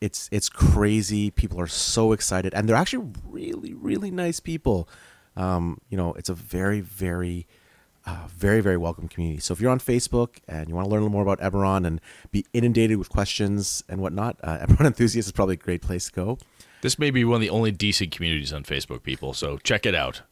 [0.00, 1.30] It's it's crazy.
[1.30, 4.88] People are so excited, and they're actually really really nice people.
[5.36, 7.46] Um, you know, it's a very very
[8.04, 9.40] uh, very very welcome community.
[9.40, 11.86] So if you're on Facebook and you want to learn a little more about Eberron
[11.86, 12.00] and
[12.30, 16.12] be inundated with questions and whatnot, uh, Eberron enthusiast is probably a great place to
[16.12, 16.38] go.
[16.82, 19.32] This may be one of the only decent communities on Facebook, people.
[19.32, 20.22] So check it out.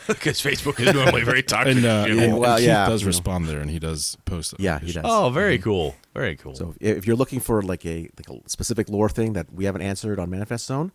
[0.06, 1.76] Because Facebook is normally very toxic.
[1.76, 2.18] And, uh, shit.
[2.18, 3.08] and, well, Keith yeah, does you know.
[3.08, 4.54] respond there, and he does post.
[4.58, 5.04] Yeah, he does.
[5.06, 5.94] oh, very cool.
[6.14, 6.54] Very cool.
[6.54, 9.64] So if if you're looking for like a like a specific lore thing that we
[9.64, 10.92] haven't answered on Manifest Zone,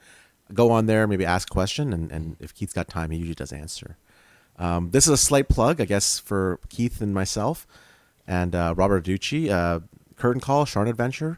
[0.53, 3.35] go on there, maybe ask a question, and, and if Keith's got time, he usually
[3.35, 3.97] does answer.
[4.57, 7.67] Um, this is a slight plug, I guess, for Keith and myself,
[8.27, 9.49] and uh, Robert Ducci.
[9.49, 9.81] Uh,
[10.15, 11.37] Curtain Call, Sharn Adventure.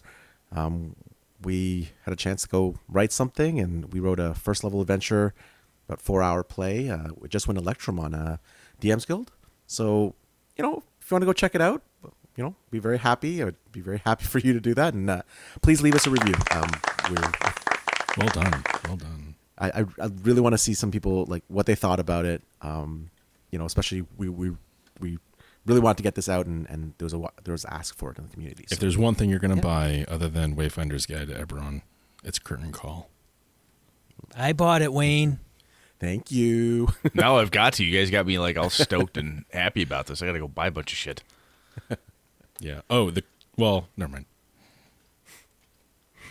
[0.52, 0.96] Um,
[1.42, 5.34] we had a chance to go write something, and we wrote a first level adventure,
[5.88, 6.90] about four hour play.
[6.90, 8.38] Uh, we just went Electrum on uh,
[8.82, 9.32] DM's Guild.
[9.66, 10.16] So,
[10.58, 11.82] you know, if you want to go check it out,
[12.36, 13.42] you know, be very happy.
[13.42, 15.22] I would be very happy for you to do that, and uh,
[15.62, 16.36] please leave us a review.
[16.52, 16.70] Um,
[17.10, 17.32] we're
[18.18, 18.64] Well done.
[18.86, 19.36] Well done.
[19.60, 22.44] I, I, I really want to see some people like what they thought about it.
[22.62, 23.10] Um,
[23.52, 24.52] you know, especially we we
[25.00, 25.18] we
[25.66, 28.12] really wanted to get this out, and, and there was a there was ask for
[28.12, 28.66] it in the community.
[28.70, 30.06] If there's one thing you're going to Yeah.
[30.06, 31.82] buy other than Wayfinder's Guide to Eberron,
[32.24, 33.10] it's Curtain Call.
[34.36, 35.40] I bought it, Wayne.
[36.00, 36.90] Thank you.
[37.14, 37.84] now I've got to.
[37.84, 40.22] You guys got me like all stoked and happy about this.
[40.22, 41.24] I got to go buy a bunch of shit.
[42.60, 42.82] Yeah.
[42.90, 43.24] Oh, the
[43.56, 44.26] well, never mind.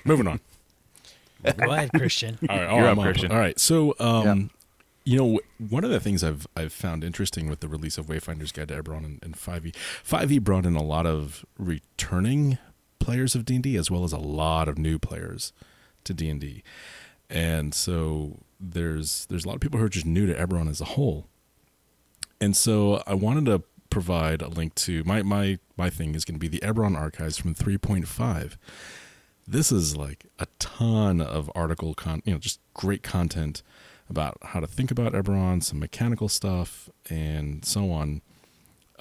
[0.04, 0.40] Moving on.
[1.56, 2.38] Go ahead, Christian.
[2.48, 3.32] All right, You're I'm up, Christian.
[3.32, 4.50] All right, so um,
[5.04, 8.52] you know, one of the things I've I've found interesting with the release of Wayfinder's
[8.52, 9.74] Guide to Eberron and, and 5e,
[10.04, 12.58] 5e brought in a lot of returning
[12.98, 15.52] players of D&D as well as a lot of new players
[16.04, 16.62] to D&D,
[17.30, 20.80] and so there's there's a lot of people who are just new to Eberron as
[20.80, 21.28] a whole,
[22.40, 26.34] and so I wanted to provide a link to my my my thing is going
[26.34, 28.56] to be the Eberron archives from 3.5
[29.46, 33.62] this is like a ton of article con you know just great content
[34.08, 38.22] about how to think about Eberron, some mechanical stuff, and so on.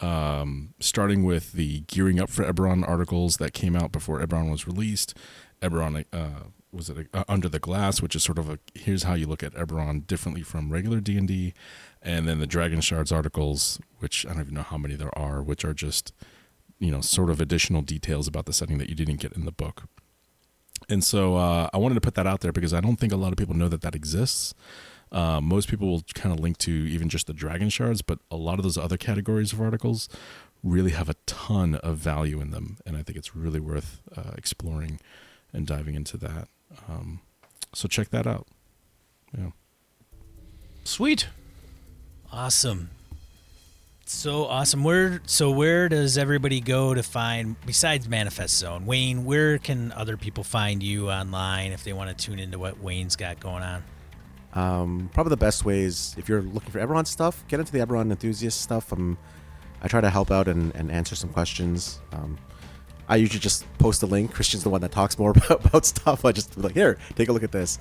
[0.01, 4.67] Um, starting with the gearing up for Eberron articles that came out before Eberron was
[4.67, 5.15] released.
[5.61, 9.13] Eberron uh, was it uh, Under the Glass, which is sort of a here's how
[9.13, 11.53] you look at Eberron differently from regular D and D,
[12.01, 15.41] and then the Dragon Shards articles, which I don't even know how many there are,
[15.41, 16.13] which are just
[16.79, 19.51] you know sort of additional details about the setting that you didn't get in the
[19.51, 19.83] book.
[20.89, 23.17] And so uh, I wanted to put that out there because I don't think a
[23.17, 24.53] lot of people know that that exists.
[25.11, 28.35] Uh, most people will kind of link to even just the dragon shards, but a
[28.35, 30.09] lot of those other categories of articles
[30.63, 34.31] really have a ton of value in them, and I think it's really worth uh,
[34.35, 34.99] exploring
[35.53, 36.49] and diving into that.
[36.87, 37.21] Um,
[37.73, 38.47] so check that out.
[39.37, 39.51] Yeah.
[40.83, 41.27] Sweet.
[42.31, 42.89] Awesome.
[44.05, 44.83] So awesome.
[44.83, 48.85] Where so where does everybody go to find besides Manifest Zone?
[48.85, 52.79] Wayne, where can other people find you online if they want to tune into what
[52.79, 53.83] Wayne's got going on?
[54.53, 57.79] Um, probably the best way is if you're looking for Eberron stuff, get into the
[57.79, 58.93] Eberron enthusiast stuff.
[58.93, 59.17] Um,
[59.81, 61.99] I try to help out and, and answer some questions.
[62.13, 62.37] Um,
[63.07, 64.33] I usually just post a link.
[64.33, 66.25] Christian's the one that talks more about, about stuff.
[66.25, 67.79] I just be like, here, take a look at this.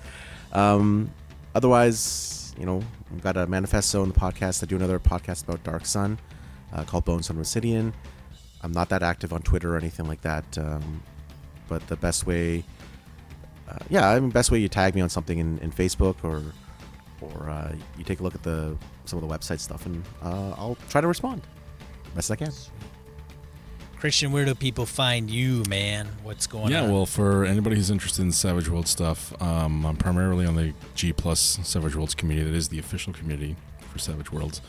[0.52, 1.10] Um,
[1.54, 2.82] otherwise, you know,
[3.12, 4.62] I've got a Manifest the podcast.
[4.62, 6.18] I do another podcast about Dark Sun
[6.72, 7.92] uh, called Bones on Obsidian.
[8.62, 10.58] I'm not that active on Twitter or anything like that.
[10.58, 11.02] Um,
[11.68, 12.64] but the best way,
[13.68, 16.42] uh, yeah, I mean, best way you tag me on something in, in Facebook or
[17.20, 18.76] or uh, you take a look at the
[19.06, 21.42] some of the website stuff, and uh, I'll try to respond
[22.14, 22.52] best I can.
[24.04, 26.06] Christian, where do people find you, man?
[26.22, 26.88] What's going yeah, on?
[26.88, 30.74] Yeah, well, for anybody who's interested in Savage World stuff, um, I'm primarily on the
[30.94, 32.50] G Plus Savage Worlds community.
[32.50, 33.56] That is the official community
[33.90, 34.60] for Savage Worlds.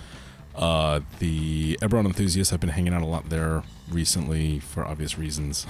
[0.55, 5.67] Uh, the Eberron enthusiasts have been hanging out a lot there recently for obvious reasons,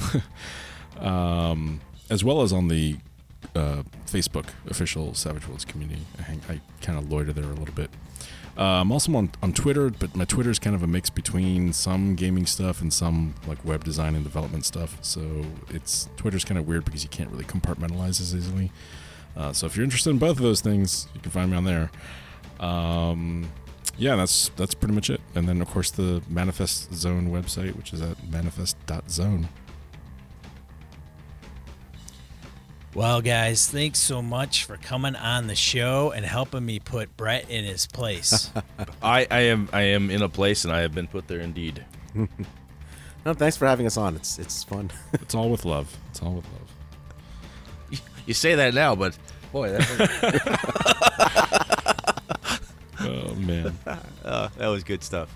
[1.00, 1.82] um,
[2.12, 2.98] as well as on the
[3.56, 6.04] uh, Facebook official Savage Worlds community.
[6.20, 7.90] I, hang, I kind of loiter there a little bit.
[8.58, 11.74] Uh, I'm also on, on Twitter, but my Twitter is kind of a mix between
[11.74, 14.98] some gaming stuff and some like web design and development stuff.
[15.02, 18.72] So it's Twitter's kind of weird because you can't really compartmentalize as easily.
[19.36, 21.66] Uh, so if you're interested in both of those things, you can find me on
[21.66, 21.92] there.
[22.62, 23.50] Um,
[23.98, 25.22] yeah, that's that's pretty much it.
[25.36, 29.50] And then of course the Manifest Zone website, which is at manifest.zone.
[32.96, 37.50] Well, guys, thanks so much for coming on the show and helping me put Brett
[37.50, 38.50] in his place.
[39.04, 41.84] I, I am I am in a place and I have been put there indeed.
[43.26, 44.16] No, thanks for having us on.
[44.16, 44.92] It's it's fun.
[45.14, 45.92] It's all with love.
[46.12, 48.02] It's all with love.
[48.28, 49.18] You say that now, but
[49.52, 50.62] boy, that,
[53.00, 53.76] Oh man.
[54.24, 55.36] uh, that was good stuff.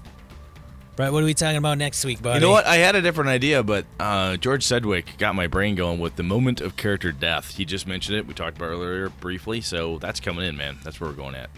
[1.00, 2.42] Brett, what are we talking about next week, buddy?
[2.42, 2.66] You know what?
[2.66, 6.24] I had a different idea, but uh, George Sedgwick got my brain going with the
[6.24, 7.56] moment of character death.
[7.56, 8.28] He just mentioned it.
[8.28, 10.78] We talked about it earlier briefly, so that's coming in, man.
[10.84, 11.50] That's where we're going at.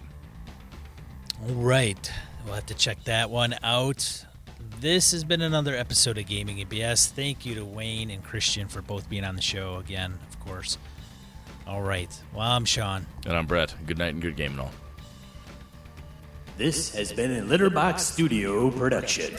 [1.42, 2.12] All right.
[2.46, 4.26] We'll have to check that one out.
[4.80, 7.10] This has been another episode of Gaming and BS.
[7.10, 10.78] Thank you to Wayne and Christian for both being on the show again, of course.
[11.66, 12.16] All right.
[12.32, 13.08] Well, I'm Sean.
[13.26, 13.74] And I'm Brett.
[13.88, 14.72] Good night and good gaming all.
[16.58, 19.34] This has been a Litterbox Studio production.